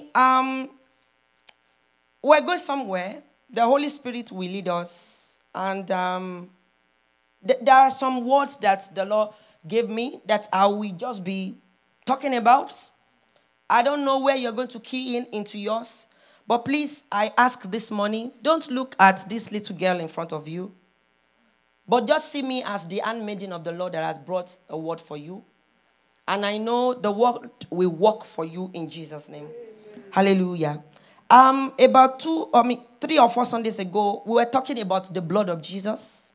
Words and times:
morning, 0.00 0.10
um, 0.14 0.70
we're 2.22 2.40
going 2.40 2.58
somewhere. 2.58 3.22
The 3.50 3.62
Holy 3.62 3.88
Spirit 3.88 4.30
will 4.30 4.48
lead 4.48 4.68
us. 4.68 5.38
And 5.54 5.90
um, 5.90 6.50
th- 7.46 7.58
there 7.62 7.74
are 7.74 7.90
some 7.90 8.26
words 8.26 8.56
that 8.58 8.94
the 8.94 9.04
Lord 9.04 9.30
gave 9.66 9.88
me 9.88 10.20
that 10.26 10.48
I 10.52 10.66
will 10.66 10.92
just 10.92 11.24
be 11.24 11.56
talking 12.04 12.34
about. 12.34 12.90
I 13.68 13.82
don't 13.82 14.04
know 14.04 14.20
where 14.20 14.36
you're 14.36 14.52
going 14.52 14.68
to 14.68 14.80
key 14.80 15.16
in 15.16 15.26
into 15.32 15.58
yours. 15.58 16.06
But 16.46 16.64
please, 16.64 17.04
I 17.12 17.32
ask 17.36 17.62
this 17.70 17.90
morning 17.90 18.32
don't 18.42 18.68
look 18.70 18.96
at 18.98 19.28
this 19.28 19.52
little 19.52 19.76
girl 19.76 20.00
in 20.00 20.08
front 20.08 20.32
of 20.32 20.48
you, 20.48 20.72
but 21.86 22.08
just 22.08 22.32
see 22.32 22.42
me 22.42 22.64
as 22.64 22.88
the 22.88 22.98
handmaiden 22.98 23.52
of 23.52 23.62
the 23.62 23.70
Lord 23.70 23.92
that 23.92 24.02
has 24.02 24.18
brought 24.18 24.58
a 24.68 24.76
word 24.76 25.00
for 25.00 25.16
you. 25.16 25.44
And 26.26 26.44
I 26.44 26.58
know 26.58 26.94
the 26.94 27.12
word 27.12 27.50
will 27.70 27.90
work 27.90 28.24
for 28.24 28.44
you 28.44 28.70
in 28.74 28.90
Jesus' 28.90 29.28
name. 29.28 29.46
Hallelujah. 30.10 30.82
Um, 31.28 31.72
about 31.78 32.18
two, 32.18 32.50
mean, 32.64 32.82
three 33.00 33.18
or 33.18 33.30
four 33.30 33.44
Sundays 33.44 33.78
ago, 33.78 34.22
we 34.26 34.34
were 34.34 34.44
talking 34.44 34.80
about 34.80 35.12
the 35.12 35.22
blood 35.22 35.48
of 35.48 35.62
Jesus. 35.62 36.32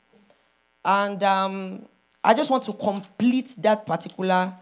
And 0.83 1.22
um, 1.23 1.86
I 2.23 2.33
just 2.33 2.49
want 2.49 2.64
to 2.64 2.73
complete 2.73 3.55
that 3.59 3.86
particular 3.86 4.53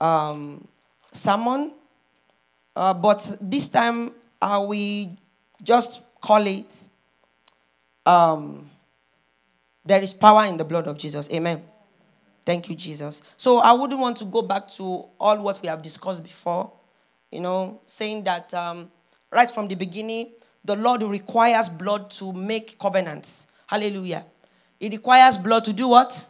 um, 0.00 0.66
sermon. 1.12 1.72
Uh, 2.76 2.92
but 2.92 3.36
this 3.40 3.68
time, 3.68 4.12
I 4.42 4.58
will 4.58 5.16
just 5.62 6.02
call 6.20 6.46
it 6.46 6.88
um, 8.04 8.68
There 9.84 10.02
is 10.02 10.14
power 10.14 10.44
in 10.44 10.56
the 10.56 10.64
blood 10.64 10.86
of 10.86 10.96
Jesus. 10.96 11.28
Amen. 11.30 11.62
Thank 12.44 12.68
you, 12.68 12.76
Jesus. 12.76 13.22
So 13.36 13.58
I 13.58 13.72
wouldn't 13.72 14.00
want 14.00 14.16
to 14.18 14.24
go 14.24 14.42
back 14.42 14.68
to 14.72 15.06
all 15.18 15.38
what 15.38 15.60
we 15.62 15.68
have 15.68 15.82
discussed 15.82 16.22
before, 16.22 16.72
you 17.34 17.40
know, 17.40 17.80
saying 17.86 18.22
that 18.24 18.54
um, 18.54 18.88
right 19.32 19.50
from 19.50 19.66
the 19.66 19.74
beginning, 19.74 20.30
the 20.64 20.76
Lord 20.76 21.02
requires 21.02 21.68
blood 21.68 22.08
to 22.12 22.32
make 22.32 22.78
covenants. 22.78 23.48
Hallelujah. 23.66 24.24
It 24.78 24.92
requires 24.92 25.36
blood 25.36 25.64
to 25.64 25.72
do 25.72 25.88
what? 25.88 26.28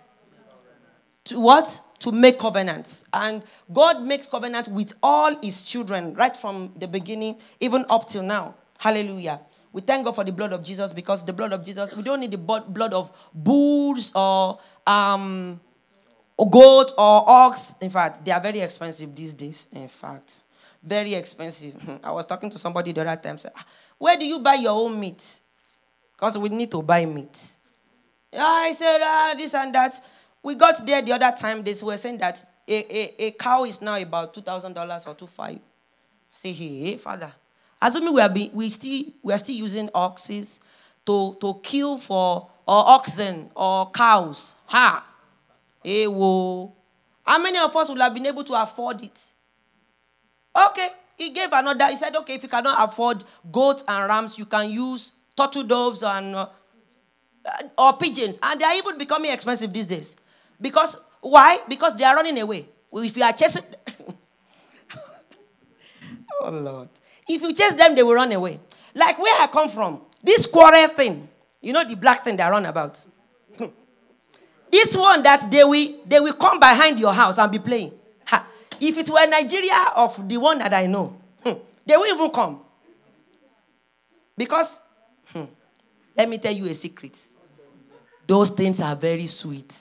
To 1.24 1.40
what? 1.40 1.80
To 2.00 2.10
make 2.10 2.38
covenants. 2.38 3.04
And 3.12 3.42
God 3.72 4.02
makes 4.02 4.26
covenants 4.26 4.68
with 4.68 4.94
all 5.02 5.36
his 5.42 5.62
children 5.62 6.14
right 6.14 6.34
from 6.34 6.72
the 6.76 6.88
beginning, 6.88 7.36
even 7.60 7.84
up 7.90 8.08
till 8.08 8.22
now. 8.22 8.54
Hallelujah. 8.78 9.40
We 9.72 9.82
thank 9.82 10.06
God 10.06 10.14
for 10.14 10.24
the 10.24 10.32
blood 10.32 10.52
of 10.52 10.62
Jesus 10.62 10.94
because 10.94 11.24
the 11.24 11.32
blood 11.32 11.52
of 11.52 11.64
Jesus, 11.64 11.94
we 11.94 12.02
don't 12.02 12.20
need 12.20 12.30
the 12.30 12.38
blood 12.38 12.94
of 12.94 13.10
bulls 13.34 14.10
or 14.14 14.58
um, 14.86 15.60
goat 16.38 16.92
or 16.96 17.28
ox. 17.28 17.74
In 17.80 17.90
fact, 17.90 18.24
they 18.24 18.30
are 18.30 18.40
very 18.40 18.60
expensive 18.60 19.14
these 19.14 19.34
days. 19.34 19.66
In 19.72 19.88
fact, 19.88 20.43
very 20.84 21.14
expensive. 21.14 21.74
I 22.02 22.12
was 22.12 22.26
talking 22.26 22.50
to 22.50 22.58
somebody 22.58 22.92
the 22.92 23.00
other 23.00 23.20
time. 23.20 23.38
Said, 23.38 23.52
ah, 23.56 23.64
Where 23.98 24.16
do 24.16 24.24
you 24.26 24.38
buy 24.38 24.54
your 24.54 24.72
own 24.72 24.98
meat? 24.98 25.40
Because 26.12 26.38
we 26.38 26.48
need 26.48 26.70
to 26.70 26.82
buy 26.82 27.04
meat. 27.06 27.38
I 28.36 28.72
said, 28.72 28.98
ah, 29.02 29.34
this 29.36 29.54
and 29.54 29.74
that. 29.74 30.00
We 30.42 30.54
got 30.54 30.84
there 30.84 31.00
the 31.00 31.12
other 31.12 31.34
time. 31.36 31.62
They 31.62 31.74
were 31.82 31.96
saying 31.96 32.18
that 32.18 32.44
a, 32.68 32.74
a, 32.74 33.26
a 33.26 33.30
cow 33.32 33.64
is 33.64 33.80
now 33.80 33.96
about 33.96 34.34
two 34.34 34.42
thousand 34.42 34.74
dollars 34.74 35.06
or 35.06 35.14
two 35.14 35.26
five. 35.26 35.56
I 35.56 35.60
say, 36.32 36.52
hey, 36.52 36.96
father. 36.96 37.32
Assuming 37.80 38.14
we 38.14 38.20
are 38.20 38.28
be, 38.28 38.50
we 38.52 38.68
still 38.70 39.04
we 39.22 39.32
are 39.32 39.38
still 39.38 39.54
using 39.54 39.88
oxes 39.94 40.60
to, 41.06 41.36
to 41.40 41.60
kill 41.62 41.98
for 41.98 42.48
or 42.66 42.88
oxen 42.88 43.50
or 43.54 43.90
cows. 43.90 44.54
Ha! 44.66 45.06
Hey, 45.82 46.06
whoa. 46.06 46.72
How 47.26 47.38
many 47.38 47.58
of 47.58 47.74
us 47.76 47.88
will 47.88 47.96
have 48.00 48.14
been 48.14 48.26
able 48.26 48.44
to 48.44 48.54
afford 48.62 49.02
it? 49.02 49.22
Okay. 50.56 50.88
He 51.16 51.30
gave 51.30 51.50
another, 51.52 51.86
he 51.88 51.96
said, 51.96 52.14
okay, 52.16 52.34
if 52.34 52.42
you 52.42 52.48
cannot 52.48 52.88
afford 52.88 53.22
goats 53.52 53.84
and 53.86 54.08
rams, 54.08 54.36
you 54.38 54.46
can 54.46 54.68
use 54.68 55.12
turtle 55.36 55.62
doves 55.62 56.02
and 56.02 56.34
uh, 56.34 56.48
or 57.78 57.92
pigeons. 57.94 58.38
And 58.42 58.60
they 58.60 58.64
are 58.64 58.74
even 58.74 58.98
becoming 58.98 59.30
expensive 59.30 59.72
these 59.72 59.86
days. 59.86 60.16
Because 60.60 60.98
why? 61.20 61.58
Because 61.68 61.94
they 61.96 62.04
are 62.04 62.16
running 62.16 62.38
away. 62.40 62.66
If 62.92 63.16
you 63.16 63.22
are 63.22 63.32
chasing 63.32 63.62
Oh 66.40 66.50
Lord. 66.50 66.88
If 67.28 67.42
you 67.42 67.52
chase 67.54 67.74
them, 67.74 67.94
they 67.94 68.02
will 68.02 68.14
run 68.14 68.32
away. 68.32 68.60
Like 68.94 69.18
where 69.18 69.34
I 69.40 69.46
come 69.46 69.68
from, 69.68 70.00
this 70.22 70.46
quarrel 70.46 70.88
thing, 70.88 71.28
you 71.60 71.72
know 71.72 71.84
the 71.84 71.96
black 71.96 72.22
thing 72.24 72.36
they 72.36 72.44
run 72.44 72.66
about. 72.66 73.04
this 74.70 74.96
one 74.96 75.22
that 75.22 75.50
they 75.50 75.64
will 75.64 75.94
they 76.06 76.20
will 76.20 76.34
come 76.34 76.60
behind 76.60 77.00
your 77.00 77.12
house 77.12 77.38
and 77.38 77.50
be 77.50 77.58
playing. 77.58 77.92
If 78.86 78.98
it 78.98 79.10
were 79.10 79.26
Nigeria 79.26 79.92
of 79.96 80.28
the 80.28 80.36
one 80.36 80.58
that 80.58 80.74
I 80.74 80.86
know, 80.86 81.16
hmm, 81.42 81.52
they 81.86 81.96
will 81.96 82.06
even 82.14 82.30
come. 82.30 82.60
Because 84.36 84.80
hmm, 85.32 85.44
let 86.16 86.28
me 86.28 86.38
tell 86.38 86.52
you 86.52 86.66
a 86.66 86.74
secret. 86.74 87.16
Those 88.26 88.50
things 88.50 88.80
are 88.80 88.96
very 88.96 89.26
sweet. 89.26 89.72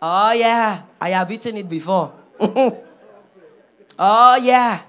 Oh 0.00 0.32
yeah, 0.32 0.82
I 1.00 1.10
have 1.10 1.30
eaten 1.30 1.56
it 1.56 1.68
before. 1.68 2.12
oh 3.98 4.36
yeah 4.42 4.80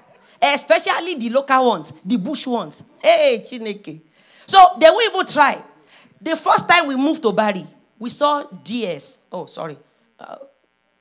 especially 0.53 1.15
the 1.15 1.29
local 1.29 1.67
ones, 1.67 1.93
the 2.03 2.17
bush 2.17 2.47
ones. 2.47 2.83
Hey, 3.01 3.43
Chineke. 3.45 4.01
So 4.45 4.59
they 4.79 4.89
will 4.89 5.01
even 5.01 5.25
try. 5.25 5.63
The 6.21 6.35
first 6.35 6.67
time 6.67 6.87
we 6.87 6.95
moved 6.95 7.21
to 7.23 7.31
Barrie, 7.31 7.65
we 7.97 8.09
saw 8.09 8.43
DS. 8.43 9.19
Oh, 9.31 9.45
sorry. 9.45 9.77
Uh, 10.19 10.37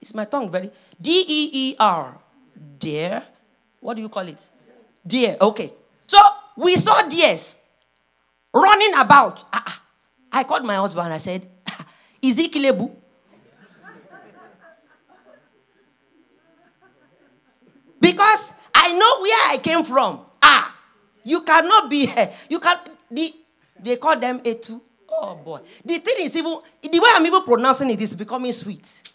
it's 0.04 0.12
my 0.12 0.26
tongue 0.26 0.50
very. 0.50 0.70
D 1.00 1.24
E 1.26 1.40
E 1.52 1.76
R. 1.80 2.18
Deer. 2.78 3.22
What 3.80 3.94
do 3.96 4.02
you 4.02 4.10
call 4.10 4.28
it? 4.28 4.50
Deer. 5.06 5.38
Okay. 5.40 5.72
So 6.06 6.18
we 6.56 6.76
saw 6.76 7.08
DS 7.08 7.56
running 8.52 8.92
about. 9.00 9.44
Uh, 9.50 9.62
I 10.30 10.44
called 10.44 10.64
my 10.64 10.76
husband. 10.76 11.10
I 11.10 11.16
said, 11.16 11.48
Is 12.22 12.36
he 12.36 12.50
Kilebu? 12.50 12.90
because 17.98 18.52
I 18.74 18.92
know 18.92 19.20
where 19.22 19.42
I 19.48 19.56
came 19.62 19.82
from. 19.82 20.20
Ah, 20.42 20.76
you 21.24 21.40
cannot 21.40 21.88
be 21.88 22.04
here. 22.04 22.30
You 22.50 22.60
can 22.60 22.76
the 23.10 23.34
they 23.80 23.96
call 23.96 24.18
them 24.20 24.40
etu. 24.40 24.78
Oh 25.08 25.34
boy. 25.42 25.60
The 25.82 25.98
thing 26.00 26.16
is 26.20 26.36
even 26.36 26.58
the 26.82 27.00
way 27.00 27.08
I'm 27.14 27.24
even 27.24 27.42
pronouncing 27.42 27.88
it 27.88 28.00
is 28.02 28.14
becoming 28.14 28.52
sweet. 28.52 29.13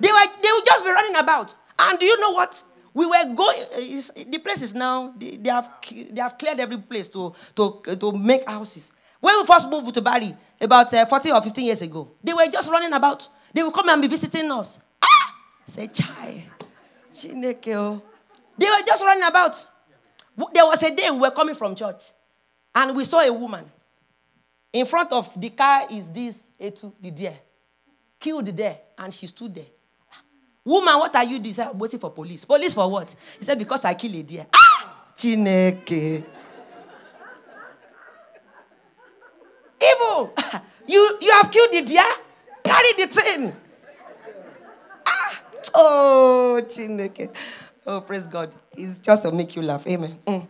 They 0.00 0.10
were 0.10 0.26
they 0.42 0.50
will 0.50 0.64
just 0.64 0.84
be 0.84 0.90
running 0.90 1.16
about. 1.16 1.54
And 1.78 1.98
do 1.98 2.06
you 2.06 2.18
know 2.20 2.30
what? 2.32 2.62
We 2.92 3.06
were 3.06 3.34
going. 3.34 3.60
the 4.30 4.38
place 4.42 4.62
is 4.62 4.74
now. 4.74 5.14
They, 5.16 5.36
they, 5.36 5.50
have 5.50 5.70
they 5.90 6.20
have 6.20 6.36
cleared 6.38 6.58
every 6.58 6.78
place 6.78 7.08
to 7.10 7.34
to 7.54 7.80
to 7.98 8.12
make 8.12 8.48
houses. 8.48 8.92
When 9.20 9.38
we 9.38 9.44
first 9.44 9.68
moved 9.68 9.94
to 9.94 10.00
Barrie 10.00 10.34
about 10.60 10.92
uh, 10.94 11.04
40 11.04 11.30
or 11.32 11.42
15 11.42 11.64
years 11.64 11.82
ago, 11.82 12.10
they 12.24 12.32
were 12.32 12.46
just 12.46 12.70
running 12.70 12.92
about. 12.92 13.28
They 13.52 13.62
will 13.62 13.70
come 13.70 13.88
and 13.90 14.00
be 14.00 14.08
visiting 14.08 14.50
us. 14.50 14.80
Ah! 15.02 15.34
Say, 15.66 15.88
chai. 15.88 16.44
Oh. 17.74 18.02
They 18.56 18.66
were 18.66 18.82
just 18.86 19.04
running 19.04 19.24
about. 19.24 19.66
There 20.54 20.64
was 20.64 20.82
a 20.82 20.94
day 20.94 21.10
we 21.10 21.18
were 21.18 21.30
coming 21.30 21.54
from 21.54 21.74
church 21.74 22.12
and 22.74 22.96
we 22.96 23.04
saw 23.04 23.20
a 23.20 23.32
woman. 23.32 23.64
In 24.72 24.86
front 24.86 25.12
of 25.12 25.38
the 25.38 25.50
car 25.50 25.86
is 25.90 26.08
this 26.10 26.48
Etu, 26.58 26.92
the 27.00 27.10
deer. 27.10 27.34
Killed 28.18 28.46
there 28.46 28.78
and 28.98 29.12
she 29.12 29.26
stood 29.26 29.54
there. 29.54 29.64
Woman, 30.64 30.98
what 30.98 31.14
are 31.16 31.24
you 31.24 31.38
doing? 31.38 31.54
I'm 31.58 31.78
waiting 31.78 31.98
for 32.00 32.10
police. 32.10 32.44
Police 32.44 32.74
for 32.74 32.88
what? 32.90 33.14
He 33.38 33.44
said, 33.44 33.58
because 33.58 33.84
I 33.84 33.94
killed 33.94 34.14
a 34.16 34.22
deer. 34.22 34.46
Ah! 34.54 35.04
Chineke. 35.16 36.24
Evil. 39.82 40.34
You, 40.86 41.18
you 41.20 41.30
have 41.30 41.52
killed 41.52 41.70
the 41.70 41.82
deer? 41.82 42.02
Carry 42.64 42.92
the 42.98 43.06
thing. 43.06 43.54
Ah! 45.06 45.42
Oh, 45.72 46.60
Chineke. 46.66 47.30
Oh, 47.86 48.00
praise 48.00 48.26
God. 48.26 48.50
It's 48.76 48.98
just 48.98 49.22
to 49.22 49.30
make 49.30 49.54
you 49.54 49.62
laugh. 49.62 49.86
Amen. 49.86 50.18
Mm. 50.26 50.48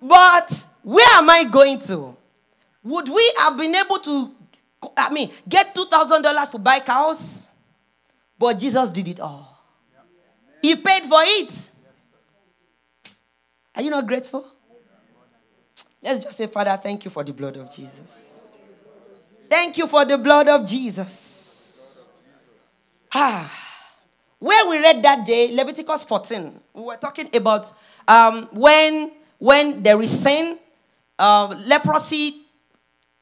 But 0.00 0.66
where 0.82 1.06
am 1.18 1.28
I 1.28 1.44
going 1.44 1.80
to? 1.80 2.16
Would 2.82 3.08
we 3.10 3.32
have 3.40 3.58
been 3.58 3.74
able 3.74 3.98
to, 3.98 4.34
I 4.96 5.12
mean, 5.12 5.30
get 5.46 5.74
$2,000 5.74 6.50
to 6.52 6.58
buy 6.58 6.80
cows? 6.80 7.47
But 8.38 8.58
Jesus 8.58 8.90
did 8.90 9.08
it 9.08 9.20
all. 9.20 9.58
He 10.62 10.76
paid 10.76 11.02
for 11.04 11.20
it. 11.22 11.70
Are 13.74 13.82
you 13.82 13.90
not 13.90 14.06
grateful? 14.06 14.46
Let's 16.02 16.24
just 16.24 16.36
say, 16.36 16.46
Father, 16.46 16.78
thank 16.80 17.04
you 17.04 17.10
for 17.10 17.24
the 17.24 17.32
blood 17.32 17.56
of 17.56 17.74
Jesus. 17.74 18.58
Thank 19.48 19.78
you 19.78 19.86
for 19.86 20.04
the 20.04 20.18
blood 20.18 20.48
of 20.48 20.66
Jesus. 20.66 22.08
Ah. 23.12 23.66
Where 24.38 24.68
we 24.68 24.78
read 24.78 25.02
that 25.02 25.26
day, 25.26 25.52
Leviticus 25.52 26.04
14, 26.04 26.60
we 26.74 26.82
were 26.82 26.96
talking 26.96 27.28
about 27.34 27.72
um, 28.06 28.48
when, 28.52 29.10
when 29.38 29.82
there 29.82 30.00
is 30.00 30.22
sin, 30.22 30.58
uh, 31.18 31.56
leprosy 31.66 32.42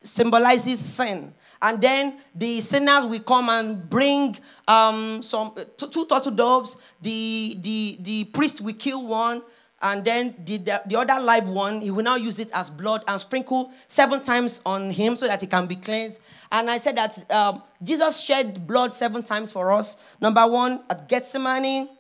symbolizes 0.03 0.79
sin. 0.79 1.33
And 1.63 1.81
then 1.81 2.19
the 2.35 2.61
sinners 2.61 3.07
will 3.07 3.21
come 3.21 3.49
and 3.49 3.89
bring 3.89 4.37
um, 4.69 5.23
some 5.23 5.55
two, 5.77 5.89
two 5.89 6.07
turtle 6.07 6.33
doves. 6.33 6.77
The, 7.01 7.57
the, 7.61 7.99
the 8.01 8.25
priest 8.25 8.61
will 8.61 8.75
kill 8.75 9.07
one 9.07 9.43
and 9.83 10.05
then 10.05 10.35
the, 10.45 10.57
the, 10.57 10.83
the, 10.87 10.97
other 10.97 11.21
live 11.23 11.51
one, 11.51 11.83
he 11.83 11.91
will 11.91 12.03
now 12.03 12.17
use 12.17 12.41
it 12.41 12.51
as 12.55 12.71
blood 12.71 13.05
and 13.07 13.21
sprinkle 13.21 13.73
seven 13.89 14.23
times 14.23 14.63
on 14.65 14.91
him 14.91 15.15
so 15.15 15.27
that 15.27 15.41
he 15.41 15.47
can 15.47 15.67
be 15.67 15.77
cleansed. 15.77 16.21
And 16.51 16.71
I 16.71 16.79
said 16.79 16.97
that 16.97 17.31
um, 17.31 17.63
Jesus 17.83 18.23
shed 18.23 18.67
blood 18.67 18.93
seven 18.93 19.23
times 19.23 19.53
for 19.53 19.73
us. 19.73 19.99
Number 20.21 20.47
one, 20.47 20.83
at 20.89 21.09
Gethsemane. 21.09 21.91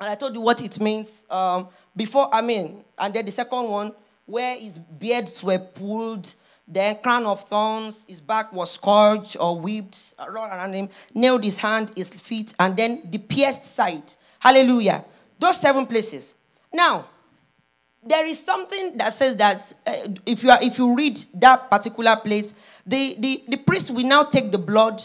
And 0.00 0.10
I 0.10 0.16
told 0.16 0.34
you 0.34 0.40
what 0.40 0.60
it 0.60 0.80
means 0.80 1.24
um, 1.30 1.68
before, 1.94 2.34
I 2.34 2.42
mean, 2.42 2.84
and 2.98 3.14
then 3.14 3.26
the 3.26 3.30
second 3.30 3.68
one, 3.68 3.92
where 4.26 4.56
his 4.56 4.76
beards 4.76 5.42
were 5.44 5.58
pulled, 5.58 6.34
then 6.66 6.98
crown 7.02 7.26
of 7.26 7.46
thorns, 7.48 8.04
his 8.08 8.20
back 8.20 8.52
was 8.52 8.72
scourged 8.72 9.36
or 9.38 9.58
whipped 9.58 10.14
around 10.18 10.72
him, 10.72 10.88
nailed 11.14 11.44
his 11.44 11.58
hand, 11.58 11.92
his 11.96 12.08
feet, 12.10 12.54
and 12.58 12.76
then 12.76 13.02
the 13.10 13.18
pierced 13.18 13.64
side. 13.64 14.14
Hallelujah. 14.38 15.04
Those 15.38 15.60
seven 15.60 15.86
places. 15.86 16.34
Now, 16.72 17.06
there 18.04 18.26
is 18.26 18.42
something 18.42 18.96
that 18.98 19.12
says 19.12 19.36
that 19.36 19.72
uh, 19.86 20.08
if 20.26 20.42
you 20.42 20.50
are, 20.50 20.58
if 20.62 20.78
you 20.78 20.94
read 20.94 21.16
that 21.34 21.70
particular 21.70 22.16
place, 22.16 22.54
the, 22.86 23.16
the, 23.18 23.44
the 23.48 23.56
priest 23.56 23.92
will 23.92 24.06
now 24.06 24.24
take 24.24 24.50
the 24.50 24.58
blood 24.58 25.02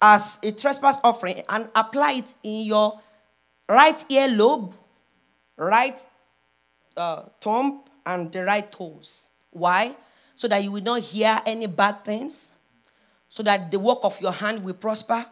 as 0.00 0.38
a 0.42 0.52
trespass 0.52 0.98
offering 1.02 1.42
and 1.48 1.68
apply 1.74 2.12
it 2.12 2.34
in 2.42 2.64
your 2.64 3.00
right 3.68 4.04
ear 4.08 4.28
lobe, 4.28 4.74
right 5.56 6.04
uh, 6.96 7.22
thumb, 7.40 7.82
and 8.06 8.32
the 8.32 8.44
right 8.44 8.70
toes. 8.70 9.28
Why? 9.50 9.96
So 10.40 10.48
that 10.48 10.64
you 10.64 10.72
will 10.72 10.82
not 10.82 11.02
hear 11.02 11.38
any 11.44 11.66
bad 11.66 12.02
things, 12.02 12.52
so 13.28 13.42
that 13.42 13.70
the 13.70 13.78
work 13.78 13.98
of 14.04 14.18
your 14.22 14.32
hand 14.32 14.64
will 14.64 14.72
prosper, 14.72 15.26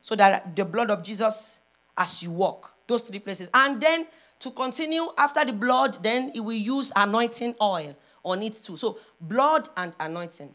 so 0.00 0.16
that 0.16 0.56
the 0.56 0.64
blood 0.64 0.90
of 0.90 1.02
Jesus 1.02 1.58
as 1.94 2.22
you 2.22 2.30
walk. 2.30 2.72
Those 2.86 3.02
three 3.02 3.18
places. 3.18 3.50
And 3.52 3.78
then 3.78 4.06
to 4.38 4.50
continue 4.50 5.08
after 5.18 5.44
the 5.44 5.52
blood, 5.52 5.98
then 6.02 6.32
it 6.34 6.40
will 6.40 6.52
use 6.52 6.90
anointing 6.96 7.54
oil 7.60 7.94
on 8.24 8.42
it 8.42 8.54
too. 8.54 8.78
So, 8.78 8.98
blood 9.20 9.68
and 9.76 9.92
anointing. 10.00 10.54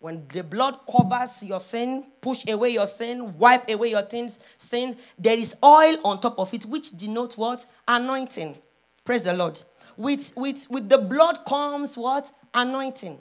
When 0.00 0.26
the 0.32 0.42
blood 0.42 0.80
covers 0.90 1.40
your 1.44 1.60
sin, 1.60 2.06
push 2.20 2.44
away 2.48 2.70
your 2.70 2.88
sin, 2.88 3.38
wipe 3.38 3.70
away 3.70 3.90
your 3.90 4.02
things, 4.02 4.40
sin, 4.58 4.96
there 5.16 5.38
is 5.38 5.54
oil 5.62 5.98
on 6.04 6.20
top 6.20 6.40
of 6.40 6.52
it, 6.52 6.64
which 6.64 6.90
denotes 6.90 7.38
what? 7.38 7.64
Anointing. 7.86 8.56
Praise 9.04 9.22
the 9.22 9.34
Lord. 9.34 9.62
With, 9.96 10.32
with, 10.36 10.68
with 10.68 10.88
the 10.88 10.98
blood 10.98 11.44
comes 11.46 11.96
what? 11.96 12.32
Anointing. 12.54 13.18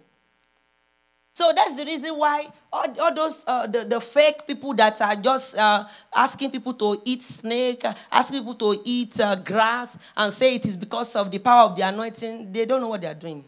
So 1.35 1.51
that's 1.55 1.75
the 1.75 1.83
reason 1.83 2.15
why 2.15 2.47
all, 2.71 2.85
all 3.01 3.13
those 3.13 3.43
uh, 3.47 3.65
the, 3.65 3.85
the 3.85 3.99
fake 3.99 4.45
people 4.45 4.75
that 4.75 5.01
are 5.01 5.15
just 5.15 5.57
uh, 5.57 5.85
asking 6.15 6.51
people 6.51 6.73
to 6.75 7.01
eat 7.03 7.23
snake, 7.23 7.83
asking 8.11 8.39
people 8.39 8.53
to 8.55 8.79
eat 8.85 9.19
uh, 9.19 9.35
grass, 9.37 9.97
and 10.15 10.31
say 10.31 10.55
it 10.55 10.67
is 10.67 10.77
because 10.77 11.15
of 11.15 11.31
the 11.31 11.39
power 11.39 11.63
of 11.63 11.75
the 11.75 11.81
anointing, 11.81 12.51
they 12.51 12.65
don't 12.65 12.81
know 12.81 12.89
what 12.89 13.01
they 13.01 13.07
are 13.07 13.15
doing. 13.15 13.43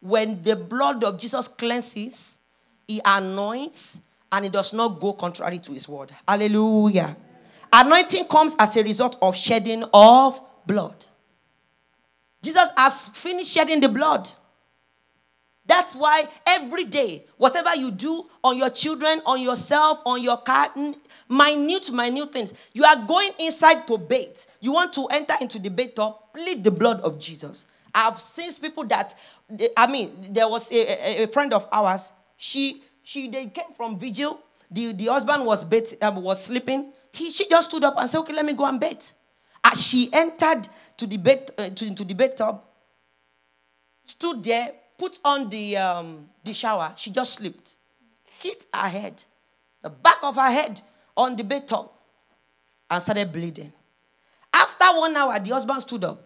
When 0.00 0.40
the 0.40 0.54
blood 0.54 1.02
of 1.02 1.18
Jesus 1.18 1.48
cleanses, 1.48 2.38
He 2.86 3.00
anoints, 3.04 4.00
and 4.30 4.46
it 4.46 4.52
does 4.52 4.72
not 4.72 5.00
go 5.00 5.12
contrary 5.12 5.58
to 5.58 5.72
His 5.72 5.88
word. 5.88 6.12
Hallelujah. 6.28 7.16
Anointing 7.72 8.26
comes 8.26 8.54
as 8.56 8.76
a 8.76 8.84
result 8.84 9.16
of 9.20 9.36
shedding 9.36 9.84
of 9.92 10.40
blood. 10.64 11.06
Jesus 12.40 12.70
has 12.76 13.08
finished 13.08 13.50
shedding 13.50 13.80
the 13.80 13.88
blood. 13.88 14.28
That's 15.70 15.94
why 15.94 16.26
every 16.48 16.82
day, 16.82 17.26
whatever 17.36 17.76
you 17.76 17.92
do 17.92 18.26
on 18.42 18.56
your 18.56 18.70
children, 18.70 19.22
on 19.24 19.40
yourself, 19.40 20.02
on 20.04 20.20
your 20.20 20.38
car, 20.38 20.68
minute, 21.28 21.92
minute 21.92 22.32
things, 22.32 22.54
you 22.72 22.82
are 22.82 22.96
going 23.06 23.30
inside 23.38 23.86
to 23.86 23.96
bathe. 23.96 24.36
You 24.58 24.72
want 24.72 24.92
to 24.94 25.06
enter 25.06 25.34
into 25.40 25.60
the 25.60 25.68
bathtub, 25.68 26.16
plead 26.34 26.64
the 26.64 26.72
blood 26.72 27.00
of 27.02 27.20
Jesus. 27.20 27.68
I've 27.94 28.18
seen 28.18 28.50
people 28.60 28.84
that, 28.86 29.16
I 29.76 29.86
mean, 29.86 30.30
there 30.30 30.48
was 30.48 30.72
a, 30.72 31.20
a, 31.20 31.22
a 31.22 31.26
friend 31.28 31.54
of 31.54 31.68
ours. 31.70 32.14
She, 32.36 32.82
she, 33.04 33.28
they 33.28 33.46
came 33.46 33.72
from 33.76 33.96
vigil. 33.96 34.40
The, 34.72 34.90
the 34.90 35.06
husband 35.06 35.44
was 35.46 35.64
bathe, 35.64 35.92
uh, 36.02 36.10
was 36.16 36.46
sleeping. 36.46 36.92
He, 37.12 37.30
she 37.30 37.48
just 37.48 37.70
stood 37.70 37.84
up 37.84 37.94
and 37.96 38.10
said, 38.10 38.18
"Okay, 38.18 38.32
let 38.32 38.44
me 38.44 38.54
go 38.54 38.64
and 38.64 38.80
bathe." 38.80 39.02
As 39.62 39.80
she 39.80 40.12
entered 40.12 40.66
to 40.96 41.06
the 41.06 41.16
bed, 41.16 41.52
uh, 41.56 41.70
to, 41.70 41.86
into 41.86 42.04
the 42.04 42.14
bathtub, 42.14 42.60
stood 44.04 44.42
there, 44.42 44.72
put 45.00 45.18
on 45.24 45.48
the, 45.48 45.78
um, 45.78 46.28
the 46.44 46.52
shower, 46.52 46.92
she 46.94 47.10
just 47.10 47.32
slipped, 47.32 47.74
hit 48.38 48.66
her 48.74 48.86
head, 48.88 49.22
the 49.80 49.88
back 49.88 50.18
of 50.22 50.36
her 50.36 50.50
head 50.50 50.82
on 51.16 51.36
the 51.36 51.42
bathtub, 51.42 51.88
and 52.90 53.02
started 53.02 53.32
bleeding. 53.32 53.72
After 54.52 54.84
one 54.98 55.16
hour, 55.16 55.38
the 55.38 55.54
husband 55.54 55.80
stood 55.80 56.04
up 56.04 56.22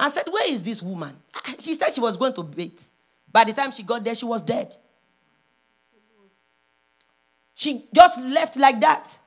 and 0.00 0.10
said, 0.10 0.26
Where 0.30 0.50
is 0.50 0.62
this 0.62 0.82
woman? 0.82 1.14
She 1.58 1.74
said 1.74 1.92
she 1.92 2.00
was 2.00 2.16
going 2.16 2.32
to 2.34 2.42
bathe. 2.42 2.80
By 3.30 3.44
the 3.44 3.52
time 3.52 3.72
she 3.72 3.82
got 3.82 4.02
there, 4.02 4.14
she 4.14 4.24
was 4.24 4.40
dead. 4.40 4.74
She 7.54 7.88
just 7.94 8.20
left 8.20 8.56
like 8.56 8.80
that. 8.80 9.18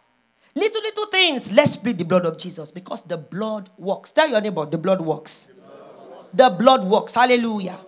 Little, 0.55 0.81
little 0.81 1.05
things. 1.07 1.51
Let's 1.51 1.75
plead 1.75 1.97
the 1.99 2.05
blood 2.05 2.25
of 2.25 2.37
Jesus 2.37 2.71
because 2.71 3.03
the 3.03 3.17
blood 3.17 3.69
works. 3.77 4.11
Tell 4.11 4.27
your 4.29 4.41
neighbor, 4.41 4.65
the 4.65 4.77
blood 4.77 5.01
works. 5.01 5.47
The 5.47 5.53
blood 5.53 6.09
works. 6.09 6.33
The 6.33 6.49
blood 6.49 6.83
works. 6.85 7.15
Hallelujah. 7.15 7.79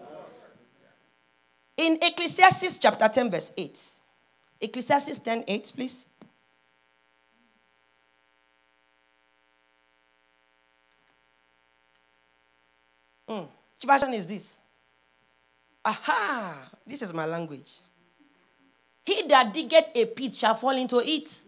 In 1.75 1.98
Ecclesiastes 2.02 2.78
chapter 2.78 3.08
10, 3.08 3.31
verse 3.31 3.52
8. 3.58 3.80
Ecclesiastes 4.62 5.20
10 5.20 5.44
8, 5.48 5.72
please. 5.75 6.06
Mm. 13.28 13.48
Which 13.48 13.88
version 13.88 14.14
is 14.14 14.28
this? 14.28 14.58
Aha! 15.84 16.70
This 16.86 17.02
is 17.02 17.14
my 17.14 17.26
language. 17.26 17.80
He 19.06 19.24
that 19.28 19.54
diggeth 19.54 19.90
a 19.95 20.06
pit 20.06 20.36
shall 20.36 20.56
fall 20.56 20.78
into 20.78 21.00
it. 21.00 21.44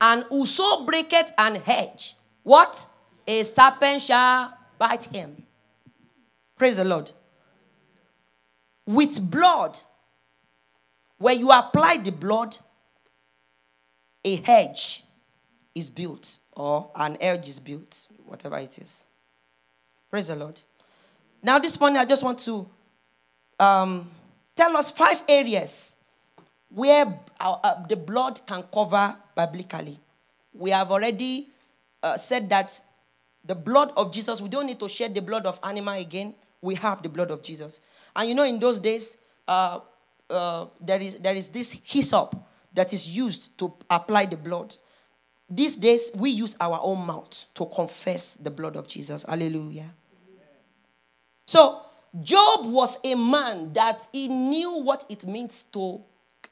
And 0.00 0.24
whoso 0.24 0.84
breaketh 0.84 1.32
an 1.38 1.56
hedge, 1.56 2.16
what? 2.42 2.86
A 3.26 3.44
serpent 3.44 4.02
shall 4.02 4.52
bite 4.76 5.04
him. 5.04 5.44
Praise 6.56 6.76
the 6.76 6.84
Lord 6.84 7.12
with 8.86 9.30
blood. 9.30 9.78
When 11.18 11.38
you 11.38 11.50
apply 11.50 11.98
the 11.98 12.12
blood, 12.12 12.56
a 14.24 14.36
hedge 14.36 15.04
is 15.74 15.88
built, 15.88 16.38
or 16.52 16.90
an 16.96 17.16
edge 17.20 17.48
is 17.48 17.60
built, 17.60 18.08
whatever 18.26 18.58
it 18.58 18.78
is. 18.78 19.04
Praise 20.10 20.28
the 20.28 20.36
Lord. 20.36 20.60
Now, 21.42 21.58
this 21.58 21.78
morning, 21.78 21.98
I 21.98 22.04
just 22.04 22.22
want 22.22 22.38
to 22.40 22.68
um, 23.58 24.10
tell 24.54 24.76
us 24.76 24.90
five 24.90 25.22
areas 25.28 25.96
where 26.68 27.20
our, 27.40 27.60
uh, 27.62 27.86
the 27.86 27.96
blood 27.96 28.40
can 28.46 28.64
cover 28.72 29.16
biblically. 29.34 29.98
We 30.52 30.70
have 30.70 30.90
already 30.90 31.48
uh, 32.02 32.16
said 32.16 32.48
that 32.50 32.80
the 33.44 33.54
blood 33.54 33.92
of 33.96 34.12
Jesus, 34.12 34.40
we 34.40 34.48
don't 34.48 34.66
need 34.66 34.80
to 34.80 34.88
shed 34.88 35.14
the 35.14 35.22
blood 35.22 35.46
of 35.46 35.58
animal 35.62 35.94
again. 35.94 36.34
We 36.60 36.74
have 36.76 37.02
the 37.02 37.08
blood 37.08 37.30
of 37.30 37.42
Jesus. 37.42 37.80
And 38.14 38.28
you 38.28 38.34
know, 38.34 38.44
in 38.44 38.58
those 38.58 38.78
days, 38.78 39.16
uh, 39.48 39.80
uh, 40.28 40.66
there, 40.80 41.00
is, 41.00 41.18
there 41.18 41.34
is 41.34 41.48
this 41.48 41.72
hyssop 41.84 42.36
that 42.74 42.92
is 42.92 43.08
used 43.08 43.56
to 43.58 43.72
apply 43.90 44.26
the 44.26 44.36
blood. 44.36 44.76
These 45.48 45.76
days, 45.76 46.10
we 46.14 46.30
use 46.30 46.56
our 46.60 46.78
own 46.82 47.06
mouth 47.06 47.46
to 47.54 47.66
confess 47.66 48.34
the 48.34 48.50
blood 48.50 48.76
of 48.76 48.88
Jesus. 48.88 49.24
Hallelujah. 49.28 49.94
So, 51.46 51.82
Job 52.20 52.66
was 52.66 52.98
a 53.04 53.14
man 53.14 53.72
that 53.72 54.08
he 54.12 54.28
knew 54.28 54.72
what 54.82 55.04
it 55.08 55.26
means 55.26 55.64
to 55.72 56.02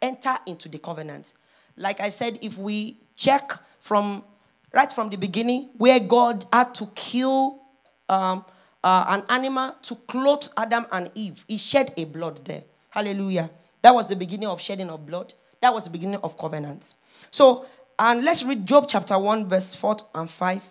enter 0.00 0.36
into 0.46 0.68
the 0.68 0.78
covenant. 0.78 1.34
Like 1.76 2.00
I 2.00 2.08
said, 2.08 2.38
if 2.42 2.58
we 2.58 2.98
check 3.16 3.52
from 3.78 4.24
right 4.72 4.92
from 4.92 5.10
the 5.10 5.16
beginning, 5.16 5.70
where 5.76 6.00
God 6.00 6.46
had 6.52 6.74
to 6.76 6.86
kill 6.94 7.60
um, 8.08 8.44
uh, 8.82 9.04
an 9.08 9.24
animal 9.28 9.74
to 9.82 9.94
clothe 9.94 10.44
Adam 10.56 10.86
and 10.92 11.10
Eve. 11.14 11.44
He 11.48 11.56
shed 11.58 11.92
a 11.96 12.04
blood 12.04 12.44
there. 12.44 12.64
Hallelujah. 12.90 13.50
That 13.82 13.94
was 13.94 14.06
the 14.06 14.16
beginning 14.16 14.48
of 14.48 14.60
shedding 14.60 14.90
of 14.90 15.06
blood. 15.06 15.34
That 15.60 15.72
was 15.72 15.84
the 15.84 15.90
beginning 15.90 16.20
of 16.22 16.38
covenants. 16.38 16.94
So, 17.30 17.66
and 17.98 18.24
let's 18.24 18.42
read 18.42 18.66
Job 18.66 18.86
chapter 18.88 19.18
1, 19.18 19.48
verse 19.48 19.74
4 19.74 19.96
and 20.14 20.30
5. 20.30 20.62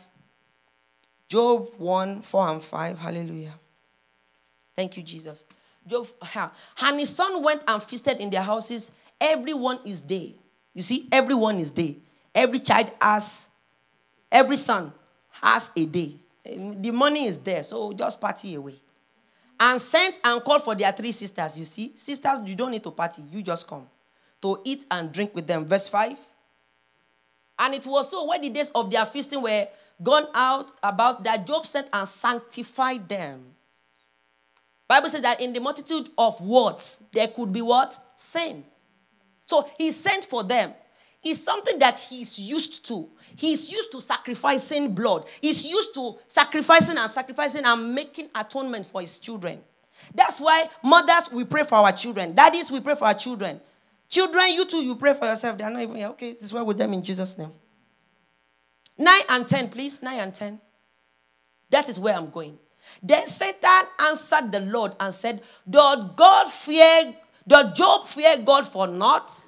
Job 1.27 1.69
1, 1.77 2.21
4 2.21 2.47
and 2.49 2.63
5. 2.63 2.97
Hallelujah. 2.97 3.53
Thank 4.75 4.97
you, 4.97 5.03
Jesus. 5.03 5.45
Job, 5.85 6.07
and 6.81 6.99
his 6.99 7.15
son 7.15 7.41
went 7.43 7.63
and 7.67 7.81
feasted 7.81 8.17
in 8.17 8.29
their 8.29 8.41
houses. 8.41 8.91
Everyone 9.19 9.79
is 9.85 10.01
there. 10.01 10.29
You 10.73 10.83
see, 10.83 11.07
everyone 11.11 11.59
is 11.59 11.71
there. 11.71 11.95
Every 12.33 12.59
child 12.59 12.91
has, 13.01 13.49
every 14.31 14.57
son 14.57 14.93
has 15.31 15.71
a 15.75 15.85
day. 15.85 16.15
The 16.49 16.91
money 16.91 17.25
is 17.25 17.37
there, 17.37 17.63
so 17.63 17.93
just 17.93 18.19
party 18.19 18.55
away. 18.55 18.75
And 19.59 19.79
sent 19.79 20.19
and 20.23 20.43
called 20.43 20.63
for 20.63 20.73
their 20.73 20.91
three 20.91 21.11
sisters. 21.11 21.57
You 21.57 21.65
see, 21.65 21.91
sisters, 21.95 22.39
you 22.45 22.55
don't 22.55 22.71
need 22.71 22.83
to 22.83 22.91
party, 22.91 23.23
you 23.31 23.41
just 23.43 23.67
come 23.67 23.87
to 24.41 24.61
eat 24.63 24.85
and 24.89 25.11
drink 25.11 25.35
with 25.35 25.47
them. 25.47 25.65
Verse 25.65 25.87
5. 25.89 26.17
And 27.59 27.75
it 27.75 27.85
was 27.85 28.09
so 28.09 28.25
when 28.25 28.41
the 28.41 28.49
days 28.49 28.69
of 28.71 28.89
their 28.89 29.05
feasting 29.05 29.41
were 29.41 29.67
gone 30.01 30.27
out 30.33 30.71
about 30.81 31.23
that 31.25 31.45
Job 31.45 31.65
sent 31.65 31.89
and 31.91 32.07
sanctified 32.07 33.07
them. 33.09 33.43
Bible 34.87 35.09
says 35.09 35.21
that 35.21 35.41
in 35.41 35.53
the 35.53 35.59
multitude 35.59 36.09
of 36.17 36.39
words 36.41 37.03
there 37.11 37.27
could 37.27 37.51
be 37.51 37.61
what? 37.61 37.97
Sin. 38.15 38.63
So 39.45 39.69
he 39.77 39.91
sent 39.91 40.25
for 40.25 40.43
them. 40.43 40.73
It's 41.21 41.41
something 41.41 41.77
that 41.79 41.99
he's 41.99 42.39
used 42.39 42.87
to. 42.87 43.09
He's 43.35 43.71
used 43.71 43.91
to 43.91 43.99
sacrificing 43.99 44.95
blood. 44.95 45.27
He's 45.41 45.65
used 45.65 45.93
to 45.95 46.17
sacrificing 46.27 46.97
and 46.97 47.11
sacrificing 47.11 47.63
and 47.65 47.93
making 47.93 48.29
atonement 48.33 48.85
for 48.85 49.01
his 49.01 49.19
children. 49.19 49.59
That's 50.15 50.39
why 50.39 50.69
mothers, 50.81 51.31
we 51.31 51.43
pray 51.43 51.63
for 51.63 51.75
our 51.75 51.91
children. 51.91 52.33
Daddies, 52.33 52.71
we 52.71 52.79
pray 52.79 52.95
for 52.95 53.05
our 53.05 53.13
children. 53.13 53.59
Children, 54.07 54.53
you 54.53 54.65
too, 54.65 54.83
you 54.83 54.95
pray 54.95 55.13
for 55.13 55.25
yourself. 55.25 55.57
They 55.57 55.65
are 55.65 55.69
not 55.69 55.81
even 55.81 55.97
here. 55.97 56.07
Okay, 56.09 56.33
this 56.33 56.43
is 56.43 56.53
why 56.53 56.61
with 56.61 56.77
them 56.77 56.93
in 56.93 57.03
Jesus' 57.03 57.37
name. 57.37 57.51
9 58.97 59.21
and 59.29 59.47
10, 59.47 59.69
please. 59.69 60.01
9 60.01 60.19
and 60.19 60.33
10. 60.33 60.59
That 61.69 61.89
is 61.89 61.99
where 61.99 62.15
I'm 62.15 62.29
going. 62.29 62.57
Then 63.03 63.27
Satan 63.27 63.85
answered 63.99 64.51
the 64.51 64.61
Lord 64.61 64.95
and 64.99 65.13
said, 65.13 65.41
Does 65.69 66.11
God 66.15 66.49
fear, 66.49 67.15
does 67.47 67.77
Job 67.77 68.07
fear 68.07 68.37
God 68.37 68.65
for 68.65 68.87
naught? 68.87 69.45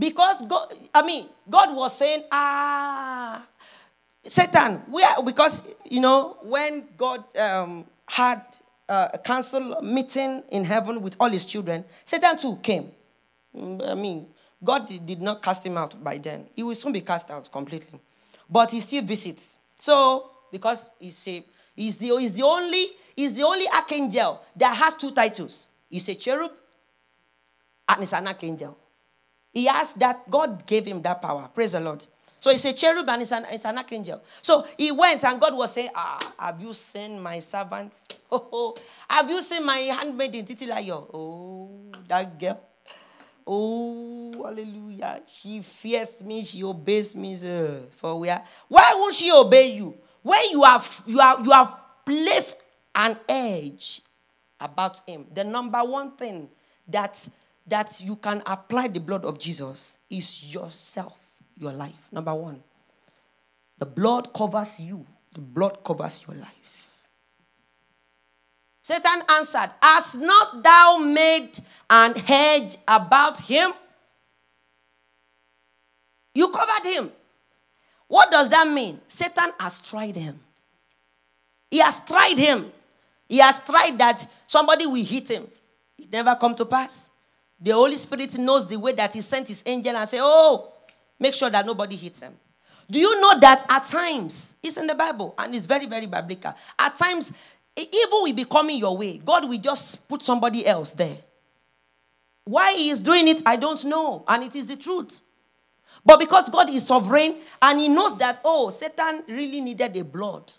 Because 0.00 0.42
God, 0.46 0.72
I 0.94 1.02
mean, 1.02 1.28
God 1.48 1.76
was 1.76 1.96
saying, 1.98 2.24
ah, 2.32 3.46
Satan, 4.22 4.76
where, 4.88 5.22
because, 5.22 5.74
you 5.84 6.00
know, 6.00 6.38
when 6.42 6.88
God 6.96 7.24
um, 7.36 7.84
had 8.06 8.42
a 8.88 9.20
council 9.22 9.82
meeting 9.82 10.42
in 10.50 10.64
heaven 10.64 11.02
with 11.02 11.16
all 11.20 11.28
his 11.28 11.44
children, 11.44 11.84
Satan 12.06 12.38
too 12.38 12.56
came. 12.62 12.90
Mm, 13.54 13.90
I 13.90 13.94
mean, 13.94 14.26
God 14.64 14.90
did 15.06 15.20
not 15.20 15.42
cast 15.42 15.66
him 15.66 15.76
out 15.76 16.02
by 16.02 16.16
then. 16.16 16.46
He 16.54 16.62
will 16.62 16.74
soon 16.74 16.92
be 16.92 17.02
cast 17.02 17.30
out 17.30 17.52
completely. 17.52 18.00
But 18.48 18.70
he 18.70 18.80
still 18.80 19.02
visits. 19.02 19.58
So, 19.76 20.30
because 20.50 20.90
he's, 20.98 21.28
a, 21.28 21.44
he's, 21.76 21.98
the, 21.98 22.08
he's, 22.18 22.32
the 22.32 22.42
only, 22.42 22.86
he's 23.14 23.34
the 23.34 23.42
only 23.42 23.68
archangel 23.68 24.40
that 24.56 24.74
has 24.76 24.94
two 24.94 25.10
titles. 25.10 25.68
He's 25.90 26.08
a 26.08 26.14
cherub 26.14 26.52
and 27.86 28.00
he's 28.00 28.14
an 28.14 28.26
archangel. 28.26 28.78
He 29.52 29.66
has 29.66 29.92
that, 29.94 30.30
God 30.30 30.64
gave 30.66 30.86
him 30.86 31.02
that 31.02 31.20
power. 31.20 31.48
Praise 31.52 31.72
the 31.72 31.80
Lord. 31.80 32.06
So 32.40 32.50
he's 32.50 32.64
a 32.64 32.72
cherub 32.72 33.08
and 33.08 33.20
he's 33.20 33.32
an, 33.32 33.44
an 33.44 33.78
archangel. 33.78 34.22
So 34.40 34.64
he 34.78 34.90
went 34.90 35.22
and 35.24 35.38
God 35.38 35.54
was 35.54 35.74
saying, 35.74 35.90
Ah, 35.94 36.18
have 36.38 36.60
you 36.60 36.72
seen 36.72 37.20
my 37.20 37.40
servant? 37.40 38.16
Oh, 38.32 38.48
oh. 38.52 38.76
have 39.08 39.28
you 39.28 39.42
seen 39.42 39.64
my 39.66 39.76
handmaid 39.76 40.32
in 40.36 40.46
Titilayo? 40.46 41.10
Oh, 41.12 41.90
that 42.06 42.38
girl. 42.38 42.62
Oh, 43.44 44.32
hallelujah. 44.44 45.20
She 45.26 45.62
fears 45.62 46.22
me, 46.22 46.44
she 46.44 46.62
obeys 46.62 47.16
me. 47.16 47.34
Uh, 47.34 47.86
for 47.90 48.20
where? 48.20 48.40
Why 48.68 48.92
won't 48.94 49.14
she 49.14 49.32
obey 49.32 49.74
you? 49.74 49.98
When 50.22 50.50
you 50.50 50.62
have 50.62 51.02
you 51.06 51.18
have 51.18 51.44
you 51.44 51.50
have 51.50 51.74
placed 52.06 52.56
an 52.94 53.18
edge 53.28 54.02
about 54.60 55.02
him. 55.08 55.26
The 55.34 55.42
number 55.42 55.82
one 55.82 56.12
thing 56.12 56.48
that 56.86 57.28
that 57.70 58.00
you 58.00 58.16
can 58.16 58.42
apply 58.46 58.88
the 58.88 59.00
blood 59.00 59.24
of 59.24 59.38
Jesus 59.38 59.98
is 60.10 60.52
yourself, 60.52 61.18
your 61.56 61.72
life. 61.72 62.08
Number 62.12 62.34
one. 62.34 62.62
The 63.78 63.86
blood 63.86 64.32
covers 64.34 64.78
you. 64.78 65.06
The 65.32 65.40
blood 65.40 65.82
covers 65.84 66.24
your 66.26 66.36
life. 66.36 66.90
Satan 68.82 69.22
answered, 69.30 69.70
Has 69.80 70.16
not 70.16 70.62
thou 70.62 70.98
made 70.98 71.58
an 71.88 72.14
hedge 72.14 72.76
about 72.86 73.38
him? 73.38 73.72
You 76.34 76.48
covered 76.50 76.88
him. 76.88 77.12
What 78.08 78.30
does 78.30 78.48
that 78.50 78.68
mean? 78.68 79.00
Satan 79.06 79.52
has 79.58 79.80
tried 79.80 80.16
him. 80.16 80.40
He 81.70 81.78
has 81.78 82.00
tried 82.00 82.38
him. 82.38 82.72
He 83.28 83.38
has 83.38 83.60
tried 83.60 83.96
that 83.98 84.28
somebody 84.46 84.86
will 84.86 85.04
hit 85.04 85.30
him. 85.30 85.46
It 85.96 86.10
never 86.10 86.34
come 86.34 86.54
to 86.56 86.64
pass. 86.64 87.10
The 87.60 87.72
Holy 87.72 87.96
Spirit 87.96 88.38
knows 88.38 88.66
the 88.66 88.78
way 88.78 88.92
that 88.92 89.12
He 89.12 89.20
sent 89.20 89.48
His 89.48 89.62
angel 89.66 89.96
and 89.96 90.08
say, 90.08 90.18
"Oh, 90.20 90.72
make 91.18 91.34
sure 91.34 91.50
that 91.50 91.66
nobody 91.66 91.96
hits 91.96 92.22
him." 92.22 92.34
Do 92.90 92.98
you 92.98 93.20
know 93.20 93.38
that 93.38 93.64
at 93.68 93.84
times 93.84 94.56
it's 94.62 94.76
in 94.76 94.88
the 94.88 94.96
Bible 94.96 95.34
and 95.38 95.54
it's 95.54 95.66
very, 95.66 95.86
very 95.86 96.06
biblical. 96.06 96.54
At 96.76 96.96
times 96.96 97.32
evil 97.76 98.22
will 98.22 98.32
be 98.32 98.44
coming 98.44 98.78
your 98.78 98.96
way. 98.96 99.18
God 99.18 99.48
will 99.48 99.58
just 99.58 100.08
put 100.08 100.22
somebody 100.22 100.66
else 100.66 100.90
there. 100.90 101.16
Why 102.44 102.74
he 102.74 102.90
is 102.90 103.00
doing 103.00 103.28
it, 103.28 103.42
I 103.46 103.54
don't 103.54 103.84
know. 103.84 104.24
And 104.26 104.42
it 104.42 104.56
is 104.56 104.66
the 104.66 104.76
truth. 104.76 105.20
But 106.04 106.18
because 106.18 106.48
God 106.48 106.68
is 106.70 106.84
sovereign 106.84 107.36
and 107.62 107.78
he 107.78 107.86
knows 107.86 108.16
that, 108.18 108.40
oh, 108.44 108.70
Satan 108.70 109.22
really 109.28 109.60
needed 109.60 109.96
a 109.96 110.02
blood. 110.02 110.52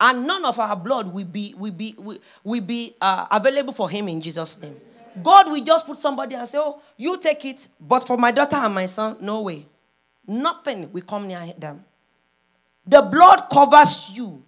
And 0.00 0.26
none 0.26 0.44
of 0.44 0.58
our 0.58 0.74
blood 0.74 1.12
will 1.12 1.26
be, 1.26 1.54
will 1.56 1.72
be, 1.72 1.94
will, 1.96 2.18
will 2.42 2.62
be 2.62 2.96
uh, 3.00 3.26
available 3.30 3.74
for 3.74 3.88
him 3.88 4.08
in 4.08 4.20
Jesus' 4.20 4.60
name. 4.60 4.80
God 5.22 5.50
will 5.50 5.62
just 5.64 5.86
put 5.86 5.98
somebody 5.98 6.34
and 6.36 6.48
say, 6.48 6.58
oh, 6.58 6.80
you 6.96 7.18
take 7.18 7.44
it, 7.44 7.68
but 7.80 8.06
for 8.06 8.16
my 8.16 8.30
daughter 8.30 8.56
and 8.56 8.74
my 8.74 8.86
son, 8.86 9.16
no 9.20 9.42
way. 9.42 9.66
Nothing 10.26 10.90
will 10.92 11.02
come 11.02 11.26
near 11.26 11.52
them. 11.58 11.84
The 12.86 13.02
blood 13.02 13.48
covers 13.52 14.10
you 14.14 14.42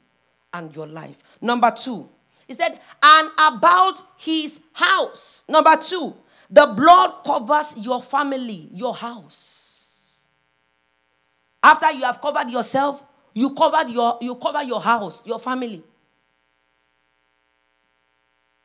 and 0.53 0.75
your 0.75 0.87
life. 0.87 1.23
Number 1.41 1.71
two, 1.71 2.09
he 2.47 2.55
said, 2.55 2.79
and 3.03 3.31
about 3.39 4.03
his 4.17 4.61
house. 4.73 5.45
Number 5.49 5.77
two, 5.77 6.15
the 6.51 6.67
blood 6.67 7.25
covers 7.25 7.75
your 7.79 8.03
family, 8.03 8.69
your 8.73 8.95
house. 8.95 10.19
After 11.63 11.93
you 11.93 12.03
have 12.05 12.21
covered 12.21 12.51
yourself, 12.51 13.03
you 13.35 13.55
covered 13.55 13.89
your 13.89 14.19
you 14.21 14.35
cover 14.35 14.63
your 14.63 14.81
house, 14.81 15.25
your 15.27 15.39
family. 15.39 15.83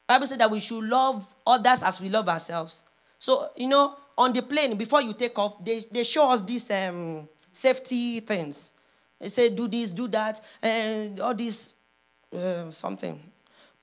Bible 0.07 0.25
said 0.25 0.39
that 0.39 0.49
we 0.49 0.59
should 0.59 0.83
love 0.83 1.35
others 1.45 1.83
as 1.83 1.99
we 1.99 2.09
love 2.09 2.29
ourselves. 2.29 2.83
So, 3.19 3.49
you 3.57 3.67
know, 3.67 3.95
on 4.17 4.31
the 4.31 4.41
plane, 4.41 4.75
before 4.77 5.01
you 5.01 5.13
take 5.13 5.37
off, 5.37 5.63
they, 5.63 5.81
they 5.91 6.03
show 6.03 6.31
us 6.31 6.41
these 6.41 6.69
um, 6.71 7.27
safety 7.51 8.21
things. 8.21 8.73
They 9.19 9.29
say, 9.29 9.49
do 9.49 9.67
this, 9.67 9.91
do 9.91 10.07
that, 10.07 10.39
and 10.61 11.19
all 11.19 11.33
this 11.33 11.73
uh, 12.33 12.71
something. 12.71 13.19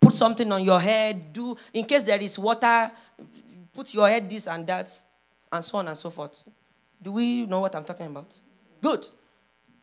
Put 0.01 0.15
something 0.15 0.51
on 0.53 0.63
your 0.63 0.81
head. 0.81 1.33
Do 1.33 1.57
in 1.73 1.85
case 1.85 2.03
there 2.03 2.21
is 2.21 2.39
water. 2.39 2.91
Put 3.73 3.93
your 3.93 4.09
head 4.09 4.31
this 4.31 4.47
and 4.47 4.67
that, 4.67 4.89
and 5.51 5.65
so 5.65 5.79
on 5.79 5.89
and 5.89 5.97
so 5.97 6.11
forth. 6.11 6.43
Do 7.03 7.13
we 7.13 7.47
know 7.47 7.61
what 7.61 7.75
I'm 7.75 7.85
talking 7.85 8.07
about? 8.07 8.39
Good. 8.81 9.09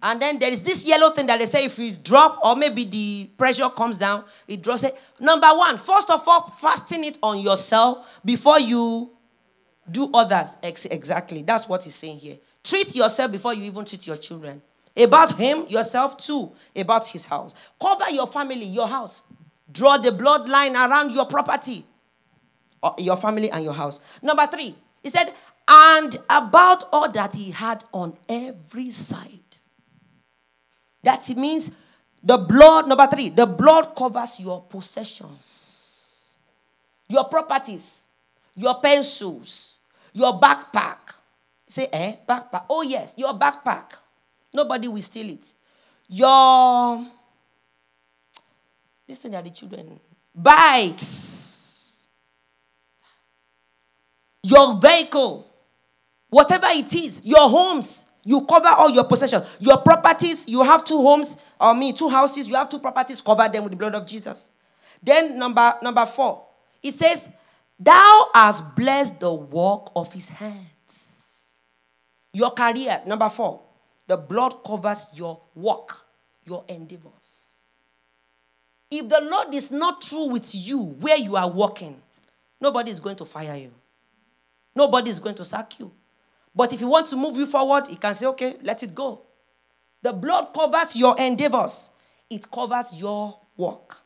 And 0.03 0.21
then 0.21 0.39
there 0.39 0.51
is 0.51 0.63
this 0.63 0.85
yellow 0.85 1.11
thing 1.11 1.27
that 1.27 1.39
they 1.39 1.45
say 1.45 1.65
if 1.65 1.77
you 1.77 1.91
drop 1.91 2.39
or 2.43 2.55
maybe 2.55 2.85
the 2.85 3.29
pressure 3.37 3.69
comes 3.69 3.97
down, 3.97 4.23
it 4.47 4.61
drops 4.61 4.83
it. 4.83 4.99
Number 5.19 5.47
one, 5.47 5.77
first 5.77 6.09
of 6.09 6.27
all, 6.27 6.47
fasten 6.49 7.03
it 7.03 7.19
on 7.21 7.39
yourself 7.39 8.19
before 8.25 8.59
you 8.59 9.11
do 9.89 10.09
others. 10.13 10.57
exactly. 10.63 11.43
That's 11.43 11.67
what 11.69 11.83
he's 11.83 11.95
saying 11.95 12.17
here. 12.17 12.37
Treat 12.63 12.95
yourself 12.95 13.31
before 13.31 13.53
you 13.53 13.63
even 13.63 13.85
treat 13.85 14.07
your 14.07 14.17
children. 14.17 14.61
About 14.95 15.37
him, 15.37 15.65
yourself 15.67 16.17
too, 16.17 16.51
about 16.75 17.07
his 17.07 17.25
house. 17.25 17.53
Cover 17.79 18.09
your 18.09 18.27
family, 18.27 18.65
your 18.65 18.87
house. 18.87 19.21
Draw 19.71 19.97
the 19.97 20.09
bloodline 20.09 20.73
around 20.73 21.11
your 21.11 21.25
property, 21.25 21.85
your 22.97 23.15
family, 23.17 23.49
and 23.49 23.63
your 23.63 23.73
house. 23.73 24.01
Number 24.21 24.45
three, 24.47 24.75
he 25.01 25.09
said, 25.09 25.33
and 25.67 26.17
about 26.29 26.89
all 26.91 27.09
that 27.11 27.35
he 27.35 27.51
had 27.51 27.83
on 27.93 28.17
every 28.27 28.91
side. 28.91 29.40
That 31.03 31.27
means 31.35 31.71
the 32.23 32.37
blood, 32.37 32.87
number 32.87 33.07
three, 33.07 33.29
the 33.29 33.45
blood 33.45 33.95
covers 33.95 34.39
your 34.39 34.61
possessions, 34.61 36.35
your 37.07 37.25
properties, 37.25 38.03
your 38.55 38.79
pencils, 38.79 39.75
your 40.13 40.39
backpack. 40.39 40.97
Say, 41.67 41.87
eh, 41.91 42.15
backpack. 42.27 42.65
Oh, 42.69 42.81
yes, 42.83 43.15
your 43.17 43.33
backpack 43.33 43.93
Nobody 44.53 44.87
will 44.87 45.01
steal 45.01 45.29
it. 45.29 45.45
Your 46.09 47.05
this 49.07 49.19
thing 49.19 49.35
are 49.35 49.41
the 49.41 49.49
children. 49.49 49.99
Bikes. 50.35 52.05
Your 54.43 54.75
vehicle. 54.79 55.47
Whatever 56.29 56.67
it 56.69 56.93
is, 56.95 57.21
your 57.25 57.49
homes, 57.49 58.05
you 58.23 58.41
cover 58.45 58.69
all 58.69 58.89
your 58.89 59.03
possessions. 59.05 59.45
Your 59.59 59.77
properties, 59.77 60.47
you 60.47 60.61
have 60.63 60.83
two 60.83 61.01
homes, 61.01 61.37
or 61.59 61.73
me, 61.73 61.93
two 61.93 62.09
houses, 62.09 62.47
you 62.47 62.55
have 62.55 62.69
two 62.69 62.79
properties, 62.79 63.21
cover 63.21 63.47
them 63.47 63.63
with 63.63 63.71
the 63.71 63.77
blood 63.77 63.95
of 63.95 64.05
Jesus. 64.05 64.51
Then 65.01 65.37
number 65.37 65.73
number 65.81 66.05
four, 66.05 66.45
it 66.83 66.93
says, 66.93 67.29
Thou 67.79 68.29
hast 68.33 68.75
blessed 68.75 69.19
the 69.19 69.33
work 69.33 69.91
of 69.95 70.13
his 70.13 70.29
hands. 70.29 71.53
Your 72.33 72.51
career, 72.51 73.01
number 73.05 73.29
four. 73.29 73.61
The 74.07 74.17
blood 74.17 74.63
covers 74.65 75.07
your 75.13 75.39
work, 75.55 76.05
your 76.45 76.63
endeavors. 76.67 77.65
If 78.89 79.07
the 79.07 79.21
Lord 79.21 79.53
is 79.53 79.71
not 79.71 80.01
true 80.01 80.25
with 80.25 80.53
you 80.53 80.79
where 80.79 81.15
you 81.17 81.37
are 81.37 81.49
working, 81.49 82.01
nobody 82.59 82.91
is 82.91 82.99
going 82.99 83.15
to 83.17 83.25
fire 83.25 83.55
you. 83.55 83.71
Nobody 84.75 85.09
is 85.09 85.19
going 85.19 85.35
to 85.35 85.45
sack 85.45 85.79
you. 85.79 85.91
But 86.53 86.73
if 86.73 86.81
you 86.81 86.87
want 86.87 87.07
to 87.07 87.15
move 87.15 87.37
you 87.37 87.45
forward, 87.45 87.87
he 87.87 87.95
can 87.95 88.13
say, 88.13 88.25
okay, 88.27 88.57
let 88.61 88.83
it 88.83 88.93
go. 88.93 89.21
The 90.01 90.13
blood 90.13 90.53
covers 90.53 90.95
your 90.95 91.15
endeavors, 91.17 91.91
it 92.29 92.49
covers 92.49 92.91
your 92.93 93.39
work. 93.55 93.97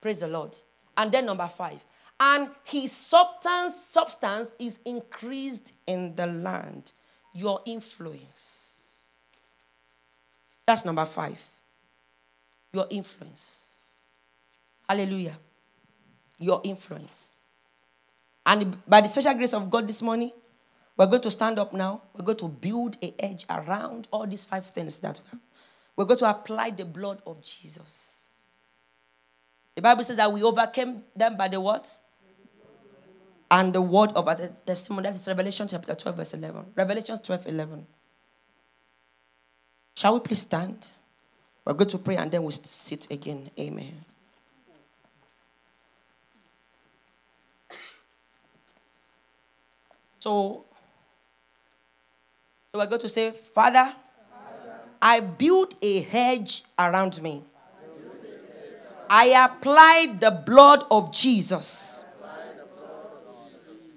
Praise 0.00 0.20
the 0.20 0.28
Lord. 0.28 0.56
And 0.96 1.10
then 1.12 1.26
number 1.26 1.48
five, 1.48 1.84
and 2.18 2.50
his 2.64 2.92
substance, 2.92 3.74
substance 3.76 4.52
is 4.58 4.78
increased 4.84 5.72
in 5.86 6.14
the 6.14 6.26
land. 6.26 6.92
Your 7.32 7.60
influence. 7.64 9.08
That's 10.66 10.84
number 10.84 11.06
five. 11.06 11.40
Your 12.72 12.86
influence. 12.90 13.94
Hallelujah. 14.88 15.38
Your 16.38 16.60
influence. 16.64 17.34
And 18.44 18.84
by 18.86 19.00
the 19.00 19.08
special 19.08 19.34
grace 19.34 19.54
of 19.54 19.70
God 19.70 19.86
this 19.86 20.02
morning, 20.02 20.32
we're 21.00 21.06
going 21.06 21.22
to 21.22 21.30
stand 21.30 21.58
up 21.58 21.72
now. 21.72 22.02
We're 22.12 22.26
going 22.26 22.36
to 22.36 22.48
build 22.48 22.98
a 23.02 23.14
edge 23.18 23.46
around 23.48 24.06
all 24.10 24.26
these 24.26 24.44
five 24.44 24.66
things 24.66 25.00
that 25.00 25.18
we're 25.96 26.04
going 26.04 26.18
to 26.18 26.28
apply 26.28 26.72
the 26.72 26.84
blood 26.84 27.22
of 27.26 27.42
Jesus. 27.42 28.28
The 29.74 29.80
Bible 29.80 30.04
says 30.04 30.18
that 30.18 30.30
we 30.30 30.42
overcame 30.42 31.02
them 31.16 31.38
by 31.38 31.48
the 31.48 31.58
what? 31.58 31.88
And 33.50 33.72
the 33.72 33.80
word 33.80 34.10
of 34.10 34.26
the 34.26 34.52
testimony. 34.66 35.04
That 35.08 35.14
is 35.14 35.26
Revelation 35.26 35.68
chapter 35.68 35.94
12, 35.94 36.16
verse 36.18 36.34
11. 36.34 36.66
Revelation 36.76 37.18
12, 37.18 37.46
11. 37.46 37.86
Shall 39.96 40.12
we 40.12 40.20
please 40.20 40.42
stand? 40.42 40.90
We're 41.64 41.72
going 41.72 41.88
to 41.88 41.98
pray 41.98 42.16
and 42.16 42.30
then 42.30 42.42
we'll 42.42 42.50
sit 42.50 43.10
again. 43.10 43.50
Amen. 43.58 43.94
So 50.18 50.66
so 52.72 52.78
we're 52.78 52.86
going 52.86 53.00
to 53.00 53.08
say, 53.08 53.32
Father, 53.32 53.92
I 55.02 55.18
built 55.18 55.74
a 55.82 56.02
hedge 56.02 56.62
around 56.78 57.20
me. 57.20 57.42
I 59.08 59.48
applied 59.50 60.20
the 60.20 60.30
blood 60.30 60.84
of 60.88 61.12
Jesus. 61.12 62.04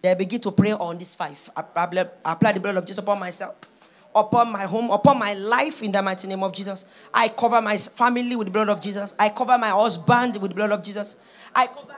They 0.01 0.15
begin 0.15 0.41
to 0.41 0.51
pray 0.51 0.71
on 0.71 0.97
this 0.97 1.13
five. 1.13 1.51
I 1.55 1.61
apply 2.25 2.53
the 2.53 2.59
blood 2.59 2.77
of 2.77 2.85
Jesus 2.85 2.97
upon 2.97 3.19
myself, 3.19 3.55
upon 4.15 4.51
my 4.51 4.65
home, 4.65 4.89
upon 4.89 5.19
my 5.19 5.33
life 5.33 5.83
in 5.83 5.91
the 5.91 6.01
mighty 6.01 6.27
name 6.27 6.41
of 6.41 6.51
Jesus. 6.51 6.85
I 7.13 7.27
cover 7.27 7.61
my 7.61 7.77
family 7.77 8.35
with 8.35 8.47
the 8.47 8.51
blood 8.51 8.69
of 8.69 8.81
Jesus. 8.81 9.13
I 9.19 9.29
cover 9.29 9.55
my 9.59 9.69
husband 9.69 10.37
with 10.37 10.49
the 10.49 10.55
blood 10.55 10.71
of 10.71 10.83
Jesus. 10.83 11.15
I 11.53 11.67
cover 11.67 11.92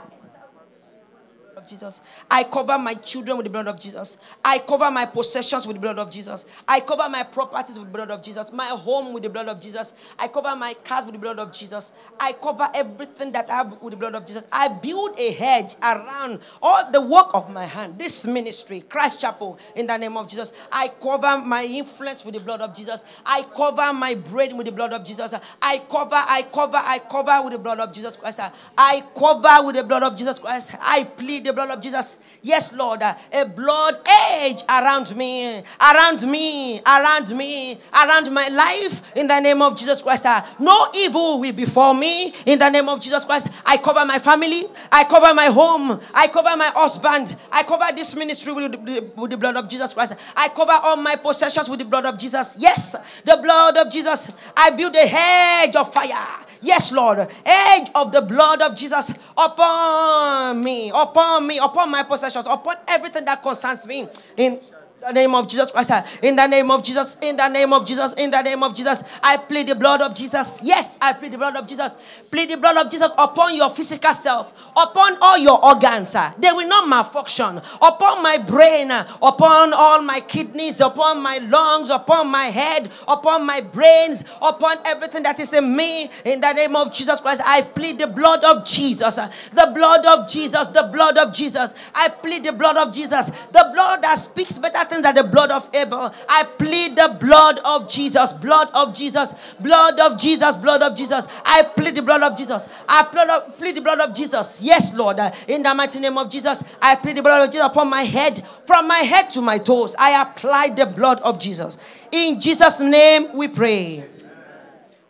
Jesus. 1.67 2.01
I 2.29 2.43
cover 2.43 2.77
my 2.77 2.93
children 2.95 3.37
with 3.37 3.45
the 3.45 3.49
blood 3.49 3.67
of 3.67 3.79
Jesus. 3.79 4.17
I 4.43 4.59
cover 4.59 4.89
my 4.91 5.05
possessions 5.05 5.67
with 5.67 5.77
the 5.77 5.81
blood 5.81 5.99
of 5.99 6.09
Jesus. 6.09 6.45
I 6.67 6.79
cover 6.79 7.07
my 7.09 7.23
properties 7.23 7.79
with 7.79 7.87
the 7.87 7.93
blood 7.93 8.11
of 8.11 8.21
Jesus. 8.21 8.51
My 8.51 8.67
home 8.67 9.13
with 9.13 9.23
the 9.23 9.29
blood 9.29 9.47
of 9.47 9.59
Jesus. 9.59 9.93
I 10.19 10.27
cover 10.27 10.55
my 10.55 10.73
cars 10.83 11.05
with 11.05 11.13
the 11.13 11.19
blood 11.19 11.39
of 11.39 11.51
Jesus. 11.51 11.93
I 12.19 12.33
cover 12.33 12.69
everything 12.73 13.31
that 13.33 13.49
I 13.49 13.55
have 13.55 13.81
with 13.81 13.91
the 13.91 13.97
blood 13.97 14.15
of 14.15 14.25
Jesus. 14.25 14.45
I 14.51 14.67
build 14.67 15.17
a 15.17 15.31
hedge 15.31 15.75
around 15.81 16.39
all 16.61 16.91
the 16.91 17.01
work 17.01 17.33
of 17.33 17.49
my 17.49 17.65
hand. 17.65 17.97
This 17.97 18.25
ministry, 18.25 18.81
Christ 18.81 19.21
Chapel, 19.21 19.57
in 19.75 19.87
the 19.87 19.97
name 19.97 20.17
of 20.17 20.27
Jesus. 20.29 20.53
I 20.71 20.89
cover 21.01 21.37
my 21.37 21.63
influence 21.63 22.23
with 22.25 22.35
the 22.35 22.39
blood 22.39 22.61
of 22.61 22.75
Jesus. 22.75 23.03
I 23.25 23.43
cover 23.55 23.93
my 23.93 24.15
brain 24.15 24.57
with 24.57 24.65
the 24.65 24.71
blood 24.71 24.93
of 24.93 25.03
Jesus. 25.03 25.33
I 25.61 25.79
cover, 25.89 26.15
I 26.15 26.43
cover, 26.51 26.77
I 26.77 26.99
cover 26.99 27.41
with 27.43 27.53
the 27.53 27.59
blood 27.59 27.79
of 27.79 27.93
Jesus 27.93 28.15
Christ. 28.15 28.39
I 28.77 29.03
cover 29.15 29.65
with 29.65 29.75
the 29.75 29.83
blood 29.83 30.03
of 30.03 30.15
Jesus 30.15 30.39
Christ. 30.39 30.71
I 30.79 31.03
plead 31.03 31.45
the 31.45 31.53
blood 31.55 31.71
of 31.71 31.81
Jesus. 31.81 32.17
Yes, 32.41 32.73
Lord. 32.73 33.01
Uh, 33.01 33.15
a 33.33 33.45
blood 33.45 33.99
edge 34.07 34.61
around 34.69 35.15
me, 35.15 35.63
around 35.81 36.21
me, 36.29 36.81
around 36.85 37.35
me, 37.35 37.79
around 37.93 38.31
my 38.31 38.47
life 38.49 39.15
in 39.15 39.27
the 39.27 39.39
name 39.39 39.61
of 39.61 39.77
Jesus 39.77 40.01
Christ. 40.01 40.25
Uh, 40.25 40.43
no 40.59 40.89
evil 40.93 41.39
will 41.39 41.53
befall 41.53 41.93
me 41.93 42.33
in 42.45 42.59
the 42.59 42.69
name 42.69 42.89
of 42.89 42.99
Jesus 42.99 43.25
Christ. 43.25 43.47
I 43.65 43.77
cover 43.77 44.05
my 44.05 44.19
family, 44.19 44.65
I 44.91 45.05
cover 45.05 45.33
my 45.33 45.45
home, 45.45 45.99
I 46.13 46.27
cover 46.27 46.55
my 46.57 46.71
husband, 46.75 47.35
I 47.51 47.63
cover 47.63 47.85
this 47.95 48.15
ministry 48.15 48.53
with 48.53 48.71
the, 48.71 49.11
with 49.15 49.31
the 49.31 49.37
blood 49.37 49.55
of 49.55 49.67
Jesus 49.67 49.93
Christ. 49.93 50.13
I 50.35 50.49
cover 50.49 50.73
all 50.73 50.97
my 50.97 51.15
possessions 51.15 51.69
with 51.69 51.79
the 51.79 51.85
blood 51.85 52.05
of 52.05 52.19
Jesus. 52.19 52.57
Yes, 52.59 52.95
the 53.23 53.39
blood 53.41 53.77
of 53.77 53.91
Jesus. 53.91 54.31
I 54.55 54.69
build 54.71 54.95
a 54.95 55.07
hedge 55.07 55.75
of 55.75 55.91
fire 55.93 56.45
Yes, 56.65 56.91
Lord. 56.91 57.27
Edge 57.45 57.89
of 57.93 58.11
the 58.11 58.21
blood 58.21 58.59
of 58.61 58.75
Jesus 58.75 59.13
upon 59.37 60.63
me, 60.63 60.89
upon 60.89 61.44
me, 61.47 61.57
upon 61.57 61.89
my 61.91 62.03
possessions, 62.03 62.45
upon 62.49 62.75
everything 62.87 63.25
that 63.25 63.41
concerns 63.41 63.85
me. 63.85 64.07
In 64.37 64.59
the 65.05 65.13
name 65.13 65.35
of 65.35 65.47
Jesus 65.47 65.71
Christ. 65.71 65.91
In 66.23 66.35
the 66.35 66.47
name 66.47 66.71
of 66.71 66.83
Jesus. 66.83 67.17
In 67.21 67.37
the 67.37 67.47
name 67.47 67.73
of 67.73 67.85
Jesus. 67.85 68.13
In 68.13 68.31
the 68.31 68.41
name 68.41 68.63
of 68.63 68.73
Jesus. 68.75 69.03
I 69.21 69.37
plead 69.37 69.67
the 69.67 69.75
blood 69.75 70.01
of 70.01 70.15
Jesus. 70.15 70.61
Yes, 70.63 70.97
I 70.99 71.13
plead 71.13 71.31
the 71.31 71.37
blood 71.37 71.55
of 71.55 71.67
Jesus. 71.67 71.95
Plead 72.31 72.49
the 72.49 72.57
blood 72.57 72.77
of 72.77 72.91
Jesus 72.91 73.11
upon 73.17 73.55
your 73.55 73.69
physical 73.69 74.13
self, 74.13 74.53
upon 74.75 75.17
all 75.21 75.37
your 75.37 75.63
organs. 75.63 76.15
They 76.39 76.51
will 76.51 76.67
not 76.67 76.87
malfunction. 76.87 77.61
Upon 77.81 78.23
my 78.23 78.37
brain, 78.37 78.91
upon 78.91 79.73
all 79.73 80.01
my 80.01 80.19
kidneys, 80.21 80.81
upon 80.81 81.21
my 81.21 81.37
lungs, 81.37 81.89
upon 81.89 82.27
my 82.29 82.45
head, 82.45 82.89
upon 83.07 83.45
my 83.45 83.61
brains, 83.61 84.23
upon 84.41 84.77
everything 84.85 85.23
that 85.23 85.39
is 85.39 85.53
in 85.53 85.75
me. 85.75 86.09
In 86.25 86.41
the 86.41 86.53
name 86.53 86.75
of 86.75 86.91
Jesus 86.91 87.21
Christ, 87.21 87.41
I 87.45 87.61
plead 87.61 87.99
the 87.99 88.07
blood 88.07 88.43
of 88.43 88.65
Jesus. 88.65 89.15
The 89.15 89.71
blood 89.73 90.05
of 90.05 90.27
Jesus. 90.27 90.67
The 90.69 90.89
blood 90.91 91.17
of 91.17 91.31
Jesus. 91.31 91.75
I 91.93 92.09
plead 92.09 92.43
the 92.43 92.53
blood 92.53 92.77
of 92.77 92.91
Jesus. 92.91 93.29
The 93.51 93.69
blood 93.73 94.01
that 94.01 94.15
speaks 94.15 94.57
better 94.57 94.83
things 94.95 95.03
than 95.03 95.15
the 95.15 95.23
blood 95.23 95.51
of 95.51 95.69
Abel. 95.73 96.13
I 96.27 96.43
plead 96.43 96.95
the 96.95 97.17
blood 97.19 97.59
of 97.63 97.89
Jesus, 97.89 98.33
blood 98.33 98.69
of 98.73 98.93
Jesus, 98.93 99.33
blood 99.59 99.99
of 99.99 100.17
Jesus, 100.17 100.55
blood 100.55 100.81
of 100.81 100.95
Jesus. 100.95 101.27
I 101.45 101.63
plead 101.63 101.95
the 101.95 102.01
blood 102.01 102.23
of 102.23 102.37
Jesus. 102.37 102.69
I 102.87 103.03
plead, 103.03 103.57
plead 103.57 103.75
the 103.75 103.81
blood 103.81 103.99
of 103.99 104.15
Jesus. 104.15 104.61
Yes, 104.61 104.93
Lord. 104.95 105.19
In 105.47 105.63
the 105.63 105.73
mighty 105.73 105.99
name 105.99 106.17
of 106.17 106.29
Jesus, 106.29 106.63
I 106.81 106.95
plead 106.95 107.17
the 107.17 107.21
blood 107.21 107.47
of 107.47 107.53
Jesus 107.53 107.65
upon 107.67 107.89
my 107.89 108.03
head, 108.03 108.43
from 108.65 108.87
my 108.87 108.99
head 108.99 109.29
to 109.31 109.41
my 109.41 109.57
toes. 109.57 109.95
I 109.99 110.21
apply 110.21 110.69
the 110.69 110.85
blood 110.85 111.21
of 111.21 111.39
Jesus. 111.39 111.77
In 112.11 112.39
Jesus' 112.39 112.79
name 112.79 113.35
we 113.35 113.47
pray. 113.47 114.05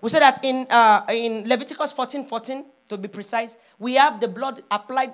We 0.02 0.10
say 0.10 0.20
that 0.20 0.44
in, 0.44 0.68
uh, 0.70 1.06
in 1.10 1.48
Leviticus 1.48 1.92
14 1.92 2.28
14, 2.28 2.66
to 2.90 2.98
be 2.98 3.08
precise, 3.08 3.58
we 3.80 3.96
have 3.96 4.20
the 4.22 4.28
blood 4.28 4.62
applied 4.70 5.14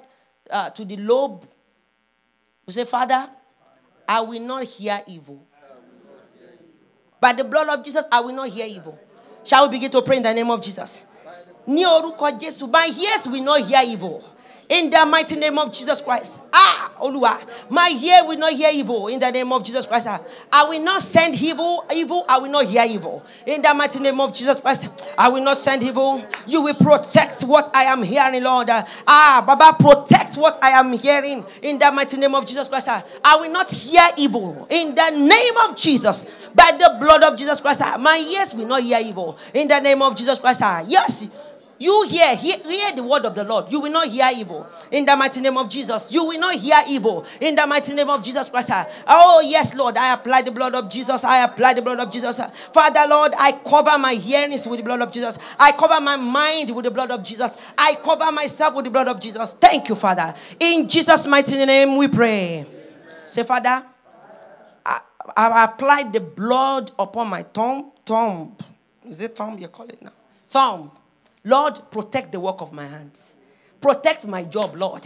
uh, 0.50 0.70
to 0.72 0.84
the 0.84 0.98
lobe. 0.98 1.48
We 2.66 2.74
say, 2.74 2.84
Father, 2.84 3.30
I 4.12 4.20
will 4.20 4.42
not 4.42 4.66
hear 4.66 5.02
evil. 5.08 5.42
By 7.22 7.32
the 7.32 7.46
blood 7.46 7.70
of 7.70 7.82
Jesus, 7.82 8.06
I 8.12 8.20
will 8.20 8.36
not 8.36 8.50
hear 8.50 8.66
evil. 8.66 9.00
Shall 9.46 9.64
we 9.70 9.78
begin 9.78 9.90
to 9.92 10.02
pray 10.02 10.18
in 10.18 10.24
the 10.24 10.34
name 10.34 10.52
of 10.52 10.62
Jesus? 10.62 11.06
Ní 11.66 11.86
my 12.70 12.92
ears 13.00 13.28
will 13.30 13.42
not 13.42 13.62
hear 13.62 13.82
evil. 13.86 14.22
In 14.72 14.90
the 14.90 15.06
mighty 15.06 15.36
name 15.36 15.60
of 15.60 15.70
Jesus 15.74 16.02
Christ. 16.02 16.40
Ah, 16.54 16.94
Oluwa. 17.02 17.38
My 17.70 17.90
ear 18.02 18.26
will 18.26 18.38
not 18.38 18.54
hear 18.54 18.70
evil. 18.72 19.10
In 19.10 19.20
the 19.20 19.30
name 19.30 19.52
of 19.52 19.66
Jesus 19.66 19.86
Christ. 19.86 20.08
I 20.50 20.64
will 20.64 20.82
not 20.82 21.02
send 21.02 21.36
evil. 21.42 21.84
Evil. 21.94 22.24
I 22.30 22.38
will 22.38 22.50
not 22.50 22.66
hear 22.66 22.86
evil. 22.88 23.22
In 23.46 23.62
the 23.62 23.74
mighty 23.74 24.00
name 24.00 24.22
of 24.22 24.34
Jesus 24.34 24.62
Christ. 24.62 24.88
I 25.18 25.28
will 25.28 25.44
not 25.44 25.58
send 25.58 25.84
evil. 25.84 26.24
You 26.48 26.62
will 26.62 26.74
protect 26.76 27.42
what 27.44 27.70
I 27.76 27.84
am 27.84 28.02
hearing, 28.02 28.44
Lord. 28.44 28.70
Ah, 28.72 29.44
Baba, 29.46 29.76
protect 29.78 30.38
what 30.38 30.58
I 30.64 30.70
am 30.70 30.94
hearing. 30.94 31.44
In 31.62 31.78
the 31.78 31.92
mighty 31.92 32.16
name 32.16 32.34
of 32.34 32.46
Jesus 32.46 32.70
Christ. 32.70 32.88
I 32.88 33.36
will 33.36 33.52
not 33.52 33.70
hear 33.70 34.08
evil. 34.16 34.68
In 34.70 34.96
the 34.96 35.10
name 35.10 35.58
of 35.68 35.76
Jesus. 35.76 36.26
By 36.56 36.72
the 36.80 36.96
blood 36.98 37.24
of 37.24 37.38
Jesus 37.38 37.60
Christ. 37.60 37.82
ah, 37.84 37.98
My 38.00 38.18
ears 38.20 38.56
will 38.56 38.68
not 38.68 38.84
hear 38.84 39.02
evil. 39.04 39.38
In 39.54 39.68
the 39.68 39.80
name 39.82 40.02
of 40.02 40.16
Jesus 40.16 40.40
Christ. 40.40 40.62
Ah, 40.64 40.82
Yes. 40.88 41.26
You 41.82 42.04
hear, 42.04 42.36
hear, 42.36 42.58
hear 42.60 42.92
the 42.92 43.02
word 43.02 43.26
of 43.26 43.34
the 43.34 43.44
Lord. 43.44 43.72
You 43.72 43.80
will 43.80 43.92
not 43.92 44.08
hear 44.08 44.30
evil. 44.32 44.70
In 44.92 45.04
the 45.04 45.16
mighty 45.16 45.42
name 45.42 45.58
of 45.58 45.68
Jesus. 45.68 46.12
You 46.12 46.24
will 46.26 46.40
not 46.40 46.54
hear 46.54 46.80
evil. 46.88 47.26
In 47.40 47.56
the 47.56 47.66
mighty 47.66 47.96
name 47.96 48.08
of 48.08 48.22
Jesus 48.22 48.52
Christ. 48.52 48.70
Ah, 48.72 48.88
oh, 49.08 49.42
yes, 49.42 49.74
Lord. 49.74 49.98
I 49.98 50.14
apply 50.14 50.44
the 50.44 50.52
blood 50.52 50.76
of 50.76 50.88
Jesus. 50.88 51.24
I 51.24 51.44
apply 51.44 51.74
the 51.74 51.82
blood 51.82 52.00
of 52.00 52.12
Jesus. 52.12 52.40
Ah, 52.40 52.52
Father, 52.72 53.00
Lord, 53.10 53.32
I 53.36 53.54
cover 53.54 53.98
my 53.98 54.14
hearings 54.14 54.68
with 54.68 54.78
the 54.78 54.84
blood 54.84 55.02
of 55.02 55.12
Jesus. 55.12 55.40
I 55.60 55.72
cover 55.72 56.00
my 56.00 56.18
mind 56.18 56.70
with 56.70 56.86
the 56.86 56.92
blood 56.92 57.10
of 57.10 57.24
Jesus. 57.24 57.58
I 57.76 57.96
cover 57.96 58.32
myself 58.32 58.76
with 58.76 58.86
the 58.86 58.92
blood 58.92 59.08
of 59.08 59.20
Jesus. 59.20 59.54
Thank 59.56 59.90
you, 59.90 59.96
Father. 59.96 60.36
In 60.60 60.88
Jesus' 60.88 61.26
mighty 61.26 61.66
name 61.66 61.98
we 61.98 62.08
pray. 62.08 62.64
Say, 63.26 63.42
Father, 63.42 63.84
I, 64.86 65.02
I 65.36 66.04
the 66.12 66.20
blood 66.20 66.92
upon 67.00 67.30
my 67.30 67.42
thumb. 67.42 67.92
Thumb. 68.06 68.56
Is 69.10 69.20
it 69.20 69.36
thumb 69.36 69.58
you 69.58 69.68
call 69.68 69.88
it 69.88 70.00
now? 70.00 70.12
Thumb 70.48 70.92
Lord, 71.44 71.80
protect 71.92 72.32
the 72.32 72.40
work 72.40 72.62
of 72.62 72.72
my 72.72 72.86
hands. 72.86 73.36
Protect 73.80 74.28
my 74.28 74.44
job, 74.44 74.76
Lord. 74.76 75.06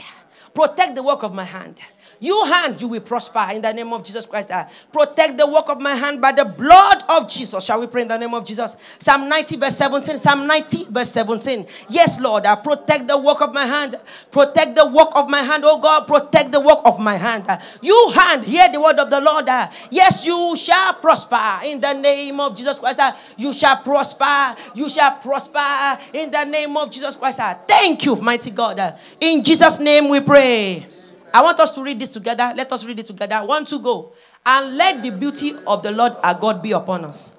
Protect 0.54 0.96
the 0.96 1.04
work 1.04 1.24
of 1.24 1.34
my 1.34 1.46
hand. 1.46 1.80
You 2.26 2.44
hand, 2.46 2.82
you 2.82 2.88
will 2.88 3.02
prosper 3.02 3.46
in 3.54 3.62
the 3.62 3.72
name 3.72 3.94
of 3.94 4.04
Jesus 4.04 4.26
Christ. 4.26 4.50
Uh, 4.50 4.66
protect 4.92 5.38
the 5.38 5.46
work 5.46 5.70
of 5.70 5.80
my 5.80 5.94
hand 5.94 6.20
by 6.20 6.32
the 6.32 6.44
blood 6.44 7.04
of 7.08 7.30
Jesus. 7.30 7.64
Shall 7.64 7.80
we 7.80 7.86
pray 7.86 8.02
in 8.02 8.08
the 8.08 8.18
name 8.18 8.34
of 8.34 8.44
Jesus? 8.44 8.76
Psalm 8.98 9.30
90, 9.30 9.58
verse 9.58 9.78
17. 9.78 10.18
Psalm 10.18 10.48
90, 10.48 10.86
verse 10.86 11.12
17. 11.12 11.68
Yes, 11.88 12.20
Lord, 12.20 12.48
I 12.48 12.56
protect 12.56 13.08
the 13.08 13.16
work 13.16 13.42
of 13.42 13.54
my 13.54 13.68
hand. 13.68 14.00
Protect 14.32 14.76
the 14.76 14.88
work 14.88 15.10
of 15.14 15.30
my 15.30 15.44
hand. 15.44 15.66
Oh 15.68 15.78
God, 15.80 16.08
protect 16.08 16.52
the 16.52 16.60
work 16.60 16.80
of 16.86 17.00
my 17.00 17.16
hand. 17.16 17.46
You 17.80 18.10
hand, 18.16 18.44
hear 18.44 18.72
the 18.72 18.82
word 18.82 18.98
of 18.98 19.12
the 19.12 19.22
Lord. 19.22 19.46
Yes, 19.92 20.26
you 20.26 20.56
shall 20.56 20.96
prosper 20.96 21.60
in 21.64 21.80
the 21.80 21.94
name 21.94 22.40
of 22.40 22.58
Jesus 22.58 22.80
Christ. 22.80 23.02
You 23.38 23.54
shall 23.54 23.78
prosper. 23.78 24.60
You 24.74 24.90
shall 24.90 25.18
prosper 25.18 26.00
in 26.12 26.32
the 26.32 26.44
name 26.46 26.76
of 26.76 26.90
Jesus 26.90 27.16
Christ. 27.16 27.38
Thank 27.68 28.04
you, 28.04 28.16
mighty 28.16 28.50
God. 28.50 28.98
In 29.20 29.44
Jesus' 29.44 29.78
name 29.80 30.10
we 30.10 30.22
pray. 30.22 30.88
I 31.36 31.42
want 31.42 31.60
us 31.60 31.76
to 31.76 31.84
read 31.84 32.00
this 32.00 32.08
together. 32.08 32.54
Let 32.56 32.72
us 32.72 32.86
read 32.86 32.98
it 32.98 33.08
together. 33.08 33.46
One, 33.46 33.66
two, 33.66 33.80
go. 33.82 34.14
And 34.46 34.78
let 34.78 35.04
the 35.04 35.10
beauty 35.10 35.54
of 35.68 35.84
the 35.84 35.92
Lord 35.92 36.14
our 36.24 36.34
God 36.34 36.64
be 36.64 36.72
upon 36.72 37.04
us. 37.04 37.34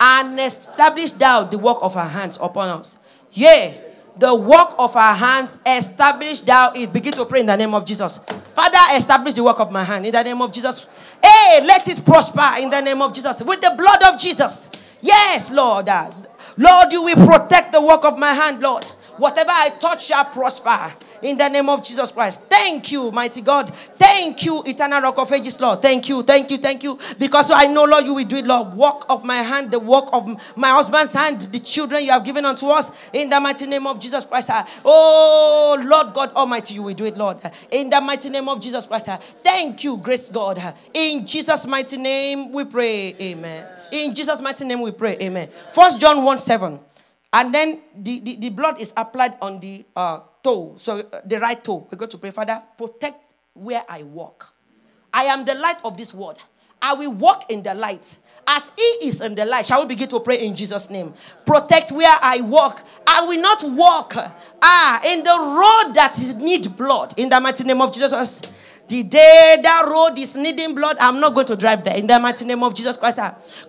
And 0.00 0.40
establish 0.40 1.12
thou 1.12 1.44
the 1.44 1.58
work 1.58 1.76
of 1.82 1.94
our 1.94 2.08
hands 2.08 2.38
upon 2.40 2.70
us. 2.70 2.96
Yea, 3.34 3.78
the 4.16 4.34
work 4.34 4.74
of 4.78 4.96
our 4.96 5.14
hands, 5.14 5.58
establish 5.66 6.40
thou 6.40 6.72
it. 6.72 6.94
Begin 6.94 7.12
to 7.12 7.26
pray 7.26 7.40
in 7.40 7.46
the 7.46 7.54
name 7.54 7.74
of 7.74 7.84
Jesus. 7.84 8.20
Father, 8.54 8.96
establish 8.96 9.34
the 9.34 9.44
work 9.44 9.60
of 9.60 9.70
my 9.70 9.84
hand 9.84 10.06
in 10.06 10.12
the 10.12 10.22
name 10.22 10.40
of 10.40 10.50
Jesus. 10.50 10.86
Hey, 11.22 11.60
let 11.62 11.86
it 11.88 12.02
prosper 12.06 12.58
in 12.58 12.70
the 12.70 12.80
name 12.80 13.02
of 13.02 13.12
Jesus. 13.12 13.42
With 13.42 13.60
the 13.60 13.74
blood 13.76 14.02
of 14.02 14.18
Jesus. 14.18 14.70
Yes, 15.02 15.50
Lord. 15.50 15.90
Lord, 16.56 16.90
you 16.90 17.02
will 17.02 17.26
protect 17.26 17.72
the 17.72 17.82
work 17.82 18.02
of 18.06 18.18
my 18.18 18.32
hand, 18.32 18.62
Lord. 18.62 18.84
Whatever 19.18 19.50
I 19.50 19.68
touch 19.78 20.06
shall 20.06 20.24
prosper 20.24 20.90
in 21.22 21.38
the 21.38 21.48
name 21.48 21.68
of 21.68 21.82
Jesus 21.82 22.10
Christ. 22.12 22.42
Thank 22.42 22.92
you, 22.92 23.10
mighty 23.12 23.40
God. 23.40 23.74
Thank 23.74 24.44
you, 24.44 24.62
eternal 24.64 25.00
rock 25.00 25.18
of 25.18 25.32
ages, 25.32 25.60
Lord. 25.60 25.80
Thank 25.80 26.08
you, 26.08 26.22
thank 26.22 26.50
you, 26.50 26.58
thank 26.58 26.82
you. 26.82 26.98
Because 27.18 27.50
I 27.50 27.66
know, 27.66 27.84
Lord, 27.84 28.04
you 28.04 28.14
will 28.14 28.24
do 28.24 28.36
it, 28.36 28.44
Lord. 28.44 28.74
Work 28.74 29.06
of 29.08 29.24
my 29.24 29.36
hand, 29.36 29.70
the 29.70 29.78
work 29.78 30.08
of 30.12 30.26
my 30.56 30.68
husband's 30.68 31.14
hand, 31.14 31.42
the 31.52 31.60
children 31.60 32.04
you 32.04 32.10
have 32.10 32.24
given 32.24 32.44
unto 32.44 32.66
us 32.68 32.90
in 33.12 33.30
the 33.30 33.40
mighty 33.40 33.66
name 33.66 33.86
of 33.86 34.00
Jesus 34.00 34.24
Christ. 34.24 34.50
Oh, 34.84 35.80
Lord 35.84 36.12
God 36.14 36.34
Almighty, 36.34 36.74
you 36.74 36.82
will 36.82 36.94
do 36.94 37.04
it, 37.04 37.16
Lord. 37.16 37.38
In 37.70 37.90
the 37.90 38.00
mighty 38.00 38.28
name 38.28 38.48
of 38.48 38.60
Jesus 38.60 38.86
Christ. 38.86 39.06
Thank 39.44 39.84
you, 39.84 39.96
grace 39.96 40.28
God. 40.28 40.60
In 40.92 41.26
Jesus' 41.26 41.66
mighty 41.66 41.96
name 41.96 42.52
we 42.52 42.64
pray. 42.64 43.14
Amen. 43.20 43.66
In 43.92 44.14
Jesus' 44.14 44.40
mighty 44.40 44.64
name 44.64 44.80
we 44.80 44.90
pray. 44.90 45.16
Amen. 45.20 45.48
First 45.72 46.00
John 46.00 46.24
1 46.24 46.38
7. 46.38 46.80
And 47.34 47.54
then 47.54 47.80
the, 47.96 48.20
the, 48.20 48.36
the 48.36 48.48
blood 48.50 48.80
is 48.80 48.92
applied 48.96 49.36
on 49.40 49.60
the 49.60 49.86
uh, 49.96 50.20
toe, 50.42 50.74
so 50.76 50.98
uh, 50.98 51.20
the 51.24 51.38
right 51.38 51.62
toe. 51.62 51.86
We're 51.90 51.98
going 51.98 52.10
to 52.10 52.18
pray, 52.18 52.30
Father, 52.30 52.62
protect 52.76 53.32
where 53.54 53.84
I 53.88 54.02
walk. 54.02 54.54
I 55.12 55.24
am 55.24 55.44
the 55.44 55.54
light 55.54 55.80
of 55.84 55.96
this 55.96 56.14
world. 56.14 56.38
I 56.80 56.94
will 56.94 57.12
walk 57.12 57.50
in 57.50 57.62
the 57.62 57.74
light. 57.74 58.16
As 58.46 58.72
he 58.76 59.06
is 59.06 59.20
in 59.20 59.36
the 59.36 59.44
light, 59.44 59.66
shall 59.66 59.82
we 59.82 59.86
begin 59.86 60.08
to 60.08 60.18
pray 60.18 60.44
in 60.44 60.54
Jesus' 60.54 60.90
name? 60.90 61.14
Protect 61.46 61.92
where 61.92 62.12
I 62.20 62.40
walk. 62.40 62.82
I 63.06 63.24
will 63.24 63.40
not 63.40 63.62
walk 63.62 64.14
ah, 64.60 65.00
in 65.04 65.22
the 65.22 65.30
road 65.30 65.94
that 65.94 66.18
is 66.18 66.34
need 66.34 66.76
blood. 66.76 67.14
In 67.16 67.28
the 67.28 67.40
mighty 67.40 67.62
name 67.62 67.80
of 67.80 67.92
Jesus. 67.92 68.42
The 68.92 69.02
day 69.04 69.58
that 69.62 69.86
road 69.88 70.18
is 70.18 70.36
needing 70.36 70.74
blood, 70.74 70.98
I'm 71.00 71.18
not 71.18 71.32
going 71.32 71.46
to 71.46 71.56
drive 71.56 71.82
there. 71.82 71.96
In 71.96 72.06
the 72.06 72.20
mighty 72.20 72.44
name 72.44 72.62
of 72.62 72.74
Jesus 72.74 72.94
Christ. 72.98 73.18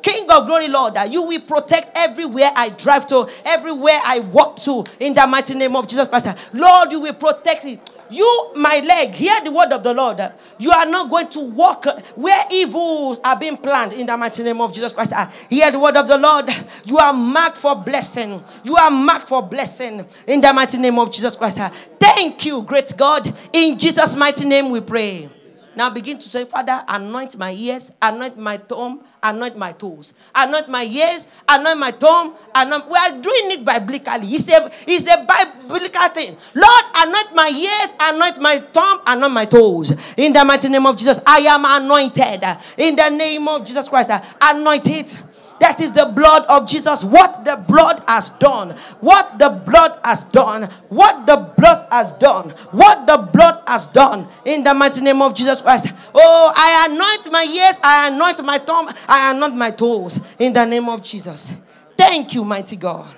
King 0.01 0.29
of 0.29 0.45
glory, 0.47 0.67
Lord, 0.67 0.95
that 0.95 1.13
you 1.13 1.21
will 1.21 1.39
protect 1.39 1.97
everywhere 1.97 2.51
I 2.53 2.67
drive 2.67 3.07
to, 3.07 3.29
everywhere 3.45 4.01
I 4.03 4.19
walk 4.19 4.57
to. 4.63 4.83
In 4.99 5.13
the 5.13 5.25
mighty 5.25 5.55
name 5.55 5.77
of 5.77 5.87
Jesus 5.87 6.09
Christ. 6.09 6.27
Lord, 6.51 6.91
you 6.91 6.99
will 6.99 7.13
protect 7.13 7.63
it. 7.63 7.79
You, 8.13 8.51
my 8.55 8.79
leg, 8.79 9.09
hear 9.09 9.41
the 9.43 9.51
word 9.51 9.71
of 9.73 9.81
the 9.81 9.93
Lord. 9.93 10.21
You 10.59 10.71
are 10.71 10.85
not 10.85 11.09
going 11.09 11.27
to 11.29 11.39
walk 11.39 11.85
where 12.15 12.45
evils 12.51 13.19
are 13.23 13.37
being 13.37 13.57
planned 13.57 13.93
in 13.93 14.05
the 14.05 14.15
mighty 14.15 14.43
name 14.43 14.61
of 14.61 14.71
Jesus 14.71 14.93
Christ. 14.93 15.13
Ah, 15.15 15.33
hear 15.49 15.71
the 15.71 15.79
word 15.79 15.97
of 15.97 16.07
the 16.07 16.17
Lord. 16.17 16.49
You 16.85 16.97
are 16.99 17.13
marked 17.13 17.57
for 17.57 17.75
blessing. 17.75 18.43
You 18.63 18.75
are 18.75 18.91
marked 18.91 19.29
for 19.29 19.41
blessing 19.41 20.05
in 20.27 20.41
the 20.41 20.53
mighty 20.53 20.77
name 20.77 20.99
of 20.99 21.11
Jesus 21.11 21.35
Christ. 21.35 21.57
Ah, 21.59 21.71
thank 21.99 22.45
you, 22.45 22.61
great 22.61 22.93
God. 22.95 23.33
In 23.51 23.79
Jesus' 23.79 24.15
mighty 24.15 24.45
name 24.45 24.69
we 24.69 24.79
pray. 24.79 25.29
Now 25.75 25.89
begin 25.89 26.19
to 26.19 26.29
say, 26.29 26.45
Father, 26.45 26.83
anoint 26.87 27.37
my 27.37 27.51
ears, 27.51 27.91
anoint 28.01 28.37
my 28.37 28.57
tongue, 28.57 29.03
anoint 29.21 29.57
my 29.57 29.71
toes. 29.71 30.13
Anoint 30.35 30.69
my 30.69 30.83
ears, 30.83 31.27
anoint 31.49 31.79
my 31.79 31.91
tongue. 31.91 32.35
Anoint. 32.53 32.87
We 32.87 32.95
are 32.95 33.11
doing 33.11 33.51
it 33.51 33.65
biblically. 33.65 34.27
It's 34.27 34.47
a, 34.49 34.71
it's 34.87 35.07
a 35.07 35.25
biblical 35.67 36.09
thing. 36.09 36.37
Lord, 36.53 36.85
anoint 36.95 37.35
my 37.35 37.49
ears, 37.49 37.95
anoint 37.99 38.39
my 38.39 38.59
tongue, 38.59 39.01
anoint 39.07 39.33
my 39.33 39.45
toes. 39.45 39.95
In 40.17 40.33
the 40.33 40.45
mighty 40.45 40.69
name 40.69 40.85
of 40.85 40.95
Jesus, 40.95 41.19
I 41.25 41.39
am 41.39 41.65
anointed. 41.65 42.43
In 42.77 42.95
the 42.95 43.09
name 43.09 43.47
of 43.47 43.65
Jesus 43.65 43.89
Christ, 43.89 44.11
anoint 44.41 44.87
it. 44.87 45.19
That 45.63 45.79
is 45.79 45.93
the 45.93 46.07
blood 46.07 46.43
of 46.49 46.67
Jesus. 46.67 47.05
What 47.05 47.45
the 47.45 47.55
blood 47.55 48.03
has 48.05 48.31
done. 48.31 48.71
What 48.99 49.39
the 49.39 49.47
blood 49.47 49.97
has 50.03 50.25
done. 50.25 50.63
What 50.89 51.25
the 51.25 51.37
blood 51.37 51.87
has 51.89 52.11
done. 52.11 52.49
What 52.71 53.07
the 53.07 53.29
blood 53.31 53.63
has 53.65 53.87
done. 53.87 54.27
In 54.43 54.65
the 54.65 54.73
mighty 54.73 54.99
name 54.99 55.21
of 55.21 55.33
Jesus 55.33 55.61
Christ. 55.61 55.87
Oh, 56.13 56.53
I 56.53 56.87
anoint 56.89 57.31
my 57.31 57.45
ears. 57.45 57.79
I 57.81 58.09
anoint 58.09 58.43
my 58.43 58.57
tongue. 58.57 58.89
I 59.07 59.31
anoint 59.31 59.55
my 59.55 59.71
toes. 59.71 60.19
In 60.37 60.51
the 60.51 60.65
name 60.65 60.89
of 60.89 61.01
Jesus. 61.01 61.53
Thank 61.95 62.33
you, 62.33 62.43
mighty 62.43 62.75
God. 62.75 63.15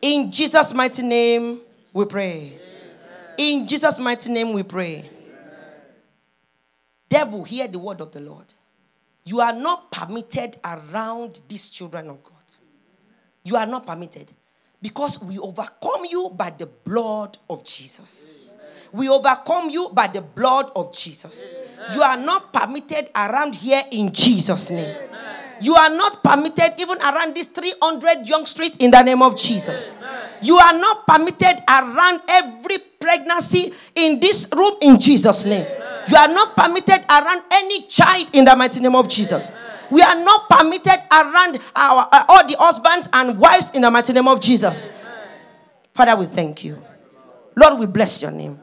In 0.00 0.30
Jesus' 0.30 0.72
mighty 0.72 1.02
name, 1.02 1.62
we 1.92 2.04
pray. 2.04 2.60
In 3.36 3.66
Jesus' 3.66 3.98
mighty 3.98 4.30
name, 4.30 4.52
we 4.52 4.62
pray. 4.62 5.10
Devil, 7.08 7.42
hear 7.42 7.66
the 7.66 7.80
word 7.80 8.00
of 8.00 8.12
the 8.12 8.20
Lord. 8.20 8.54
You 9.26 9.40
are 9.40 9.52
not 9.52 9.90
permitted 9.90 10.56
around 10.64 11.42
these 11.48 11.68
children 11.68 12.08
of 12.08 12.22
God. 12.22 12.32
You 13.42 13.56
are 13.56 13.66
not 13.66 13.84
permitted 13.84 14.30
because 14.80 15.20
we 15.20 15.36
overcome 15.38 16.04
you 16.08 16.30
by 16.30 16.50
the 16.50 16.66
blood 16.66 17.36
of 17.50 17.64
Jesus. 17.64 18.56
We 18.92 19.08
overcome 19.08 19.68
you 19.68 19.90
by 19.92 20.06
the 20.06 20.20
blood 20.22 20.70
of 20.76 20.94
Jesus. 20.94 21.54
You 21.92 22.02
are 22.02 22.16
not 22.16 22.52
permitted 22.52 23.10
around 23.16 23.56
here 23.56 23.82
in 23.90 24.12
Jesus' 24.12 24.70
name. 24.70 24.96
You 25.60 25.74
are 25.74 25.90
not 25.90 26.22
permitted 26.22 26.74
even 26.78 26.98
around 26.98 27.34
this 27.34 27.48
300 27.48 28.28
Yonge 28.28 28.46
Street 28.46 28.76
in 28.78 28.92
the 28.92 29.02
name 29.02 29.22
of 29.22 29.36
Jesus. 29.36 29.96
You 30.40 30.56
are 30.58 30.78
not 30.78 31.04
permitted 31.06 31.64
around 31.68 32.20
every 32.28 32.78
pregnancy 33.06 33.72
in 33.94 34.18
this 34.18 34.48
room 34.54 34.74
in 34.80 34.98
Jesus' 34.98 35.44
name. 35.44 35.64
You 36.08 36.16
are 36.16 36.28
not 36.28 36.56
permitted 36.56 37.04
around 37.08 37.42
any 37.52 37.82
child 37.82 38.30
in 38.32 38.44
the 38.44 38.56
mighty 38.56 38.80
name 38.80 38.96
of 38.96 39.08
Jesus. 39.08 39.52
We 39.90 40.02
are 40.02 40.16
not 40.16 40.48
permitted 40.50 40.98
around 41.12 41.60
our, 41.76 42.08
uh, 42.10 42.24
all 42.28 42.46
the 42.46 42.56
husbands 42.58 43.08
and 43.12 43.38
wives 43.38 43.70
in 43.70 43.82
the 43.82 43.90
mighty 43.90 44.12
name 44.12 44.26
of 44.26 44.40
Jesus. 44.40 44.88
Father, 45.94 46.16
we 46.16 46.26
thank 46.26 46.64
you. 46.64 46.82
Lord, 47.54 47.78
we 47.78 47.86
bless 47.86 48.20
your 48.22 48.32
name. 48.32 48.58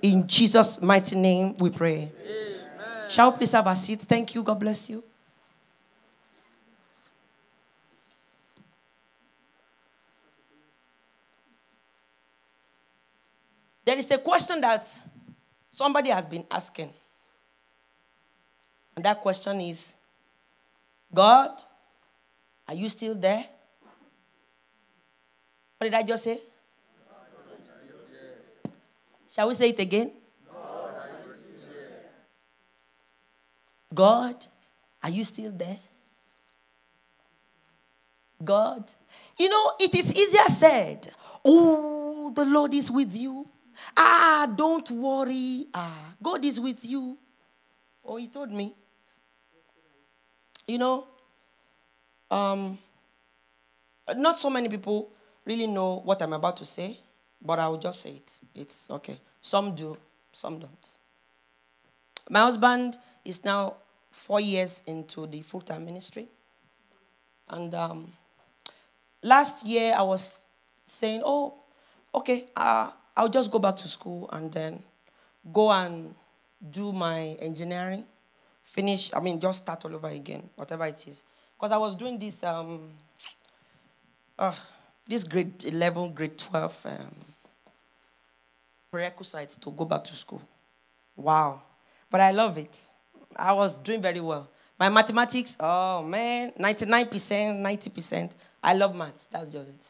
In 0.00 0.26
Jesus' 0.26 0.80
mighty 0.80 1.16
name 1.16 1.56
we 1.58 1.70
pray. 1.70 2.10
Amen. 2.24 3.10
Shall 3.10 3.32
we 3.32 3.38
please 3.38 3.52
have 3.52 3.66
a 3.66 3.74
seat? 3.74 4.00
Thank 4.00 4.34
you. 4.34 4.42
God 4.42 4.60
bless 4.60 4.88
you. 4.88 5.02
There 13.92 13.98
is 13.98 14.10
a 14.10 14.16
question 14.16 14.58
that 14.62 14.88
somebody 15.70 16.08
has 16.08 16.24
been 16.24 16.46
asking. 16.50 16.90
And 18.96 19.04
that 19.04 19.20
question 19.20 19.60
is 19.60 19.96
God, 21.12 21.62
are 22.66 22.72
you 22.72 22.88
still 22.88 23.14
there? 23.14 23.44
What 25.76 25.90
did 25.90 25.92
I 25.92 26.04
just 26.04 26.24
say? 26.24 26.40
Shall 29.30 29.48
we 29.48 29.52
say 29.52 29.68
it 29.68 29.78
again? 29.78 30.10
God, 33.92 34.46
are 35.02 35.10
you 35.10 35.22
still 35.22 35.52
there? 35.52 35.78
God, 38.42 38.90
you 39.36 39.50
know, 39.50 39.72
it 39.78 39.94
is 39.94 40.14
easier 40.14 40.48
said, 40.48 41.12
Oh, 41.44 42.32
the 42.34 42.46
Lord 42.46 42.72
is 42.72 42.90
with 42.90 43.14
you. 43.14 43.51
Ah, 43.96 44.50
don't 44.54 44.90
worry. 44.90 45.66
Ah, 45.74 46.14
God 46.22 46.44
is 46.44 46.58
with 46.60 46.84
you. 46.84 47.16
Oh, 48.04 48.16
he 48.16 48.28
told 48.28 48.50
me. 48.50 48.74
You 50.66 50.78
know, 50.78 51.06
um, 52.30 52.78
not 54.16 54.38
so 54.38 54.48
many 54.50 54.68
people 54.68 55.10
really 55.44 55.66
know 55.66 56.00
what 56.04 56.22
I'm 56.22 56.32
about 56.32 56.56
to 56.58 56.64
say, 56.64 56.98
but 57.40 57.58
I 57.58 57.68
will 57.68 57.78
just 57.78 58.00
say 58.00 58.10
it. 58.10 58.38
It's 58.54 58.90
okay. 58.90 59.18
Some 59.40 59.74
do, 59.74 59.96
some 60.32 60.58
don't. 60.58 60.98
My 62.30 62.40
husband 62.40 62.96
is 63.24 63.44
now 63.44 63.74
four 64.10 64.40
years 64.40 64.82
into 64.86 65.26
the 65.26 65.42
full 65.42 65.60
time 65.60 65.84
ministry. 65.84 66.28
And 67.48 67.74
um, 67.74 68.12
last 69.22 69.66
year 69.66 69.94
I 69.96 70.02
was 70.02 70.46
saying, 70.86 71.22
oh, 71.24 71.54
okay, 72.14 72.46
uh, 72.56 72.90
I'll 73.16 73.28
just 73.28 73.50
go 73.50 73.58
back 73.58 73.76
to 73.76 73.88
school 73.88 74.28
and 74.32 74.50
then 74.50 74.82
go 75.52 75.70
and 75.70 76.14
do 76.70 76.92
my 76.92 77.36
engineering, 77.40 78.04
finish, 78.62 79.12
I 79.14 79.20
mean, 79.20 79.40
just 79.40 79.60
start 79.60 79.84
all 79.84 79.94
over 79.94 80.08
again, 80.08 80.48
whatever 80.54 80.86
it 80.86 81.06
is. 81.06 81.24
Because 81.56 81.72
I 81.72 81.76
was 81.76 81.94
doing 81.94 82.18
this, 82.18 82.42
um, 82.44 82.90
uh, 84.38 84.54
this 85.06 85.24
grade 85.24 85.64
11, 85.64 86.12
grade 86.12 86.38
12 86.38 86.86
um, 86.86 87.14
prerequisite 88.90 89.56
to 89.60 89.70
go 89.70 89.84
back 89.84 90.04
to 90.04 90.14
school. 90.14 90.42
Wow. 91.16 91.62
But 92.10 92.20
I 92.20 92.30
love 92.30 92.58
it. 92.58 92.76
I 93.36 93.52
was 93.52 93.74
doing 93.74 94.00
very 94.00 94.20
well. 94.20 94.48
My 94.78 94.88
mathematics, 94.88 95.56
oh 95.60 96.02
man, 96.02 96.52
99%, 96.58 97.08
90%. 97.08 98.30
I 98.62 98.74
love 98.74 98.94
maths. 98.94 99.26
That's 99.26 99.48
just 99.48 99.68
it. 99.68 99.86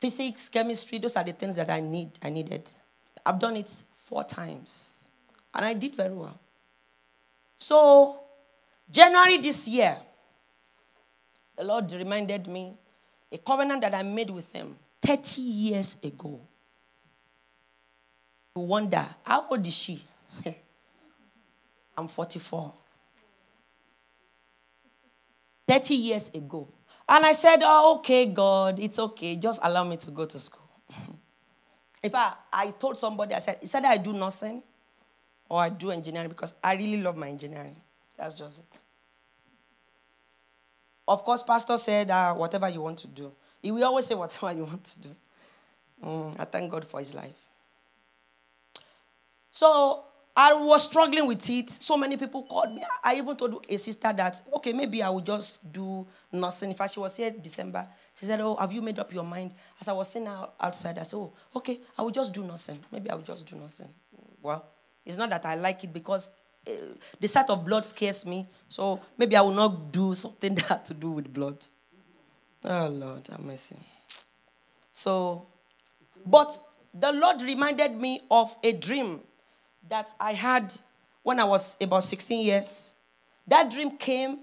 Physics, 0.00 0.48
chemistry, 0.48 0.98
those 0.98 1.16
are 1.16 1.24
the 1.24 1.32
things 1.32 1.56
that 1.56 1.70
I 1.70 1.80
need, 1.80 2.10
I 2.22 2.30
needed. 2.30 2.72
I've 3.24 3.38
done 3.38 3.56
it 3.56 3.70
four 3.96 4.24
times. 4.24 5.08
And 5.54 5.64
I 5.64 5.72
did 5.72 5.94
very 5.94 6.12
well. 6.12 6.38
So, 7.58 8.20
January 8.90 9.38
this 9.38 9.66
year, 9.66 9.96
the 11.56 11.64
Lord 11.64 11.90
reminded 11.92 12.46
me 12.46 12.74
a 13.32 13.38
covenant 13.38 13.80
that 13.80 13.94
I 13.94 14.02
made 14.02 14.30
with 14.30 14.52
him 14.52 14.76
30 15.02 15.40
years 15.40 15.96
ago. 16.02 16.40
You 18.54 18.62
wonder, 18.62 19.06
how 19.22 19.46
old 19.50 19.66
is 19.66 19.74
she? 19.74 20.02
I'm 21.96 22.08
44. 22.08 22.72
30 25.66 25.94
years 25.94 26.30
ago. 26.32 26.68
And 27.08 27.24
I 27.24 27.32
said, 27.32 27.60
Oh, 27.62 27.96
okay, 27.98 28.26
God, 28.26 28.78
it's 28.80 28.98
okay. 28.98 29.36
Just 29.36 29.60
allow 29.62 29.84
me 29.84 29.96
to 29.98 30.10
go 30.10 30.24
to 30.24 30.38
school. 30.38 30.68
if 32.02 32.14
I, 32.14 32.32
I 32.52 32.70
told 32.72 32.98
somebody, 32.98 33.34
I 33.34 33.38
said, 33.38 33.60
that 33.62 33.84
I 33.84 33.96
do 33.96 34.12
nursing 34.12 34.62
or 35.48 35.60
I 35.60 35.68
do 35.68 35.90
engineering 35.92 36.28
because 36.28 36.54
I 36.62 36.74
really 36.74 37.00
love 37.00 37.16
my 37.16 37.28
engineering. 37.28 37.76
That's 38.16 38.38
just 38.38 38.58
it. 38.58 38.82
Of 41.08 41.24
course, 41.24 41.42
Pastor 41.42 41.78
said, 41.78 42.10
uh, 42.10 42.34
Whatever 42.34 42.68
you 42.68 42.80
want 42.80 42.98
to 42.98 43.06
do. 43.06 43.32
He 43.62 43.70
will 43.70 43.84
always 43.84 44.06
say, 44.06 44.14
Whatever 44.14 44.52
you 44.52 44.64
want 44.64 44.84
to 44.84 45.00
do. 45.00 45.16
Mm, 46.04 46.34
I 46.38 46.44
thank 46.44 46.70
God 46.70 46.84
for 46.84 46.98
his 47.00 47.14
life. 47.14 47.36
So 49.52 50.04
I 50.38 50.52
was 50.52 50.84
struggling 50.84 51.26
with 51.26 51.48
it. 51.48 51.70
So 51.70 51.96
many 51.96 52.18
people 52.18 52.42
called 52.42 52.74
me. 52.74 52.82
I 53.02 53.16
even 53.16 53.34
told 53.36 53.64
a 53.66 53.78
sister 53.78 54.12
that, 54.12 54.42
okay, 54.56 54.74
maybe 54.74 55.02
I 55.02 55.08
will 55.08 55.22
just 55.22 55.72
do 55.72 56.06
nursing. 56.30 56.68
In 56.68 56.76
fact, 56.76 56.92
she 56.92 57.00
was 57.00 57.16
here 57.16 57.30
December. 57.30 57.88
She 58.14 58.26
said, 58.26 58.40
Oh, 58.40 58.54
have 58.56 58.70
you 58.70 58.82
made 58.82 58.98
up 58.98 59.14
your 59.14 59.24
mind? 59.24 59.54
As 59.80 59.88
I 59.88 59.92
was 59.92 60.10
sitting 60.10 60.28
outside, 60.28 60.98
I 60.98 61.04
said, 61.04 61.16
Oh, 61.16 61.32
okay, 61.56 61.80
I 61.98 62.02
will 62.02 62.10
just 62.10 62.34
do 62.34 62.44
nursing. 62.44 62.78
Maybe 62.92 63.08
I 63.08 63.14
will 63.14 63.22
just 63.22 63.46
do 63.46 63.56
nursing. 63.56 63.88
Well, 64.42 64.66
it's 65.06 65.16
not 65.16 65.30
that 65.30 65.46
I 65.46 65.54
like 65.54 65.82
it 65.84 65.92
because 65.94 66.30
uh, 66.68 66.70
the 67.18 67.28
sight 67.28 67.48
of 67.48 67.64
blood 67.64 67.86
scares 67.86 68.26
me. 68.26 68.46
So 68.68 69.00
maybe 69.16 69.36
I 69.36 69.40
will 69.40 69.54
not 69.54 69.90
do 69.90 70.14
something 70.14 70.54
that 70.56 70.66
had 70.66 70.84
to 70.86 70.94
do 70.94 71.12
with 71.12 71.32
blood. 71.32 71.64
Oh, 72.62 72.88
Lord, 72.88 73.26
have 73.28 73.40
mercy. 73.40 73.76
So, 74.92 75.46
but 76.26 76.62
the 76.92 77.12
Lord 77.12 77.40
reminded 77.40 77.98
me 77.98 78.20
of 78.30 78.54
a 78.62 78.72
dream 78.72 79.20
that 79.88 80.10
I 80.18 80.32
had 80.32 80.72
when 81.22 81.40
I 81.40 81.44
was 81.44 81.76
about 81.80 82.04
16 82.04 82.44
years. 82.44 82.94
That 83.46 83.70
dream 83.70 83.96
came, 83.96 84.38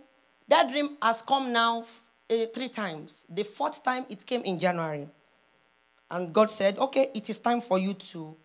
that 0.48 0.70
dream 0.70 0.98
has 1.02 1.22
come 1.22 1.52
now 1.52 1.86
uh, 2.30 2.36
three 2.54 2.70
times. 2.70 3.26
The 3.30 3.44
fourth 3.44 3.84
time 3.84 4.06
it 4.10 4.26
came 4.26 4.42
in 4.42 4.60
January. 4.60 5.08
And 6.10 6.34
God 6.34 6.52
said, 6.52 6.78
Okay, 6.78 7.10
it 7.14 7.30
is 7.30 7.40
time 7.40 7.62
for 7.62 7.80
you 7.80 7.94
to, 7.94 8.36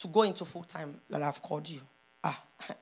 to 0.00 0.08
go 0.08 0.22
into 0.22 0.44
full 0.44 0.64
time 0.64 1.00
that 1.10 1.22
I've 1.22 1.42
called 1.42 1.68
you. 1.68 1.80
Ah, 2.22 2.40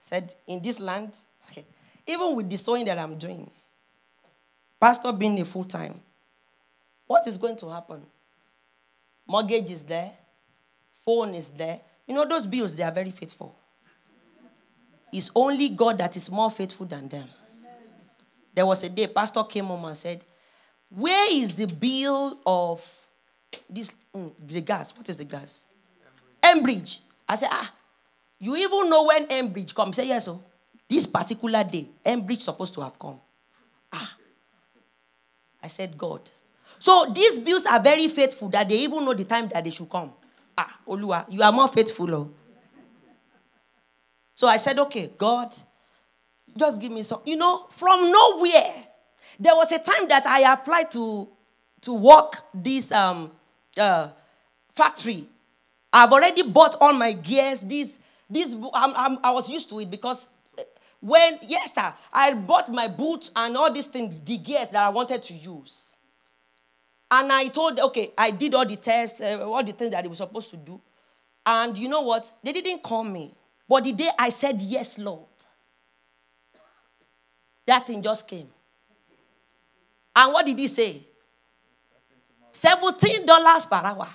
said, 0.00 0.34
In 0.46 0.62
this 0.62 0.80
land, 0.80 1.16
even 2.06 2.34
with 2.34 2.48
the 2.48 2.56
sowing 2.56 2.84
that 2.86 2.98
I'm 2.98 3.18
doing, 3.18 3.50
pastor 4.80 5.12
being 5.12 5.40
a 5.40 5.44
full 5.44 5.64
time, 5.64 6.00
what 7.06 7.26
is 7.26 7.36
going 7.36 7.56
to 7.56 7.68
happen? 7.68 8.02
Mortgage 9.26 9.70
is 9.70 9.84
there, 9.84 10.12
phone 11.04 11.34
is 11.34 11.50
there, 11.50 11.80
you 12.06 12.14
know, 12.14 12.24
those 12.24 12.46
bills, 12.46 12.76
they 12.76 12.82
are 12.82 12.92
very 12.92 13.10
faithful. 13.10 13.56
It's 15.12 15.30
only 15.34 15.68
God 15.68 15.98
that 15.98 16.16
is 16.16 16.30
more 16.30 16.50
faithful 16.50 16.86
than 16.86 17.08
them. 17.08 17.28
There 18.54 18.66
was 18.66 18.82
a 18.84 18.88
day, 18.88 19.06
Pastor 19.06 19.42
came 19.44 19.66
home 19.66 19.84
and 19.84 19.96
said, 19.96 20.24
Where 20.90 21.32
is 21.34 21.52
the 21.52 21.66
bill 21.66 22.38
of 22.44 22.84
this, 23.68 23.92
mm, 24.14 24.32
the 24.46 24.60
gas? 24.60 24.96
What 24.96 25.08
is 25.08 25.16
the 25.16 25.24
gas? 25.24 25.66
Enbridge. 26.42 27.00
I 27.28 27.36
said, 27.36 27.48
Ah, 27.50 27.72
you 28.38 28.56
even 28.56 28.90
know 28.90 29.04
when 29.06 29.26
Enbridge 29.26 29.74
comes? 29.74 29.96
Say, 29.96 30.08
Yes, 30.08 30.28
oh. 30.28 30.42
This 30.88 31.06
particular 31.06 31.64
day, 31.64 31.88
Enbridge 32.04 32.42
supposed 32.42 32.74
to 32.74 32.80
have 32.82 32.98
come. 32.98 33.18
Ah. 33.92 34.16
I 35.62 35.68
said, 35.68 35.96
God. 35.96 36.30
So 36.78 37.10
these 37.14 37.38
bills 37.38 37.64
are 37.64 37.80
very 37.80 38.08
faithful 38.08 38.48
that 38.50 38.68
they 38.68 38.76
even 38.80 39.04
know 39.04 39.14
the 39.14 39.24
time 39.24 39.48
that 39.48 39.64
they 39.64 39.70
should 39.70 39.88
come. 39.88 40.12
Ah, 40.56 40.78
Oluwa, 40.86 41.26
you 41.28 41.42
are 41.42 41.52
more 41.52 41.68
faithful. 41.68 42.14
Oh. 42.14 42.30
So 44.34 44.48
I 44.48 44.56
said, 44.56 44.78
okay, 44.78 45.10
God, 45.16 45.54
just 46.56 46.80
give 46.80 46.92
me 46.92 47.02
some. 47.02 47.20
You 47.24 47.36
know, 47.36 47.66
from 47.70 48.10
nowhere, 48.10 48.74
there 49.38 49.54
was 49.54 49.72
a 49.72 49.78
time 49.78 50.08
that 50.08 50.26
I 50.26 50.52
applied 50.52 50.90
to, 50.92 51.28
to 51.82 51.92
work 51.92 52.36
this 52.52 52.90
um, 52.92 53.30
uh, 53.76 54.08
factory. 54.72 55.26
I've 55.92 56.12
already 56.12 56.42
bought 56.42 56.76
all 56.80 56.92
my 56.92 57.12
gears. 57.12 57.60
This, 57.62 57.98
this, 58.28 58.54
I'm, 58.74 58.92
I'm, 58.96 59.18
I 59.22 59.30
was 59.30 59.48
used 59.48 59.68
to 59.70 59.80
it 59.80 59.90
because 59.90 60.28
uh, 60.58 60.62
when, 61.00 61.38
yes, 61.42 61.74
sir, 61.74 61.92
I 62.12 62.34
bought 62.34 62.70
my 62.72 62.88
boots 62.88 63.30
and 63.36 63.56
all 63.56 63.72
these 63.72 63.86
things, 63.86 64.14
the 64.24 64.38
gears 64.38 64.70
that 64.70 64.82
I 64.82 64.88
wanted 64.88 65.22
to 65.24 65.34
use. 65.34 65.93
And 67.10 67.32
I 67.32 67.48
told, 67.48 67.78
okay, 67.78 68.12
I 68.16 68.30
did 68.30 68.54
all 68.54 68.66
the 68.66 68.76
tests, 68.76 69.20
uh, 69.20 69.38
all 69.48 69.62
the 69.62 69.72
things 69.72 69.90
that 69.92 70.02
they 70.02 70.08
were 70.08 70.14
supposed 70.14 70.50
to 70.50 70.56
do. 70.56 70.80
And 71.46 71.76
you 71.76 71.88
know 71.88 72.00
what? 72.00 72.32
They 72.42 72.52
didn't 72.52 72.82
call 72.82 73.04
me. 73.04 73.34
But 73.68 73.84
the 73.84 73.92
day 73.92 74.10
I 74.18 74.30
said, 74.30 74.60
Yes, 74.60 74.98
Lord, 74.98 75.26
that 77.66 77.86
thing 77.86 78.02
just 78.02 78.26
came. 78.26 78.48
And 80.16 80.32
what 80.32 80.46
did 80.46 80.58
he 80.58 80.68
say? 80.68 81.02
$17 82.52 83.68
per 83.68 83.76
hour. 83.76 84.08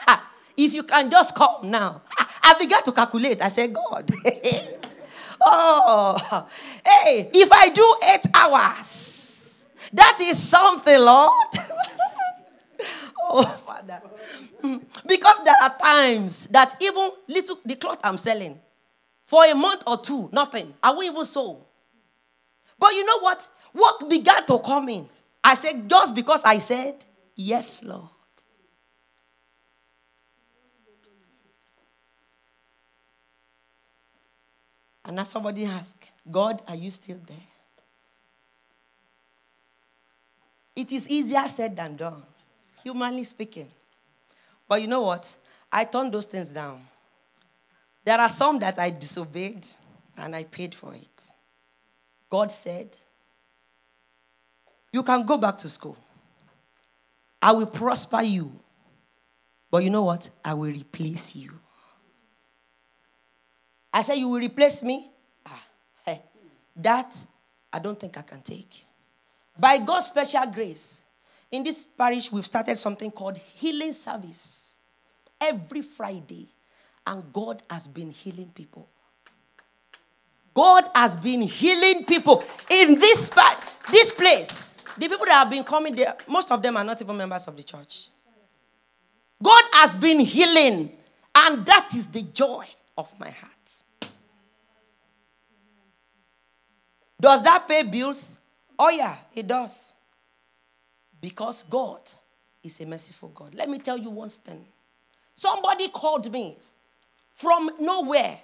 Ha, 0.00 0.32
if 0.56 0.72
you 0.74 0.82
can 0.84 1.10
just 1.10 1.34
come 1.34 1.70
now. 1.70 2.02
I 2.42 2.54
began 2.58 2.82
to 2.84 2.92
calculate. 2.92 3.40
I 3.42 3.48
said, 3.48 3.72
God. 3.72 4.10
oh, 5.40 6.48
hey, 6.84 7.30
if 7.32 7.52
I 7.52 7.68
do 7.68 7.96
eight 8.12 8.26
hours, 8.34 9.21
that 9.92 10.18
is 10.20 10.42
something, 10.42 10.98
Lord. 10.98 11.48
oh, 13.22 13.44
Father. 13.66 14.00
Mm. 14.62 14.82
Because 15.06 15.44
there 15.44 15.54
are 15.62 15.76
times 15.78 16.46
that 16.48 16.76
even 16.80 17.10
little 17.28 17.58
the 17.64 17.76
cloth 17.76 18.00
I'm 18.04 18.16
selling, 18.16 18.58
for 19.24 19.44
a 19.44 19.54
month 19.54 19.82
or 19.86 19.98
two, 19.98 20.28
nothing. 20.32 20.72
I 20.82 20.90
won't 20.90 21.06
even 21.06 21.24
sew. 21.24 21.64
But 22.78 22.92
you 22.94 23.04
know 23.04 23.20
what? 23.20 23.46
Work 23.74 24.08
began 24.08 24.44
to 24.46 24.58
come 24.58 24.88
in. 24.88 25.08
I 25.42 25.54
said, 25.54 25.88
just 25.88 26.14
because 26.14 26.42
I 26.44 26.58
said, 26.58 27.04
Yes, 27.34 27.82
Lord. 27.82 28.08
And 35.04 35.16
now 35.16 35.24
somebody 35.24 35.64
asked, 35.64 36.12
God, 36.30 36.62
are 36.68 36.76
you 36.76 36.90
still 36.90 37.18
there? 37.26 37.51
It 40.74 40.90
is 40.92 41.08
easier 41.08 41.46
said 41.48 41.76
than 41.76 41.96
done 41.96 42.22
humanly 42.82 43.24
speaking. 43.24 43.68
But 44.68 44.82
you 44.82 44.88
know 44.88 45.02
what? 45.02 45.34
I 45.70 45.84
turned 45.84 46.12
those 46.12 46.26
things 46.26 46.50
down. 46.50 46.82
There 48.04 48.18
are 48.18 48.28
some 48.28 48.58
that 48.58 48.78
I 48.78 48.90
disobeyed 48.90 49.66
and 50.16 50.34
I 50.34 50.44
paid 50.44 50.74
for 50.74 50.94
it. 50.94 51.22
God 52.28 52.50
said, 52.50 52.96
You 54.92 55.02
can 55.02 55.24
go 55.24 55.38
back 55.38 55.58
to 55.58 55.68
school. 55.68 55.96
I 57.40 57.52
will 57.52 57.66
prosper 57.66 58.22
you. 58.22 58.52
But 59.70 59.84
you 59.84 59.90
know 59.90 60.02
what? 60.02 60.28
I 60.44 60.54
will 60.54 60.72
replace 60.72 61.36
you. 61.36 61.52
I 63.92 64.02
said, 64.02 64.14
You 64.14 64.28
will 64.28 64.40
replace 64.40 64.82
me? 64.82 65.10
Ah, 65.46 65.62
hey, 66.04 66.22
that 66.76 67.24
I 67.72 67.78
don't 67.78 67.98
think 67.98 68.18
I 68.18 68.22
can 68.22 68.40
take. 68.40 68.86
By 69.62 69.78
God's 69.78 70.06
special 70.06 70.44
grace, 70.46 71.04
in 71.48 71.62
this 71.62 71.86
parish, 71.86 72.32
we've 72.32 72.44
started 72.44 72.76
something 72.76 73.12
called 73.12 73.38
healing 73.38 73.92
service 73.92 74.74
every 75.40 75.82
Friday, 75.82 76.48
and 77.06 77.32
God 77.32 77.62
has 77.70 77.86
been 77.86 78.10
healing 78.10 78.50
people. 78.52 78.88
God 80.52 80.90
has 80.92 81.16
been 81.16 81.42
healing 81.42 82.04
people 82.04 82.42
in 82.68 82.98
this 82.98 83.30
part, 83.30 83.56
this 83.88 84.10
place. 84.10 84.82
The 84.98 85.08
people 85.08 85.26
that 85.26 85.34
have 85.34 85.50
been 85.50 85.62
coming 85.62 85.94
there, 85.94 86.16
most 86.26 86.50
of 86.50 86.60
them 86.60 86.76
are 86.76 86.82
not 86.82 87.00
even 87.00 87.16
members 87.16 87.46
of 87.46 87.56
the 87.56 87.62
church. 87.62 88.08
God 89.40 89.62
has 89.74 89.94
been 89.94 90.18
healing. 90.18 90.90
And 91.36 91.64
that 91.66 91.90
is 91.94 92.08
the 92.08 92.22
joy 92.22 92.66
of 92.98 93.16
my 93.16 93.30
heart. 93.30 94.12
Does 97.20 97.40
that 97.44 97.68
pay 97.68 97.84
bills? 97.84 98.38
Oh, 98.78 98.90
yeah, 98.90 99.16
it 99.34 99.46
does. 99.46 99.94
Because 101.20 101.64
God 101.64 102.00
is 102.62 102.80
a 102.80 102.86
merciful 102.86 103.28
God. 103.28 103.54
Let 103.54 103.68
me 103.68 103.78
tell 103.78 103.98
you 103.98 104.10
one 104.10 104.28
thing. 104.28 104.64
Somebody 105.36 105.88
called 105.88 106.30
me 106.30 106.56
from 107.34 107.70
nowhere. 107.80 108.38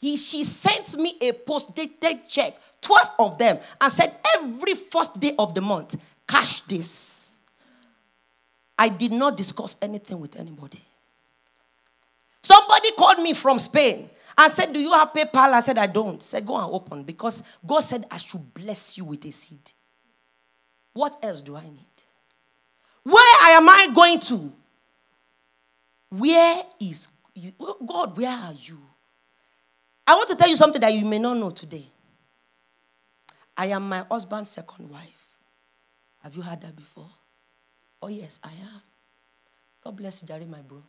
He, 0.00 0.16
she 0.16 0.44
sent 0.44 0.96
me 0.98 1.16
a 1.20 1.32
post 1.32 1.74
dated 1.74 2.28
check, 2.28 2.54
12 2.80 3.10
of 3.18 3.38
them, 3.38 3.58
and 3.80 3.92
said, 3.92 4.16
Every 4.36 4.74
first 4.74 5.18
day 5.18 5.34
of 5.38 5.54
the 5.54 5.60
month, 5.60 5.96
cash 6.28 6.60
this. 6.62 7.36
I 8.78 8.88
did 8.88 9.12
not 9.12 9.36
discuss 9.36 9.76
anything 9.80 10.20
with 10.20 10.36
anybody. 10.36 10.80
Somebody 12.42 12.92
called 12.92 13.20
me 13.20 13.32
from 13.32 13.58
Spain 13.58 14.10
and 14.36 14.52
said, 14.52 14.72
Do 14.72 14.80
you 14.80 14.92
have 14.92 15.12
PayPal? 15.12 15.52
I 15.52 15.60
said, 15.60 15.78
I 15.78 15.86
don't. 15.86 16.20
I 16.20 16.24
said, 16.24 16.46
Go 16.46 16.56
and 16.56 16.72
open 16.72 17.02
because 17.02 17.42
God 17.66 17.80
said, 17.80 18.06
I 18.10 18.16
should 18.18 18.52
bless 18.54 18.98
you 18.98 19.04
with 19.04 19.24
a 19.24 19.32
seed. 19.32 19.70
What 20.92 21.18
else 21.22 21.40
do 21.40 21.56
I 21.56 21.62
need? 21.64 21.86
Where 23.02 23.36
am 23.42 23.68
I 23.68 23.88
going 23.94 24.20
to? 24.20 24.52
Where 26.10 26.62
is 26.80 27.08
God? 27.86 28.16
Where 28.16 28.30
are 28.30 28.52
you? 28.52 28.78
I 30.06 30.14
want 30.14 30.28
to 30.28 30.36
tell 30.36 30.48
you 30.48 30.56
something 30.56 30.80
that 30.80 30.92
you 30.92 31.04
may 31.04 31.18
not 31.18 31.36
know 31.36 31.50
today. 31.50 31.86
I 33.56 33.66
am 33.66 33.88
my 33.88 34.04
husband's 34.10 34.50
second 34.50 34.90
wife. 34.90 35.28
Have 36.22 36.36
you 36.36 36.42
heard 36.42 36.60
that 36.60 36.76
before? 36.76 37.10
Oh, 38.02 38.08
yes, 38.08 38.40
I 38.42 38.48
am. 38.48 38.82
God 39.82 39.96
bless 39.96 40.20
you, 40.20 40.28
Jerry, 40.28 40.44
my 40.44 40.60
bro. 40.60 40.82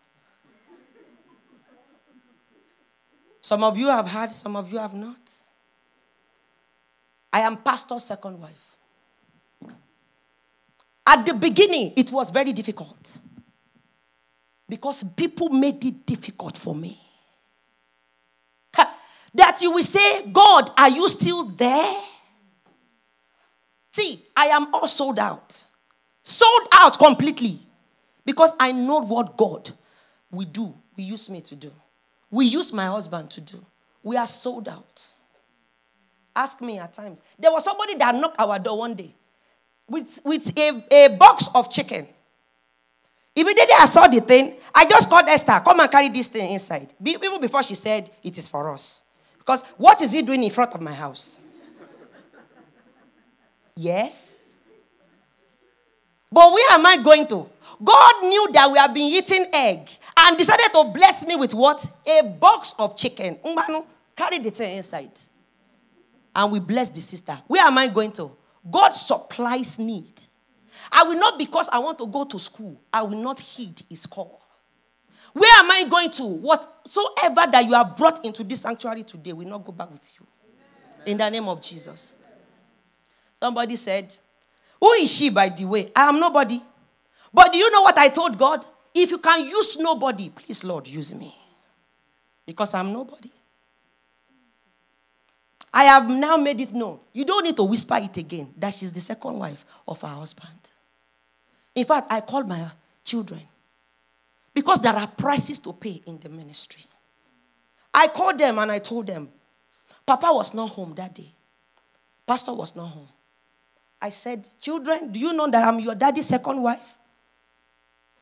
Some 3.46 3.64
of 3.64 3.78
you 3.78 3.90
have 3.90 4.08
heard, 4.10 4.32
some 4.32 4.56
of 4.56 4.72
you 4.74 4.80
have 4.80 4.96
not. 4.96 5.20
I 7.32 7.42
am 7.42 7.58
pastor's 7.58 8.04
second 8.04 8.42
wife. 8.42 8.76
At 11.06 11.28
the 11.28 11.36
beginning, 11.36 11.94
it 11.96 12.12
was 12.12 12.32
very 12.32 12.54
difficult 12.54 13.20
because 14.68 15.04
people 15.16 15.50
made 15.50 15.86
it 15.86 16.08
difficult 16.08 16.58
for 16.58 16.74
me. 16.74 17.00
That 19.36 19.62
you 19.62 19.70
will 19.70 19.84
say, 19.84 20.26
God, 20.26 20.72
are 20.76 20.90
you 20.90 21.08
still 21.08 21.44
there? 21.44 21.96
See, 23.92 24.26
I 24.36 24.48
am 24.48 24.74
all 24.74 24.88
sold 24.88 25.20
out. 25.20 25.64
Sold 26.24 26.68
out 26.74 26.98
completely. 26.98 27.60
Because 28.26 28.54
I 28.60 28.72
know 28.72 29.02
what 29.02 29.38
God 29.38 29.70
will 30.32 30.48
do, 30.48 30.74
will 30.98 31.04
use 31.04 31.30
me 31.30 31.42
to 31.42 31.56
do. 31.56 31.72
We 32.36 32.48
use 32.48 32.74
my 32.74 32.88
husband 32.88 33.30
to 33.32 33.40
do. 33.40 33.66
We 34.04 34.18
are 34.18 34.28
sold 34.28 34.68
out. 34.68 35.02
Ask 36.36 36.60
me 36.60 36.78
at 36.78 36.94
times. 36.94 37.22
There 37.40 37.50
was 37.50 37.64
somebody 37.64 37.96
that 37.96 38.14
knocked 38.14 38.36
our 38.38 38.60
door 38.60 38.80
one 38.80 38.94
day 38.94 39.16
with, 39.88 40.20
with 40.26 40.52
a, 40.60 40.84
a 40.92 41.08
box 41.16 41.48
of 41.56 41.72
chicken. 41.72 42.06
Immediately 43.34 43.76
I 43.80 43.86
saw 43.86 44.08
the 44.10 44.20
thing, 44.20 44.56
I 44.74 44.86
just 44.86 45.10
called 45.10 45.30
Esther, 45.30 45.62
come 45.64 45.80
and 45.80 45.90
carry 45.90 46.10
this 46.10 46.28
thing 46.28 46.52
inside. 46.52 46.94
Even 47.06 47.40
before 47.40 47.64
she 47.64 47.76
said, 47.76 48.12
it 48.22 48.38
is 48.38 48.50
for 48.50 48.70
us. 48.70 49.06
Because 49.38 49.62
what 49.78 50.02
is 50.02 50.12
he 50.12 50.22
doing 50.22 50.44
in 50.44 50.50
front 50.50 50.74
of 50.74 50.82
my 50.82 50.94
house? 50.94 51.40
yes. 53.78 54.42
But 56.30 56.52
where 56.52 56.72
am 56.74 56.86
I 56.86 56.98
going 56.98 57.28
to? 57.28 57.50
God 57.84 58.24
knew 58.24 58.52
that 58.54 58.72
we 58.72 58.78
have 58.78 58.94
been 58.94 59.12
eating 59.12 59.46
egg 59.54 59.90
and 60.18 60.38
decided 60.38 60.72
to 60.74 60.92
bless 60.94 61.26
me 61.26 61.36
with 61.36 61.54
what? 61.54 61.86
A 62.08 62.24
box 62.24 62.74
of 62.80 62.96
chicken. 62.96 63.38
Carry 64.16 64.40
the 64.40 64.50
thing 64.50 64.78
inside. 64.78 65.12
And 66.36 66.52
we 66.52 66.60
bless 66.60 66.90
the 66.90 67.02
sister. 67.02 67.38
Where 67.48 67.64
am 67.64 67.78
I 67.78 67.88
going 67.88 68.12
to? 68.14 68.32
God 68.70 68.90
supplies 68.92 69.80
need. 69.80 70.14
I 70.92 71.04
will 71.04 71.20
not, 71.20 71.38
because 71.38 71.70
I 71.70 71.80
want 71.80 71.98
to 72.00 72.08
go 72.08 72.24
to 72.26 72.40
school, 72.40 72.80
I 72.94 73.02
will 73.04 73.22
not 73.22 73.40
heed 73.40 73.82
his 73.90 74.06
call. 74.06 74.42
Where 75.34 75.60
am 75.60 75.70
I 75.70 75.84
going 75.90 76.12
to? 76.12 76.24
Whatsoever 76.24 77.46
that 77.52 77.66
you 77.66 77.74
have 77.74 77.96
brought 77.98 78.26
into 78.26 78.44
this 78.44 78.62
sanctuary 78.62 79.04
today 79.04 79.34
will 79.34 79.48
not 79.48 79.66
go 79.66 79.72
back 79.72 79.92
with 79.92 80.14
you. 80.18 80.26
In 81.06 81.18
the 81.18 81.30
name 81.30 81.48
of 81.50 81.62
Jesus. 81.62 82.14
Somebody 83.34 83.76
said, 83.76 84.16
Who 84.80 84.92
is 84.94 85.12
she, 85.12 85.30
by 85.30 85.50
the 85.50 85.66
way? 85.66 85.92
I 85.96 86.08
am 86.08 86.20
nobody. 86.20 86.62
But 87.36 87.52
do 87.52 87.58
you 87.58 87.70
know 87.70 87.82
what 87.82 87.98
I 87.98 88.08
told 88.08 88.38
God? 88.38 88.66
If 88.94 89.12
you 89.12 89.18
can 89.18 89.44
use 89.44 89.78
nobody, 89.78 90.30
please, 90.30 90.64
Lord, 90.64 90.88
use 90.88 91.14
me. 91.14 91.36
Because 92.46 92.74
I'm 92.74 92.94
nobody. 92.94 93.30
I 95.74 95.84
have 95.84 96.08
now 96.08 96.38
made 96.38 96.62
it 96.62 96.72
known. 96.74 96.98
You 97.12 97.26
don't 97.26 97.44
need 97.44 97.58
to 97.58 97.64
whisper 97.64 97.98
it 97.98 98.16
again 98.16 98.54
that 98.56 98.74
she's 98.74 98.94
the 98.94 99.02
second 99.02 99.38
wife 99.38 99.66
of 99.86 100.00
her 100.00 100.08
husband. 100.08 100.72
In 101.76 101.84
fact, 101.84 102.08
I 102.10 102.22
called 102.22 102.48
my 102.48 102.70
children 103.04 103.42
because 104.54 104.80
there 104.80 104.96
are 104.96 105.08
prices 105.08 105.60
to 105.60 105.74
pay 105.74 106.02
in 106.06 106.18
the 106.20 106.30
ministry. 106.30 106.84
I 107.94 108.08
called 108.08 108.38
them 108.38 108.60
and 108.60 108.72
I 108.72 108.80
told 108.80 109.08
them, 109.08 109.28
Papa 110.06 110.30
was 110.32 110.54
not 110.54 110.70
home 110.70 110.94
that 110.96 111.14
day. 111.14 111.34
Pastor 112.26 112.54
was 112.54 112.74
not 112.78 112.88
home. 112.88 113.10
I 114.02 114.08
said, 114.10 114.48
Children, 114.62 115.12
do 115.12 115.20
you 115.20 115.34
know 115.34 115.50
that 115.50 115.66
I'm 115.66 115.82
your 115.82 115.96
daddy's 115.96 116.28
second 116.28 116.62
wife? 116.62 116.98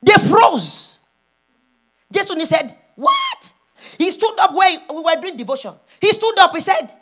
They 0.04 0.14
froze. 0.30 1.00
Jason 2.12 2.40
he 2.40 2.46
said, 2.46 2.78
What? 2.96 3.54
He 3.98 4.12
stood 4.12 4.38
up 4.40 4.54
where 4.54 4.78
we 4.90 5.02
were 5.02 5.22
doing 5.22 5.38
devotion. 5.38 5.74
He 6.02 6.12
stood 6.12 6.38
up, 6.40 6.54
he 6.54 6.60
said, 6.60 6.94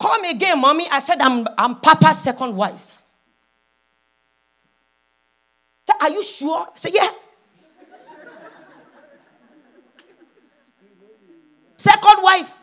Come 0.00 0.24
again, 0.24 0.58
mommy. 0.58 0.86
I 0.90 0.98
said, 1.00 1.20
I'm, 1.20 1.46
I'm 1.58 1.76
Papa's 1.80 2.22
second 2.22 2.56
wife. 2.56 3.02
Said, 5.86 5.96
Are 6.00 6.10
you 6.10 6.22
sure? 6.22 6.68
I 6.72 6.76
said, 6.76 6.92
Yeah. 6.94 7.10
second 11.76 12.22
wife. 12.22 12.56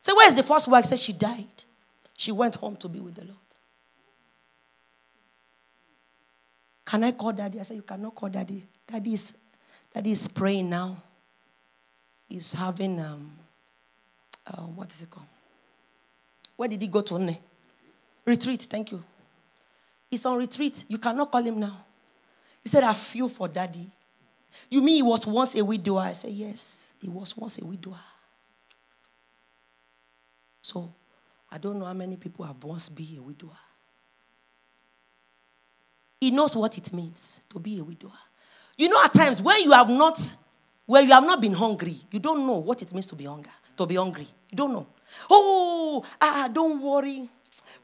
So 0.00 0.14
where's 0.16 0.34
the 0.34 0.42
first 0.42 0.68
wife? 0.68 0.84
Said 0.84 0.98
she 1.00 1.12
died. 1.12 1.64
She 2.16 2.32
went 2.32 2.54
home 2.56 2.76
to 2.76 2.88
be 2.88 3.00
with 3.00 3.14
the 3.14 3.24
Lord. 3.24 3.36
Can 6.88 7.04
I 7.04 7.12
call 7.12 7.32
daddy? 7.32 7.60
I 7.60 7.64
said, 7.64 7.76
You 7.76 7.82
cannot 7.82 8.14
call 8.14 8.30
daddy. 8.30 8.64
Daddy 8.86 9.12
is, 9.12 9.34
daddy 9.92 10.10
is 10.10 10.26
praying 10.26 10.70
now. 10.70 10.96
He's 12.26 12.54
having, 12.54 12.98
um, 12.98 13.30
uh, 14.46 14.62
what 14.62 14.90
is 14.90 15.02
it 15.02 15.10
called? 15.10 15.26
Where 16.56 16.66
did 16.66 16.80
he 16.80 16.88
go 16.88 17.02
to? 17.02 17.36
Retreat, 18.24 18.62
thank 18.62 18.92
you. 18.92 19.04
He's 20.10 20.24
on 20.24 20.38
retreat. 20.38 20.86
You 20.88 20.96
cannot 20.96 21.30
call 21.30 21.42
him 21.42 21.60
now. 21.60 21.76
He 22.62 22.70
said, 22.70 22.82
I 22.84 22.94
feel 22.94 23.28
for 23.28 23.48
daddy. 23.48 23.90
You 24.70 24.80
mean 24.80 24.96
he 24.96 25.02
was 25.02 25.26
once 25.26 25.56
a 25.56 25.64
widower? 25.66 26.00
I 26.00 26.14
said, 26.14 26.30
Yes, 26.30 26.94
he 27.02 27.08
was 27.10 27.36
once 27.36 27.58
a 27.58 27.66
widower. 27.66 28.00
So 30.62 30.90
I 31.50 31.58
don't 31.58 31.78
know 31.78 31.84
how 31.84 31.92
many 31.92 32.16
people 32.16 32.46
have 32.46 32.64
once 32.64 32.88
been 32.88 33.18
a 33.18 33.22
widower. 33.22 33.58
He 36.20 36.30
knows 36.30 36.56
what 36.56 36.76
it 36.76 36.92
means 36.92 37.40
to 37.50 37.58
be 37.58 37.78
a 37.78 37.84
widower. 37.84 38.10
You 38.76 38.88
know, 38.88 39.02
at 39.04 39.12
times 39.12 39.40
when 39.42 39.62
you 39.62 39.72
have 39.72 39.88
not, 39.88 40.18
when 40.86 41.06
you 41.06 41.12
have 41.12 41.24
not 41.24 41.40
been 41.40 41.52
hungry, 41.52 41.96
you 42.10 42.18
don't 42.18 42.46
know 42.46 42.58
what 42.58 42.82
it 42.82 42.92
means 42.92 43.06
to 43.08 43.16
be 43.16 43.24
hunger, 43.24 43.50
to 43.76 43.86
be 43.86 43.96
hungry. 43.96 44.26
You 44.50 44.56
don't 44.56 44.72
know. 44.72 44.86
Oh, 45.30 46.04
ah, 46.20 46.48
don't 46.52 46.80
worry. 46.80 47.28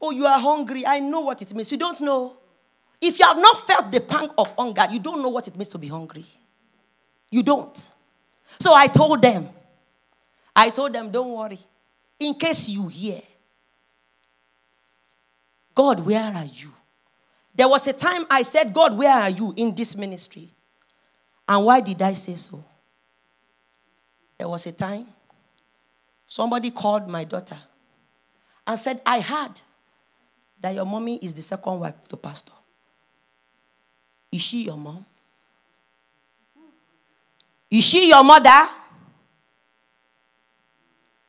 Oh, 0.01 0.11
you 0.11 0.25
are 0.25 0.39
hungry. 0.39 0.85
I 0.85 0.99
know 0.99 1.21
what 1.21 1.41
it 1.41 1.53
means. 1.53 1.71
You 1.71 1.77
don't 1.77 1.99
know. 2.01 2.37
If 3.01 3.19
you 3.19 3.25
have 3.25 3.37
not 3.37 3.65
felt 3.65 3.91
the 3.91 3.99
pang 4.01 4.29
of 4.37 4.53
hunger, 4.57 4.87
you 4.91 4.99
don't 4.99 5.21
know 5.21 5.29
what 5.29 5.47
it 5.47 5.55
means 5.55 5.69
to 5.69 5.77
be 5.77 5.87
hungry. 5.87 6.25
You 7.29 7.43
don't. 7.43 7.89
So 8.59 8.73
I 8.73 8.87
told 8.87 9.21
them, 9.21 9.49
I 10.55 10.69
told 10.69 10.93
them, 10.93 11.11
don't 11.11 11.31
worry. 11.31 11.59
In 12.19 12.33
case 12.35 12.69
you 12.69 12.87
hear, 12.87 13.21
God, 15.73 16.05
where 16.05 16.23
are 16.33 16.45
you? 16.45 16.71
There 17.55 17.69
was 17.69 17.87
a 17.87 17.93
time 17.93 18.25
I 18.29 18.41
said, 18.41 18.73
God, 18.73 18.97
where 18.97 19.13
are 19.13 19.29
you 19.29 19.53
in 19.55 19.73
this 19.73 19.95
ministry? 19.95 20.49
And 21.47 21.65
why 21.65 21.79
did 21.79 22.01
I 22.01 22.13
say 22.13 22.35
so? 22.35 22.63
There 24.37 24.49
was 24.49 24.65
a 24.65 24.71
time 24.71 25.07
somebody 26.27 26.71
called 26.71 27.07
my 27.07 27.23
daughter 27.23 27.57
and 28.67 28.77
said, 28.77 29.01
I 29.05 29.21
heard 29.21 29.61
that 30.59 30.75
your 30.75 30.85
mommy 30.85 31.17
is 31.17 31.33
the 31.33 31.41
second 31.41 31.79
wife 31.79 32.03
to 32.09 32.17
pastor. 32.17 32.51
Is 34.31 34.41
she 34.41 34.63
your 34.63 34.77
mom? 34.77 35.05
Is 37.71 37.85
she 37.85 38.09
your 38.09 38.23
mother? 38.23 38.67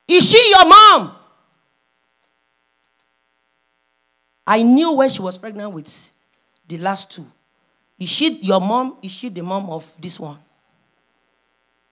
Is 0.09 0.29
she 0.29 0.51
your 0.51 0.66
mom? 0.66 1.14
I 4.47 4.62
knew 4.62 4.93
when 4.93 5.09
she 5.09 5.20
was 5.20 5.37
pregnant 5.39 5.72
with 5.72 6.12
the 6.69 6.79
last 6.79 7.11
two 7.11 7.27
Is 7.99 8.09
she 8.09 8.39
your 8.43 8.61
mom? 8.61 8.97
Is 9.03 9.11
she 9.12 9.29
the 9.29 9.43
mom 9.43 9.71
of 9.71 9.91
this 10.01 10.21
one? 10.21 10.39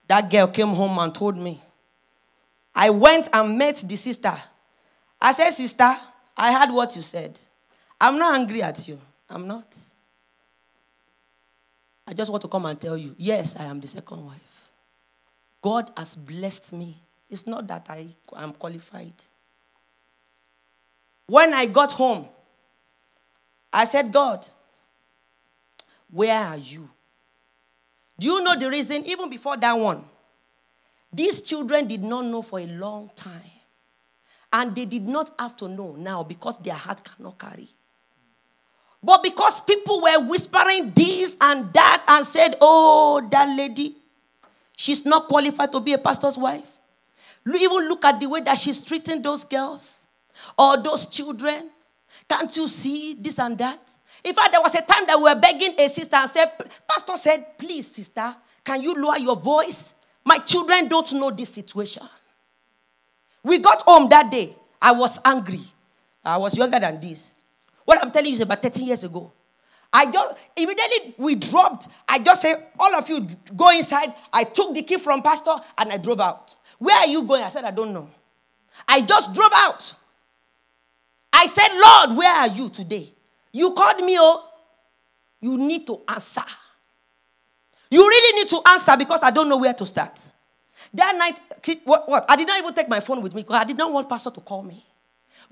That 0.07 0.29
girl 0.29 0.47
came 0.47 0.69
home 0.69 0.99
and 0.99 1.13
told 1.13 1.35
me. 1.35 1.61
I 2.75 2.89
went 2.89 3.29
and 3.33 3.57
met 3.57 3.77
the 3.87 3.95
sister. 3.95 4.35
I 5.19 5.31
said, 5.31 5.51
Sister, 5.51 5.95
I 6.37 6.53
heard 6.53 6.73
what 6.73 6.95
you 6.95 7.01
said. 7.01 7.39
I'm 7.99 8.19
not 8.19 8.39
angry 8.39 8.61
at 8.61 8.87
you. 8.87 8.99
I'm 9.29 9.47
not. 9.47 9.65
I 12.05 12.13
just 12.13 12.29
want 12.29 12.41
to 12.43 12.47
come 12.47 12.65
and 12.67 12.79
tell 12.79 12.97
you, 12.97 13.15
yes, 13.17 13.55
I 13.55 13.63
am 13.63 13.79
the 13.79 13.87
second 13.87 14.25
wife. 14.25 14.69
God 15.61 15.91
has 15.97 16.15
blessed 16.15 16.73
me. 16.73 16.95
It's 17.29 17.47
not 17.47 17.65
that 17.67 17.87
I 17.89 18.07
am 18.35 18.53
qualified. 18.53 19.13
When 21.25 21.53
I 21.53 21.65
got 21.65 21.93
home, 21.93 22.27
I 23.73 23.85
said, 23.85 24.11
God, 24.11 24.47
where 26.15 26.39
are 26.39 26.57
you? 26.57 26.87
Do 28.17 28.27
you 28.27 28.41
know 28.41 28.57
the 28.57 28.69
reason? 28.69 29.05
Even 29.05 29.29
before 29.29 29.57
that 29.57 29.73
one, 29.73 30.05
these 31.11 31.41
children 31.41 31.87
did 31.87 32.01
not 32.03 32.23
know 32.23 32.41
for 32.41 32.57
a 32.61 32.65
long 32.67 33.11
time. 33.17 33.41
And 34.53 34.73
they 34.73 34.85
did 34.85 35.05
not 35.05 35.35
have 35.37 35.57
to 35.57 35.67
know 35.67 35.93
now 35.97 36.23
because 36.23 36.57
their 36.59 36.73
heart 36.73 37.03
cannot 37.03 37.37
carry. 37.37 37.67
But 39.03 39.23
because 39.23 39.59
people 39.59 40.01
were 40.01 40.21
whispering 40.25 40.93
this 40.95 41.35
and 41.41 41.73
that 41.73 42.05
and 42.07 42.25
said, 42.25 42.55
oh, 42.61 43.27
that 43.29 43.57
lady, 43.57 43.97
she's 44.77 45.05
not 45.05 45.27
qualified 45.27 45.73
to 45.73 45.81
be 45.81 45.91
a 45.91 45.97
pastor's 45.97 46.37
wife. 46.37 46.71
Even 47.45 47.89
look 47.89 48.05
at 48.05 48.21
the 48.21 48.27
way 48.27 48.39
that 48.39 48.57
she's 48.57 48.85
treating 48.85 49.21
those 49.21 49.43
girls 49.43 50.07
or 50.57 50.81
those 50.81 51.07
children. 51.07 51.71
Can't 52.29 52.55
you 52.55 52.69
see 52.69 53.15
this 53.15 53.37
and 53.37 53.57
that? 53.57 53.97
In 54.23 54.33
fact, 54.33 54.51
there 54.51 54.61
was 54.61 54.73
a 54.75 54.81
time 54.81 55.05
that 55.07 55.17
we 55.17 55.23
were 55.23 55.39
begging 55.39 55.75
a 55.77 55.87
sister 55.87 56.15
and 56.15 56.29
said, 56.29 56.51
Pastor 56.87 57.17
said, 57.17 57.57
please, 57.57 57.87
sister, 57.87 58.35
can 58.63 58.81
you 58.81 58.93
lower 58.95 59.17
your 59.17 59.35
voice? 59.35 59.93
My 60.23 60.39
children 60.39 60.87
don't 60.87 61.11
know 61.13 61.29
this 61.31 61.49
situation. 61.49 62.03
We 63.43 63.59
got 63.59 63.83
home 63.83 64.09
that 64.09 64.31
day. 64.31 64.55
I 64.81 64.91
was 64.91 65.19
angry. 65.23 65.61
I 66.23 66.37
was 66.37 66.57
younger 66.57 66.79
than 66.79 66.99
this. 66.99 67.35
What 67.85 68.03
I'm 68.03 68.11
telling 68.11 68.27
you 68.27 68.33
is 68.33 68.39
about 68.39 68.63
13 68.63 68.87
years 68.87 69.03
ago. 69.03 69.31
I 69.93 70.11
just 70.11 70.35
immediately 70.57 71.15
we 71.17 71.35
dropped. 71.35 71.87
I 72.09 72.19
just 72.19 72.41
said, 72.41 72.65
all 72.79 72.93
of 72.95 73.07
you 73.07 73.25
go 73.55 73.69
inside. 73.69 74.13
I 74.33 74.43
took 74.43 74.73
the 74.73 74.81
key 74.81 74.97
from 74.97 75.21
pastor 75.21 75.55
and 75.77 75.91
I 75.91 75.97
drove 75.97 76.19
out. 76.19 76.55
Where 76.79 76.97
are 76.97 77.07
you 77.07 77.23
going? 77.23 77.43
I 77.43 77.49
said, 77.49 77.63
I 77.63 77.71
don't 77.71 77.93
know. 77.93 78.09
I 78.87 79.01
just 79.01 79.33
drove 79.33 79.51
out. 79.53 79.93
I 81.31 81.45
said, 81.45 81.69
Lord, 81.73 82.17
where 82.17 82.35
are 82.35 82.47
you 82.47 82.69
today? 82.69 83.13
You 83.55 83.71
called 83.71 84.03
me, 84.03 84.17
oh. 84.19 84.43
You 85.39 85.57
need 85.57 85.87
to 85.87 86.01
answer. 86.09 86.43
You 87.89 88.05
really 88.05 88.41
need 88.41 88.49
to 88.49 88.59
answer 88.67 88.97
because 88.97 89.21
I 89.23 89.31
don't 89.31 89.47
know 89.47 89.57
where 89.57 89.73
to 89.73 89.85
start. 89.85 90.19
That 90.93 91.15
night, 91.15 91.39
what, 91.85 92.09
what? 92.09 92.25
I 92.27 92.35
did 92.35 92.47
not 92.47 92.59
even 92.59 92.73
take 92.73 92.89
my 92.89 92.99
phone 92.99 93.21
with 93.21 93.33
me 93.33 93.43
because 93.43 93.55
I 93.55 93.63
did 93.63 93.77
not 93.77 93.93
want 93.93 94.09
pastor 94.09 94.31
to 94.31 94.41
call 94.41 94.61
me. 94.61 94.83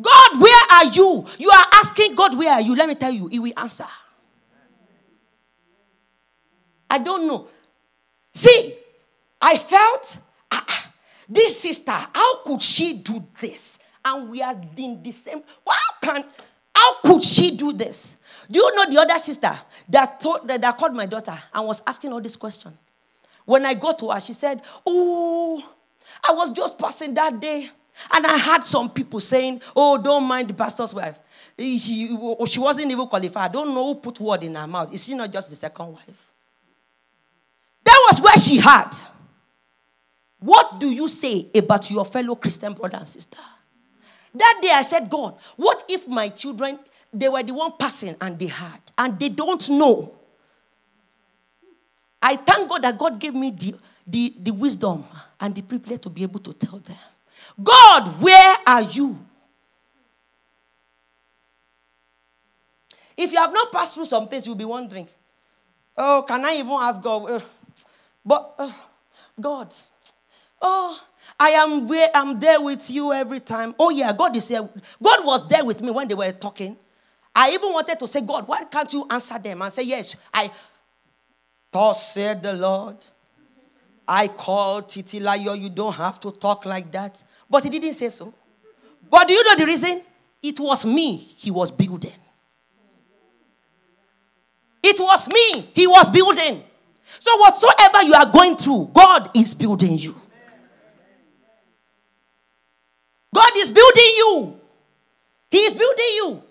God, 0.01 0.41
where 0.41 0.63
are 0.71 0.85
you? 0.85 1.25
You 1.37 1.49
are 1.49 1.65
asking 1.75 2.15
God, 2.15 2.37
where 2.37 2.51
are 2.51 2.59
you? 2.59 2.75
Let 2.75 2.89
me 2.89 2.95
tell 2.95 3.11
you, 3.11 3.27
he 3.27 3.39
will 3.39 3.53
answer. 3.55 3.87
I 6.89 6.97
don't 6.97 7.25
know. 7.25 7.47
See, 8.33 8.73
I 9.41 9.57
felt 9.57 10.17
ah, 10.51 10.65
ah 10.67 10.91
this 11.29 11.57
sister, 11.57 11.91
how 11.91 12.43
could 12.43 12.61
she 12.61 12.97
do 12.97 13.25
this? 13.39 13.79
And 14.03 14.29
we 14.29 14.41
are 14.41 14.59
in 14.75 15.01
the 15.01 15.11
same. 15.11 15.41
How 15.65 15.75
can 16.01 16.25
how 16.83 16.95
could 17.01 17.23
she 17.23 17.55
do 17.55 17.71
this? 17.71 18.17
Do 18.51 18.59
you 18.59 18.75
know 18.75 18.85
the 18.89 18.99
other 18.99 19.19
sister 19.19 19.57
that, 19.87 20.19
told, 20.19 20.47
that, 20.47 20.61
that 20.61 20.77
called 20.77 20.93
my 20.93 21.05
daughter 21.05 21.37
and 21.53 21.65
was 21.65 21.81
asking 21.87 22.11
all 22.11 22.19
this 22.19 22.35
question? 22.35 22.77
When 23.45 23.65
I 23.65 23.73
got 23.73 23.99
to 23.99 24.09
her, 24.09 24.19
she 24.19 24.33
said, 24.33 24.61
Oh, 24.85 25.63
I 26.27 26.33
was 26.33 26.51
just 26.51 26.77
passing 26.77 27.13
that 27.13 27.39
day. 27.39 27.69
And 28.13 28.25
I 28.25 28.37
had 28.37 28.65
some 28.65 28.89
people 28.89 29.21
saying, 29.21 29.61
Oh, 29.75 29.97
don't 29.97 30.25
mind 30.25 30.49
the 30.49 30.53
pastor's 30.53 30.93
wife. 30.93 31.17
She, 31.57 32.09
oh, 32.11 32.45
she 32.45 32.59
wasn't 32.59 32.91
even 32.91 33.07
qualified. 33.07 33.49
I 33.49 33.53
don't 33.53 33.73
know 33.73 33.93
who 33.93 33.95
put 33.95 34.19
word 34.19 34.43
in 34.43 34.55
her 34.55 34.67
mouth. 34.67 34.93
Is 34.93 35.05
she 35.05 35.13
not 35.13 35.31
just 35.31 35.49
the 35.49 35.55
second 35.55 35.93
wife? 35.93 36.31
That 37.85 38.07
was 38.09 38.21
where 38.21 38.37
she 38.37 38.57
had. 38.57 38.89
What 40.39 40.79
do 40.79 40.91
you 40.91 41.07
say 41.07 41.49
about 41.55 41.89
your 41.89 42.03
fellow 42.03 42.35
Christian 42.35 42.73
brother 42.73 42.97
and 42.97 43.07
sister? 43.07 43.37
That 44.33 44.59
day 44.61 44.71
I 44.71 44.81
said, 44.81 45.09
God, 45.09 45.35
what 45.55 45.83
if 45.87 46.07
my 46.07 46.29
children, 46.29 46.79
they 47.13 47.29
were 47.29 47.43
the 47.43 47.53
one 47.53 47.73
passing 47.77 48.15
and 48.19 48.37
they 48.37 48.47
had, 48.47 48.79
and 48.97 49.19
they 49.19 49.29
don't 49.29 49.69
know? 49.69 50.13
I 52.21 52.37
thank 52.37 52.69
God 52.69 52.81
that 52.83 52.97
God 52.97 53.19
gave 53.19 53.35
me 53.35 53.51
the, 53.51 53.75
the, 54.07 54.33
the 54.39 54.51
wisdom 54.51 55.03
and 55.39 55.53
the 55.53 55.61
privilege 55.61 56.01
to 56.01 56.09
be 56.09 56.23
able 56.23 56.39
to 56.39 56.53
tell 56.53 56.79
them, 56.79 56.97
God, 57.61 58.21
where 58.21 58.57
are 58.65 58.81
you? 58.81 59.19
If 63.15 63.31
you 63.31 63.37
have 63.37 63.53
not 63.53 63.71
passed 63.71 63.93
through 63.93 64.05
some 64.05 64.27
things, 64.27 64.47
you'll 64.47 64.55
be 64.55 64.65
wondering, 64.65 65.07
oh, 65.97 66.25
can 66.27 66.43
I 66.43 66.53
even 66.55 66.71
ask 66.71 67.01
God? 67.01 67.29
Uh, 67.29 67.39
but, 68.25 68.55
uh, 68.57 68.71
God, 69.39 69.73
oh, 70.63 70.99
I 71.39 71.49
am 71.49 71.87
where 71.87 72.09
I'm 72.13 72.39
there 72.39 72.61
with 72.61 72.89
you 72.89 73.13
every 73.13 73.39
time. 73.39 73.75
Oh, 73.77 73.89
yeah, 73.89 74.13
God 74.13 74.35
is 74.35 74.47
here. 74.47 74.67
God 75.01 75.25
was 75.25 75.47
there 75.47 75.63
with 75.63 75.81
me 75.81 75.91
when 75.91 76.07
they 76.07 76.15
were 76.15 76.31
talking. 76.31 76.77
I 77.35 77.51
even 77.51 77.71
wanted 77.71 77.99
to 77.99 78.07
say, 78.07 78.21
God, 78.21 78.47
why 78.47 78.63
can't 78.63 78.91
you 78.93 79.05
answer 79.09 79.37
them 79.39 79.61
and 79.61 79.73
say, 79.73 79.83
Yes, 79.83 80.15
I. 80.33 80.51
Thus 81.71 82.13
said 82.13 82.43
the 82.43 82.53
Lord. 82.53 82.97
I 84.07 84.27
called 84.27 84.89
Titilayo, 84.89 85.59
you 85.59 85.69
don't 85.69 85.93
have 85.93 86.19
to 86.19 86.31
talk 86.31 86.65
like 86.65 86.91
that. 86.91 87.23
But 87.49 87.63
he 87.63 87.69
didn't 87.69 87.93
say 87.93 88.09
so. 88.09 88.33
But 89.09 89.27
do 89.27 89.33
you 89.33 89.43
know 89.43 89.55
the 89.55 89.65
reason? 89.65 90.01
It 90.41 90.59
was 90.59 90.85
me 90.85 91.17
he 91.17 91.49
was 91.49 91.71
building. 91.71 92.11
It 94.83 94.99
was 94.99 95.29
me 95.29 95.71
he 95.73 95.87
was 95.87 96.09
building. 96.09 96.63
So, 97.19 97.37
whatsoever 97.37 98.03
you 98.03 98.13
are 98.13 98.25
going 98.25 98.57
through, 98.57 98.91
God 98.93 99.29
is 99.33 99.53
building 99.53 99.97
you. 99.97 100.15
God 103.33 103.57
is 103.57 103.71
building 103.71 104.13
you. 104.17 104.59
He 105.49 105.57
is 105.57 105.73
building 105.73 106.05
you. 106.15 106.43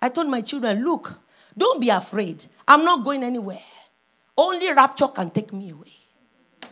I 0.00 0.08
told 0.08 0.28
my 0.28 0.40
children, 0.40 0.84
look, 0.84 1.18
don't 1.58 1.80
be 1.80 1.90
afraid. 1.90 2.44
I'm 2.66 2.84
not 2.84 3.04
going 3.04 3.22
anywhere. 3.24 3.60
Only 4.38 4.72
rapture 4.72 5.08
can 5.08 5.30
take 5.30 5.52
me 5.52 5.70
away 5.70 5.92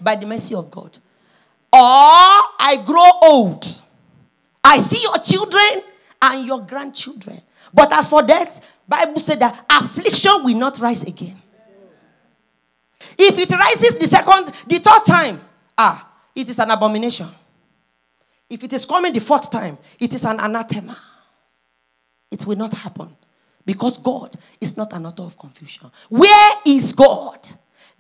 by 0.00 0.16
the 0.16 0.26
mercy 0.26 0.54
of 0.54 0.70
God. 0.70 0.96
Or 1.72 1.78
I 1.80 2.82
grow 2.86 3.10
old. 3.22 3.82
I 4.64 4.78
see 4.78 5.02
your 5.02 5.18
children 5.18 5.82
and 6.22 6.46
your 6.46 6.60
grandchildren. 6.60 7.40
But 7.74 7.92
as 7.92 8.08
for 8.08 8.22
death, 8.22 8.64
Bible 8.86 9.18
said 9.18 9.40
that 9.40 9.66
affliction 9.68 10.44
will 10.44 10.56
not 10.56 10.78
rise 10.78 11.02
again. 11.02 11.36
If 13.18 13.36
it 13.36 13.50
rises 13.50 13.98
the 13.98 14.06
second, 14.06 14.46
the 14.66 14.78
third 14.78 15.04
time, 15.04 15.40
ah, 15.76 16.08
it 16.34 16.48
is 16.48 16.58
an 16.58 16.70
abomination. 16.70 17.28
If 18.50 18.64
it 18.64 18.72
is 18.72 18.86
coming 18.86 19.12
the 19.12 19.20
fourth 19.20 19.50
time, 19.50 19.78
it 19.98 20.14
is 20.14 20.24
an 20.24 20.40
anathema. 20.40 20.96
It 22.30 22.46
will 22.46 22.56
not 22.56 22.72
happen 22.72 23.14
because 23.64 23.98
God 23.98 24.36
is 24.60 24.76
not 24.76 24.92
an 24.92 25.06
author 25.06 25.24
of 25.24 25.38
confusion. 25.38 25.90
Where 26.08 26.52
is 26.64 26.92
God? 26.92 27.48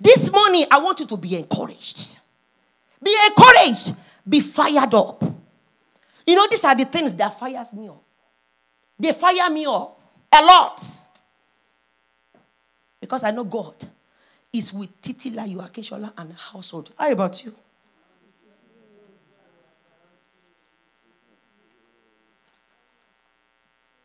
This 0.00 0.32
morning, 0.32 0.64
I 0.70 0.78
want 0.78 1.00
you 1.00 1.06
to 1.06 1.16
be 1.16 1.36
encouraged. 1.36 2.18
Be 3.02 3.14
encouraged. 3.26 3.94
Be 4.26 4.40
fired 4.40 4.94
up. 4.94 5.22
You 6.26 6.34
know, 6.34 6.46
these 6.48 6.64
are 6.64 6.74
the 6.74 6.84
things 6.84 7.14
that 7.16 7.38
fires 7.38 7.72
me 7.72 7.88
up. 7.88 8.02
They 8.98 9.12
fire 9.12 9.50
me 9.50 9.66
up 9.66 10.00
a 10.32 10.44
lot. 10.44 10.82
Because 13.00 13.24
I 13.24 13.30
know 13.30 13.44
God 13.44 13.74
is 14.52 14.72
with 14.72 15.00
Titila, 15.00 15.46
Yuakeshola, 15.54 16.12
and 16.16 16.32
household. 16.32 16.90
How 16.98 17.10
about 17.10 17.44
you? 17.44 17.54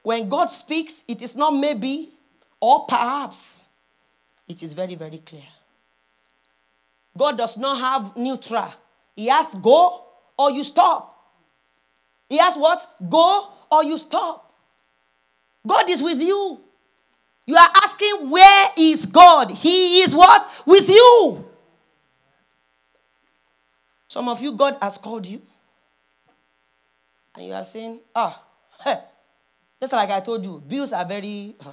When 0.04 0.30
God 0.30 0.48
speaks, 0.48 1.04
it 1.08 1.22
is 1.22 1.36
not 1.36 1.52
maybe 1.52 2.14
or 2.60 2.86
perhaps. 2.86 3.68
It 4.48 4.62
is 4.62 4.74
very, 4.74 4.96
very 4.96 5.18
clear. 5.20 5.48
God 7.18 7.38
does 7.38 7.58
not 7.58 7.80
have 7.80 8.18
neutral. 8.18 8.74
He 9.16 9.28
has 9.28 9.56
go 9.56 10.04
or 10.38 10.52
you 10.52 10.64
stop. 10.64 11.10
He 12.28 12.38
has 12.38 12.58
what? 12.58 12.96
Go 13.10 13.50
or 13.72 13.84
you 13.84 13.98
stop. 13.98 14.54
God 15.66 15.90
is 15.90 16.04
with 16.04 16.20
you. 16.20 16.60
You 17.46 17.56
are 17.56 17.70
asking, 17.76 18.30
where 18.30 18.70
is 18.78 19.06
God? 19.06 19.52
He 19.52 20.02
is 20.02 20.16
what? 20.16 20.50
With 20.66 20.90
you. 20.90 21.46
Some 24.08 24.30
of 24.30 24.42
you, 24.42 24.52
God 24.54 24.78
has 24.82 24.98
called 24.98 25.26
you. 25.26 25.42
And 27.36 27.48
you 27.48 27.54
are 27.54 27.64
saying, 27.64 28.00
ah, 28.16 28.42
oh, 28.86 29.04
just 29.84 29.92
like 29.92 30.10
I 30.10 30.22
told 30.22 30.46
you, 30.46 30.64
bills 30.66 30.94
are 30.94 31.06
very. 31.06 31.56
Uh, 31.60 31.72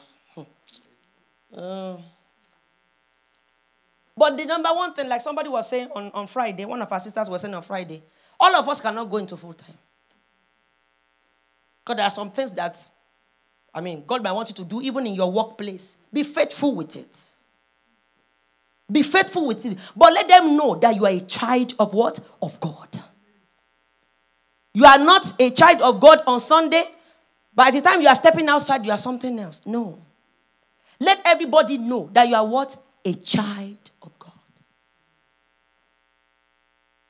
Uh, 1.57 1.97
but 4.17 4.37
the 4.37 4.45
number 4.45 4.69
one 4.69 4.95
thing, 4.95 5.09
like 5.09 5.21
somebody 5.21 5.49
was 5.49 5.69
saying 5.69 5.89
on, 5.95 6.11
on 6.13 6.27
Friday, 6.29 6.65
one 6.65 6.81
of 6.81 6.93
our 6.93 7.01
sisters 7.01 7.29
was 7.29 7.43
saying 7.43 7.55
on 7.55 7.63
Friday, 7.63 8.03
all 8.39 8.55
of 8.55 8.69
us 8.69 8.81
cannot 8.81 9.11
go 9.11 9.17
into 9.17 9.37
full 9.37 9.53
time. 9.53 9.75
Because 11.83 11.97
there 11.97 12.07
are 12.07 12.11
some 12.11 12.31
things 12.31 12.53
that, 12.53 12.77
I 13.75 13.81
mean, 13.81 14.05
God 14.07 14.23
might 14.23 14.31
want 14.31 14.49
you 14.49 14.55
to 14.57 14.65
do 14.65 14.81
even 14.81 15.07
in 15.09 15.15
your 15.15 15.33
workplace. 15.33 15.97
Be 16.13 16.23
faithful 16.23 16.75
with 16.77 16.95
it. 16.95 17.33
Be 18.91 19.03
faithful 19.03 19.49
with 19.49 19.67
it. 19.67 19.77
But 19.97 20.13
let 20.13 20.29
them 20.29 20.57
know 20.57 20.77
that 20.77 20.95
you 20.95 21.05
are 21.05 21.13
a 21.13 21.21
child 21.21 21.75
of 21.81 21.95
what? 21.95 22.21
Of 22.41 22.61
God. 22.61 22.89
You 24.75 24.85
are 24.85 24.99
not 24.99 25.41
a 25.41 25.51
child 25.51 25.83
of 25.83 25.99
God 25.99 26.23
on 26.29 26.39
Sunday. 26.39 26.85
By 27.61 27.71
the 27.71 27.83
time 27.83 28.01
you 28.01 28.09
are 28.09 28.15
stepping 28.15 28.49
outside, 28.49 28.87
you 28.87 28.91
are 28.91 28.97
something 28.97 29.39
else. 29.39 29.61
No. 29.67 29.99
Let 30.99 31.21
everybody 31.27 31.77
know 31.77 32.09
that 32.15 32.27
you 32.27 32.35
are 32.35 32.47
what? 32.47 32.75
A 33.05 33.13
child 33.13 33.91
of 34.01 34.19
God. 34.19 34.33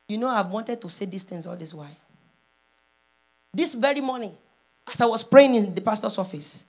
You 0.09 0.19
know, 0.19 0.27
I've 0.27 0.49
wanted 0.49 0.81
to 0.81 0.89
say 0.89 1.05
these 1.05 1.23
things 1.23 1.47
all 1.47 1.55
this 1.55 1.73
while. 1.73 1.97
This 3.55 3.75
very 3.75 4.01
morning, 4.01 4.37
as 4.93 5.01
I 5.01 5.07
was 5.07 5.23
praying 5.23 5.55
in 5.55 5.73
the 5.73 5.81
pastor's 5.83 6.19
office, 6.19 6.65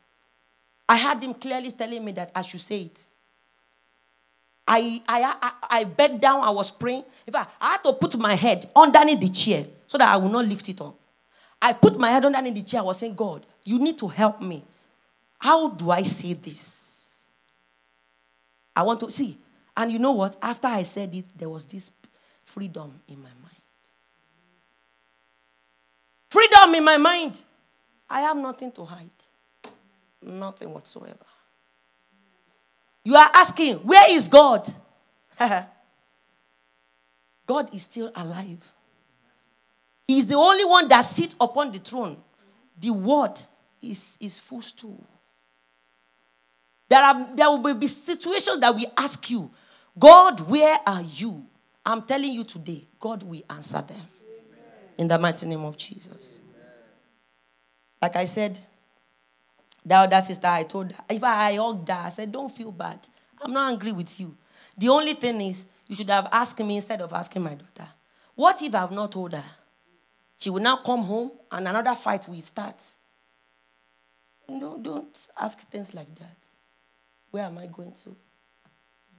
I 0.87 0.97
had 0.97 1.23
him 1.23 1.33
clearly 1.33 1.71
telling 1.71 2.05
me 2.05 2.11
that 2.11 2.31
I 2.35 2.43
should 2.43 2.61
say 2.61 2.81
it. 2.83 3.09
I, 4.67 5.01
I, 5.07 5.35
I, 5.41 5.79
I 5.79 5.83
bent 5.85 6.21
down, 6.21 6.43
I 6.43 6.51
was 6.51 6.69
praying. 6.69 7.03
In 7.25 7.33
fact, 7.33 7.49
I 7.59 7.71
had 7.71 7.83
to 7.85 7.93
put 7.93 8.15
my 8.15 8.35
head 8.35 8.69
underneath 8.75 9.21
the 9.21 9.29
chair 9.29 9.65
so 9.87 9.97
that 9.97 10.07
I 10.07 10.17
would 10.17 10.31
not 10.31 10.45
lift 10.45 10.69
it 10.69 10.79
up. 10.81 11.00
I 11.61 11.73
put 11.73 11.99
my 11.99 12.09
head 12.09 12.25
under 12.25 12.39
in 12.39 12.53
the 12.53 12.63
chair. 12.63 12.79
I 12.79 12.83
was 12.83 12.97
saying, 12.97 13.13
God, 13.15 13.45
you 13.63 13.77
need 13.77 13.97
to 13.99 14.07
help 14.07 14.41
me. 14.41 14.63
How 15.37 15.69
do 15.69 15.91
I 15.91 16.03
say 16.03 16.33
this? 16.33 17.21
I 18.75 18.83
want 18.83 18.99
to 19.01 19.11
see. 19.11 19.37
And 19.75 19.91
you 19.91 19.99
know 19.99 20.11
what? 20.11 20.37
After 20.41 20.67
I 20.67 20.83
said 20.83 21.13
it, 21.13 21.25
there 21.37 21.49
was 21.49 21.65
this 21.65 21.91
freedom 22.43 22.99
in 23.07 23.17
my 23.17 23.29
mind. 23.41 23.51
Freedom 26.29 26.75
in 26.75 26.83
my 26.83 26.97
mind. 26.97 27.41
I 28.09 28.21
have 28.21 28.37
nothing 28.37 28.71
to 28.73 28.85
hide. 28.85 29.09
Nothing 30.21 30.73
whatsoever. 30.73 31.25
You 33.03 33.15
are 33.15 33.29
asking, 33.33 33.77
where 33.77 34.09
is 34.11 34.27
God? 34.27 34.67
God 37.45 37.73
is 37.73 37.83
still 37.83 38.11
alive. 38.15 38.71
He 40.11 40.17
is 40.17 40.27
the 40.27 40.35
only 40.35 40.65
one 40.65 40.89
that 40.89 41.03
sits 41.03 41.37
upon 41.39 41.71
the 41.71 41.79
throne. 41.79 42.17
The 42.77 42.89
word 42.89 43.39
is, 43.81 44.17
is 44.19 44.39
full 44.39 44.61
stool. 44.61 45.01
There, 46.89 47.01
are, 47.01 47.29
there 47.33 47.49
will 47.49 47.73
be 47.75 47.87
situations 47.87 48.59
that 48.59 48.75
we 48.75 48.87
ask 48.97 49.29
you, 49.29 49.49
God, 49.97 50.41
where 50.41 50.77
are 50.85 51.01
you? 51.01 51.45
I'm 51.85 52.01
telling 52.01 52.33
you 52.33 52.43
today, 52.43 52.85
God 52.99 53.23
will 53.23 53.41
answer 53.49 53.81
them. 53.81 54.01
In 54.97 55.07
the 55.07 55.17
mighty 55.17 55.47
name 55.47 55.63
of 55.63 55.77
Jesus. 55.77 56.41
Like 58.01 58.17
I 58.17 58.25
said, 58.25 58.59
the 59.85 59.95
other 59.95 60.19
sister, 60.19 60.47
I 60.47 60.63
told 60.63 60.91
her, 60.91 61.03
if 61.09 61.23
I 61.23 61.55
hugged 61.55 61.87
her, 61.87 62.01
I 62.07 62.09
said, 62.09 62.33
don't 62.33 62.51
feel 62.51 62.73
bad. 62.73 62.99
I'm 63.41 63.53
not 63.53 63.71
angry 63.71 63.93
with 63.93 64.19
you. 64.19 64.35
The 64.77 64.89
only 64.89 65.13
thing 65.13 65.39
is, 65.39 65.67
you 65.87 65.95
should 65.95 66.09
have 66.09 66.27
asked 66.33 66.59
me 66.59 66.75
instead 66.75 66.99
of 66.99 67.13
asking 67.13 67.43
my 67.43 67.55
daughter. 67.55 67.89
What 68.35 68.61
if 68.61 68.75
I've 68.75 68.91
not 68.91 69.13
told 69.13 69.35
her? 69.35 69.43
She 70.41 70.49
will 70.49 70.61
now 70.61 70.77
come 70.77 71.03
home 71.03 71.31
and 71.51 71.67
another 71.67 71.93
fight 71.93 72.27
will 72.27 72.41
start. 72.41 72.75
No, 74.49 74.77
don't 74.81 75.15
ask 75.39 75.59
things 75.69 75.93
like 75.93 76.13
that. 76.15 76.35
Where 77.29 77.45
am 77.45 77.59
I 77.59 77.67
going 77.67 77.91
to? 78.03 78.15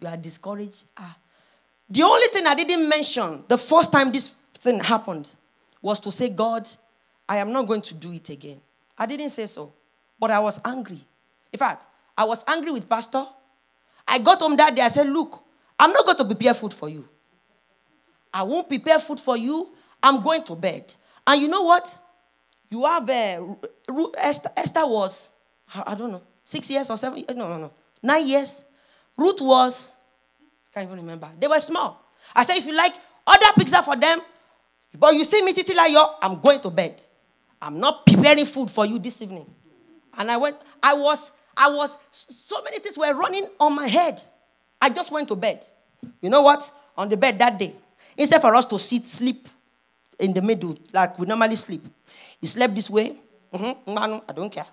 You 0.01 0.09
are 0.09 0.16
discouraged. 0.16 0.83
Ah. 0.97 1.16
The 1.89 2.03
only 2.03 2.27
thing 2.29 2.45
I 2.47 2.55
didn't 2.55 2.89
mention 2.89 3.45
the 3.47 3.57
first 3.57 3.93
time 3.93 4.11
this 4.11 4.33
thing 4.55 4.81
happened 4.81 5.33
was 5.81 6.01
to 6.01 6.11
say, 6.11 6.29
God, 6.29 6.68
I 7.29 7.39
am 7.39 7.53
not 7.53 7.68
going 7.68 7.83
to 7.83 7.95
do 7.95 8.12
it 8.12 8.29
again. 8.29 8.61
I 8.99 9.07
didn't 9.07 9.31
say 9.31 9.47
so. 9.47 9.73
But 10.18 10.33
I 10.33 10.41
was 10.41 10.61
angry. 10.64 11.01
In 11.53 11.59
fact, 11.59 11.87
I 12.18 12.25
was 12.25 12.43
angry 12.49 12.73
with 12.73 12.89
Pastor. 12.89 13.25
I 14.09 14.18
got 14.18 14.41
home 14.41 14.57
that 14.57 14.75
day. 14.75 14.83
I 14.83 14.89
said, 14.89 15.09
Look, 15.09 15.41
I'm 15.79 15.93
not 15.93 16.05
going 16.05 16.16
to 16.16 16.25
prepare 16.25 16.55
food 16.55 16.75
for 16.75 16.89
you. 16.89 17.09
I 18.35 18.43
won't 18.43 18.68
prepare 18.68 18.99
food 18.99 19.20
for 19.20 19.37
you. 19.37 19.68
I'm 20.03 20.20
going 20.20 20.43
to 20.45 20.57
bed. 20.57 20.95
And 21.27 21.41
you 21.41 21.49
know 21.49 21.62
what? 21.62 21.97
You 22.70 22.85
have 22.85 23.09
uh, 23.09 23.55
Esther, 24.18 24.51
Esther 24.57 24.87
was, 24.87 25.31
I 25.75 25.95
don't 25.95 26.12
know, 26.12 26.23
six 26.43 26.70
years 26.70 26.89
or 26.91 26.97
seven, 26.97 27.25
no, 27.35 27.49
no, 27.49 27.59
no, 27.59 27.73
nine 28.03 28.27
years. 28.27 28.64
Ruth 29.16 29.41
was, 29.41 29.93
I 30.41 30.75
can't 30.75 30.87
even 30.87 30.99
remember. 30.99 31.29
They 31.39 31.47
were 31.47 31.61
small. 31.61 32.03
I 32.35 32.45
said, 32.45 32.57
if 32.57 32.66
you 32.66 32.75
like, 32.75 32.95
order 33.27 33.47
pizza 33.57 33.83
for 33.83 33.97
them. 33.97 34.23
But 34.99 35.14
you 35.14 35.25
see 35.25 35.43
me, 35.43 35.53
Titilayo, 35.53 36.14
I'm 36.20 36.41
going 36.41 36.61
to 36.61 36.70
bed. 36.70 37.03
I'm 37.61 37.79
not 37.79 38.07
preparing 38.07 38.45
food 38.47 38.70
for 38.70 38.87
you 38.87 38.99
this 38.99 39.20
evening. 39.23 39.47
And 40.16 40.31
I 40.31 40.37
went, 40.37 40.57
I 40.83 40.95
was, 40.95 41.33
I 41.57 41.70
was, 41.70 41.99
so 42.11 42.62
many 42.62 42.79
things 42.79 42.99
were 42.99 43.14
running 43.14 43.47
on 43.61 43.75
my 43.75 43.87
head. 43.87 44.23
I 44.81 44.91
just 44.91 45.12
went 45.12 45.29
to 45.29 45.37
bed. 45.37 45.64
You 46.20 46.31
know 46.31 46.43
what? 46.43 46.70
On 46.97 47.09
the 47.09 47.16
bed 47.16 47.39
that 47.39 47.59
day, 47.59 47.75
instead 48.16 48.41
for 48.41 48.55
us 48.55 48.66
to 48.66 48.79
sit, 48.79 49.09
sleep 49.09 49.49
in 50.18 50.32
the 50.32 50.42
middle, 50.42 50.76
like 50.92 51.18
we 51.18 51.26
normally 51.26 51.56
sleep, 51.56 51.84
he 52.40 52.46
slept 52.46 52.74
this 52.74 52.88
way. 52.90 53.16
Mm-hmm. 53.52 53.98
I 53.98 54.32
don't 54.32 54.50
care. 54.52 54.66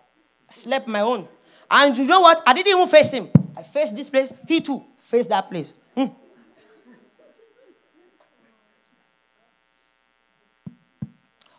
I 0.50 0.54
slept 0.54 0.88
my 0.88 1.02
own. 1.02 1.28
And 1.70 1.98
you 1.98 2.06
know 2.06 2.22
what? 2.22 2.42
I 2.46 2.54
didn't 2.54 2.74
even 2.74 2.88
face 2.88 3.12
him. 3.12 3.30
I 3.56 3.64
faced 3.64 3.96
this 3.96 4.10
place. 4.10 4.32
He 4.48 4.62
too 4.62 4.84
faced 5.00 5.30
that 5.30 5.50
place. 5.50 5.74
Hmm. 5.96 6.06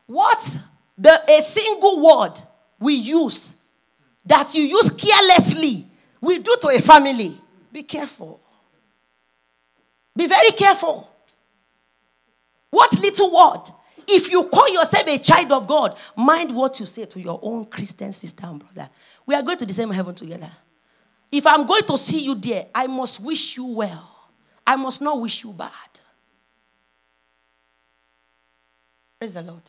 What 0.06 0.60
the 0.98 1.22
a 1.30 1.42
single 1.42 2.00
word 2.00 2.34
we 2.78 2.94
use 2.94 3.54
that 4.24 4.54
you 4.54 4.62
use 4.64 4.90
carelessly 4.90 5.86
will 6.20 6.40
do 6.40 6.56
to 6.62 6.68
a 6.68 6.80
family. 6.80 7.36
Be 7.72 7.82
careful. 7.82 8.40
Be 10.16 10.26
very 10.26 10.50
careful. 10.52 11.09
What 12.70 12.98
little 12.98 13.32
word? 13.32 13.72
If 14.06 14.30
you 14.30 14.44
call 14.44 14.68
yourself 14.68 15.06
a 15.06 15.18
child 15.18 15.52
of 15.52 15.66
God, 15.66 15.96
mind 16.16 16.54
what 16.54 16.80
you 16.80 16.86
say 16.86 17.04
to 17.04 17.20
your 17.20 17.38
own 17.42 17.66
Christian 17.66 18.12
sister 18.12 18.46
and 18.46 18.58
brother. 18.58 18.88
We 19.26 19.34
are 19.34 19.42
going 19.42 19.58
to 19.58 19.66
the 19.66 19.74
same 19.74 19.90
heaven 19.90 20.14
together. 20.14 20.50
If 21.30 21.46
I'm 21.46 21.66
going 21.66 21.84
to 21.84 21.96
see 21.96 22.20
you 22.24 22.34
there, 22.34 22.66
I 22.74 22.86
must 22.86 23.20
wish 23.20 23.56
you 23.56 23.66
well. 23.66 24.28
I 24.66 24.76
must 24.76 25.00
not 25.00 25.20
wish 25.20 25.44
you 25.44 25.52
bad. 25.52 25.70
Praise 29.18 29.34
the 29.34 29.42
Lord. 29.42 29.62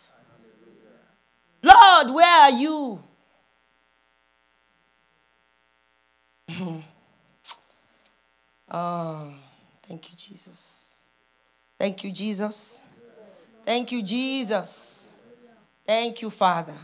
Lord, 1.64 2.16
where 2.16 2.26
are 2.26 2.52
you? 2.52 3.04
oh, 8.72 9.34
thank 9.84 10.10
you, 10.10 10.18
Jesus. 10.18 11.10
Thank 11.78 12.04
you, 12.04 12.12
Jesus. 12.12 12.82
Thank 13.64 13.91
you, 13.91 14.01
Jesus. 14.01 15.12
Thank 15.86 16.22
you, 16.22 16.30
Father. 16.30 16.76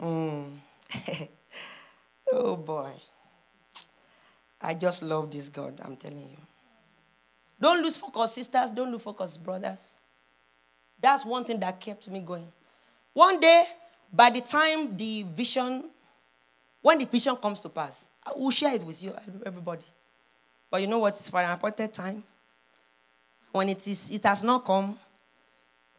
Mm. 0.00 0.50
oh 2.32 2.56
boy. 2.56 2.90
I 4.60 4.74
just 4.74 5.02
love 5.02 5.30
this 5.30 5.48
God, 5.48 5.80
I'm 5.82 5.96
telling 5.96 6.18
you. 6.18 6.36
Don't 7.60 7.82
lose 7.82 7.96
focus, 7.96 8.34
sisters. 8.34 8.70
Don't 8.70 8.90
lose 8.90 9.02
focus, 9.02 9.36
brothers. 9.36 9.98
That's 11.00 11.24
one 11.24 11.44
thing 11.44 11.60
that 11.60 11.80
kept 11.80 12.08
me 12.08 12.20
going. 12.20 12.48
One 13.12 13.40
day, 13.40 13.64
by 14.12 14.30
the 14.30 14.40
time 14.40 14.96
the 14.96 15.24
vision 15.34 15.84
when 16.82 16.98
the 16.98 17.04
vision 17.04 17.36
comes 17.36 17.60
to 17.60 17.68
pass, 17.68 18.08
I 18.24 18.32
will 18.34 18.50
share 18.50 18.74
it 18.74 18.82
with 18.84 19.02
you, 19.02 19.14
everybody. 19.44 19.84
But 20.70 20.80
you 20.80 20.86
know 20.86 20.98
what? 20.98 21.14
It's 21.14 21.28
for 21.28 21.40
an 21.40 21.50
appointed 21.50 21.92
time. 21.92 22.24
When 23.52 23.68
it, 23.68 23.86
is, 23.86 24.10
it 24.10 24.24
has 24.24 24.44
not 24.44 24.64
come, 24.64 24.98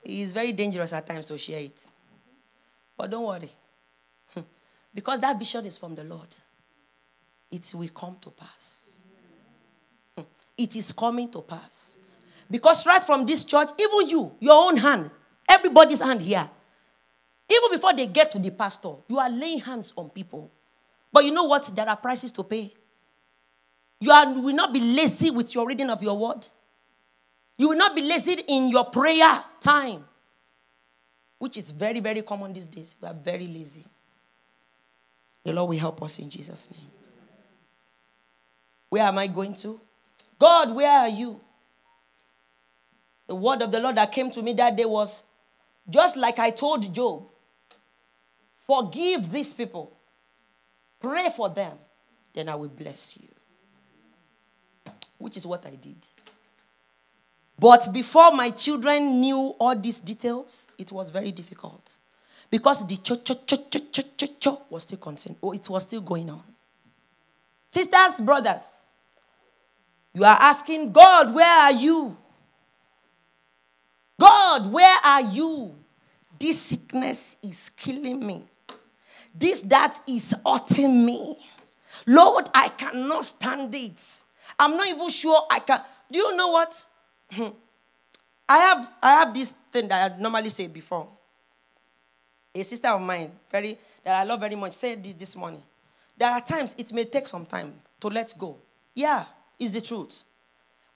it 0.03 0.11
is 0.11 0.31
very 0.31 0.51
dangerous 0.51 0.93
at 0.93 1.05
times 1.05 1.25
to 1.27 1.37
share 1.37 1.59
it. 1.59 1.85
But 2.97 3.09
don't 3.09 3.25
worry. 3.25 3.49
because 4.93 5.19
that 5.19 5.37
vision 5.37 5.65
is 5.65 5.77
from 5.77 5.95
the 5.95 6.03
Lord, 6.03 6.35
it 7.51 7.71
will 7.75 7.89
come 7.89 8.17
to 8.21 8.29
pass. 8.29 9.01
It 10.57 10.75
is 10.75 10.91
coming 10.91 11.29
to 11.31 11.41
pass. 11.41 11.97
Because 12.49 12.85
right 12.85 13.03
from 13.03 13.25
this 13.25 13.43
church, 13.43 13.69
even 13.79 14.09
you, 14.09 14.35
your 14.39 14.67
own 14.67 14.77
hand, 14.77 15.09
everybody's 15.49 16.01
hand 16.01 16.21
here, 16.21 16.49
even 17.49 17.71
before 17.71 17.93
they 17.93 18.07
get 18.07 18.31
to 18.31 18.39
the 18.39 18.51
pastor, 18.51 18.93
you 19.07 19.19
are 19.19 19.29
laying 19.29 19.59
hands 19.59 19.93
on 19.97 20.09
people. 20.09 20.51
But 21.11 21.25
you 21.25 21.31
know 21.31 21.45
what? 21.45 21.73
There 21.75 21.87
are 21.87 21.97
prices 21.97 22.31
to 22.33 22.43
pay. 22.43 22.73
You, 23.99 24.11
are, 24.11 24.33
will 24.33 24.55
not 24.55 24.73
be 24.73 24.79
lazy 24.79 25.29
with 25.29 25.53
your 25.53 25.67
reading 25.67 25.89
of 25.89 26.01
your 26.01 26.17
word. 26.17 26.47
You 27.61 27.69
will 27.69 27.77
not 27.77 27.95
be 27.95 28.01
lazy 28.01 28.33
in 28.47 28.69
your 28.69 28.85
prayer 28.85 29.43
time, 29.59 30.03
which 31.37 31.57
is 31.57 31.69
very, 31.69 31.99
very 31.99 32.23
common 32.23 32.53
these 32.53 32.65
days. 32.65 32.95
We 32.99 33.07
are 33.07 33.13
very 33.13 33.45
lazy. 33.45 33.85
The 35.43 35.53
Lord 35.53 35.69
will 35.69 35.77
help 35.77 36.01
us 36.01 36.17
in 36.17 36.27
Jesus' 36.27 36.69
name. 36.71 36.87
Where 38.89 39.03
am 39.03 39.19
I 39.19 39.27
going 39.27 39.53
to? 39.57 39.79
God, 40.39 40.73
where 40.73 40.89
are 40.89 41.07
you? 41.07 41.39
The 43.27 43.35
word 43.35 43.61
of 43.61 43.71
the 43.71 43.79
Lord 43.79 43.95
that 43.97 44.11
came 44.11 44.31
to 44.31 44.41
me 44.41 44.53
that 44.53 44.75
day 44.75 44.85
was 44.85 45.21
just 45.87 46.17
like 46.17 46.39
I 46.39 46.49
told 46.49 46.91
Job 46.91 47.27
forgive 48.65 49.31
these 49.31 49.53
people, 49.53 49.95
pray 50.99 51.29
for 51.29 51.47
them, 51.47 51.77
then 52.33 52.49
I 52.49 52.55
will 52.55 52.69
bless 52.69 53.19
you. 53.21 53.27
Which 55.19 55.37
is 55.37 55.45
what 55.45 55.63
I 55.67 55.75
did. 55.75 55.97
But 57.61 57.93
before 57.93 58.31
my 58.31 58.49
children 58.49 59.21
knew 59.21 59.53
all 59.59 59.75
these 59.75 59.99
details, 59.99 60.71
it 60.79 60.91
was 60.91 61.11
very 61.11 61.31
difficult. 61.31 61.95
Because 62.49 62.87
the 62.87 62.97
church, 62.97 63.23
church, 63.23 63.45
church, 63.45 63.69
church, 63.69 63.91
church, 63.91 64.17
church, 64.17 64.39
church 64.39 64.57
was 64.67 64.81
still 64.81 64.97
continuing. 64.97 65.37
Oh, 65.43 65.51
it 65.51 65.69
was 65.69 65.83
still 65.83 66.01
going 66.01 66.31
on. 66.31 66.41
Sisters, 67.69 68.19
brothers, 68.21 68.87
you 70.11 70.23
are 70.23 70.37
asking, 70.39 70.91
God, 70.91 71.35
where 71.35 71.45
are 71.45 71.71
you? 71.71 72.17
God, 74.19 74.73
where 74.73 74.97
are 75.03 75.21
you? 75.21 75.75
This 76.39 76.59
sickness 76.59 77.37
is 77.43 77.69
killing 77.77 78.25
me. 78.25 78.43
This, 79.35 79.61
that 79.61 79.99
is 80.07 80.33
hurting 80.43 81.05
me. 81.05 81.37
Lord, 82.07 82.49
I 82.55 82.69
cannot 82.69 83.23
stand 83.23 83.75
it. 83.75 84.23
I'm 84.57 84.75
not 84.75 84.87
even 84.87 85.09
sure 85.09 85.45
I 85.51 85.59
can. 85.59 85.81
Do 86.11 86.17
you 86.17 86.35
know 86.35 86.47
what? 86.47 86.87
I 87.31 88.57
have 88.57 88.91
I 89.01 89.11
have 89.11 89.33
this 89.33 89.49
thing 89.71 89.87
that 89.87 90.11
I 90.11 90.17
normally 90.17 90.49
say 90.49 90.67
before. 90.67 91.07
A 92.53 92.63
sister 92.63 92.89
of 92.89 93.01
mine, 93.01 93.31
very 93.49 93.77
that 94.03 94.15
I 94.15 94.23
love 94.23 94.39
very 94.41 94.55
much, 94.55 94.73
said 94.73 95.03
this 95.03 95.35
morning. 95.35 95.63
There 96.17 96.29
are 96.29 96.41
times 96.41 96.75
it 96.77 96.91
may 96.91 97.05
take 97.05 97.27
some 97.27 97.45
time 97.45 97.73
to 97.99 98.07
let 98.07 98.33
go. 98.37 98.57
Yeah, 98.93 99.25
is 99.57 99.73
the 99.73 99.81
truth. 99.81 100.23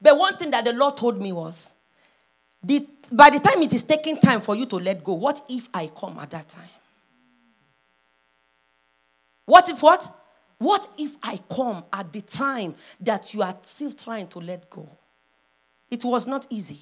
But 0.02 0.18
one 0.18 0.38
thing 0.38 0.52
that 0.52 0.66
the 0.66 0.74
Lord 0.74 0.98
told 0.98 1.22
me 1.22 1.32
was, 1.32 1.72
the, 2.62 2.86
by 3.12 3.30
the 3.30 3.40
time 3.40 3.62
it 3.64 3.74
is 3.74 3.84
taking 3.84 4.20
time 4.20 4.42
for 4.42 4.56
you 4.56 4.66
to 4.66 4.76
let 4.76 5.04
go, 5.04 5.14
what 5.14 5.44
if 5.48 5.70
I 5.74 5.90
come 5.96 6.20
at 6.20 6.32
that 6.32 6.50
time? 6.50 6.70
What 9.46 9.70
if 9.70 9.82
what? 9.82 10.14
What 10.58 10.88
if 10.98 11.16
I 11.22 11.40
come 11.50 11.84
at 11.92 12.12
the 12.12 12.22
time 12.22 12.76
that 13.02 13.34
you 13.34 13.42
are 13.42 13.56
still 13.64 13.92
trying 13.92 14.28
to 14.30 14.40
let 14.40 14.70
go? 14.70 14.88
It 15.90 16.04
was 16.04 16.28
not 16.28 16.48
easy. 16.50 16.80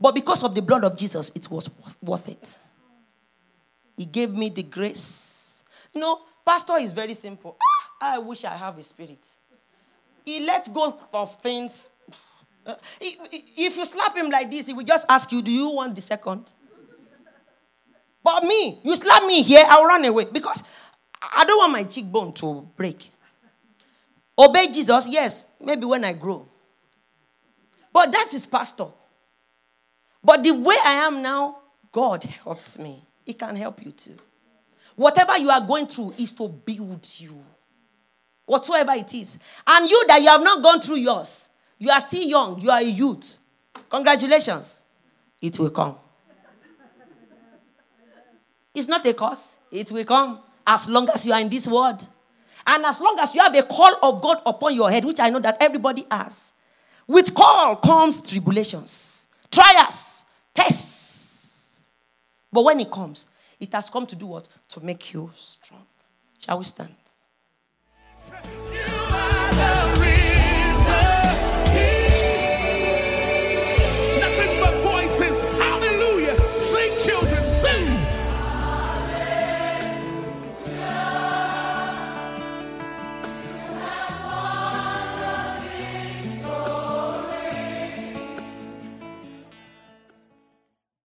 But 0.00 0.14
because 0.14 0.42
of 0.42 0.54
the 0.54 0.62
blood 0.62 0.84
of 0.84 0.96
Jesus, 0.96 1.32
it 1.34 1.50
was 1.50 1.70
worth 2.02 2.28
it. 2.28 2.58
He 3.96 4.04
gave 4.04 4.30
me 4.32 4.50
the 4.50 4.62
grace. 4.62 5.64
You 5.94 6.00
know, 6.00 6.20
pastor 6.44 6.76
is 6.78 6.92
very 6.92 7.14
simple. 7.14 7.56
Ah, 8.02 8.14
I 8.14 8.18
wish 8.18 8.44
I 8.44 8.54
have 8.54 8.76
a 8.76 8.82
spirit. 8.82 9.26
He 10.24 10.40
lets 10.44 10.68
go 10.68 10.98
of 11.14 11.34
things. 11.36 11.90
If 13.00 13.76
you 13.76 13.84
slap 13.84 14.16
him 14.16 14.28
like 14.28 14.50
this, 14.50 14.66
he 14.66 14.72
will 14.72 14.84
just 14.84 15.06
ask 15.08 15.30
you, 15.32 15.40
Do 15.40 15.50
you 15.50 15.70
want 15.70 15.94
the 15.94 16.02
second? 16.02 16.52
But 18.22 18.42
me, 18.42 18.80
you 18.82 18.96
slap 18.96 19.24
me 19.24 19.40
here, 19.42 19.64
I'll 19.68 19.86
run 19.86 20.04
away 20.04 20.24
because 20.24 20.64
I 21.22 21.44
don't 21.44 21.58
want 21.58 21.72
my 21.72 21.84
cheekbone 21.84 22.32
to 22.34 22.68
break. 22.76 23.10
Obey 24.36 24.66
Jesus, 24.66 25.08
yes, 25.08 25.46
maybe 25.60 25.86
when 25.86 26.04
I 26.04 26.12
grow. 26.12 26.46
But 27.96 28.12
that 28.12 28.34
is 28.34 28.46
pastor. 28.46 28.88
But 30.22 30.44
the 30.44 30.50
way 30.50 30.76
I 30.84 31.06
am 31.06 31.22
now, 31.22 31.60
God 31.90 32.24
helps 32.24 32.78
me. 32.78 33.02
He 33.24 33.32
can 33.32 33.56
help 33.56 33.82
you 33.82 33.90
too. 33.90 34.16
Whatever 34.94 35.38
you 35.38 35.48
are 35.48 35.62
going 35.62 35.86
through 35.86 36.12
is 36.18 36.34
to 36.34 36.46
build 36.46 37.08
you. 37.16 37.42
Whatsoever 38.44 38.92
it 38.92 39.14
is. 39.14 39.38
And 39.66 39.88
you 39.88 40.04
that 40.08 40.20
you 40.20 40.28
have 40.28 40.42
not 40.42 40.62
gone 40.62 40.78
through 40.82 40.96
yours, 40.96 41.48
you 41.78 41.88
are 41.88 42.00
still 42.00 42.22
young, 42.22 42.58
you 42.60 42.70
are 42.70 42.80
a 42.80 42.84
youth. 42.84 43.38
Congratulations. 43.88 44.82
It 45.40 45.58
will 45.58 45.70
come. 45.70 45.96
It's 48.74 48.88
not 48.88 49.06
a 49.06 49.14
cause, 49.14 49.56
it 49.72 49.90
will 49.90 50.04
come 50.04 50.40
as 50.66 50.86
long 50.86 51.08
as 51.08 51.24
you 51.24 51.32
are 51.32 51.40
in 51.40 51.48
this 51.48 51.66
world. 51.66 52.06
And 52.66 52.84
as 52.84 53.00
long 53.00 53.16
as 53.18 53.34
you 53.34 53.40
have 53.40 53.56
a 53.56 53.62
call 53.62 53.96
of 54.02 54.20
God 54.20 54.42
upon 54.44 54.74
your 54.74 54.90
head, 54.90 55.06
which 55.06 55.18
I 55.18 55.30
know 55.30 55.38
that 55.38 55.56
everybody 55.62 56.04
has, 56.10 56.52
with 57.06 57.34
call 57.34 57.76
comes 57.76 58.20
tribulations, 58.20 59.26
trials, 59.50 60.24
tests. 60.54 61.84
But 62.52 62.64
when 62.64 62.80
it 62.80 62.90
comes, 62.90 63.26
it 63.60 63.72
has 63.72 63.90
come 63.90 64.06
to 64.06 64.16
do 64.16 64.26
what? 64.26 64.48
To 64.70 64.80
make 64.80 65.12
you 65.12 65.30
strong. 65.34 65.86
Shall 66.38 66.58
we 66.58 66.64
stand? 66.64 66.94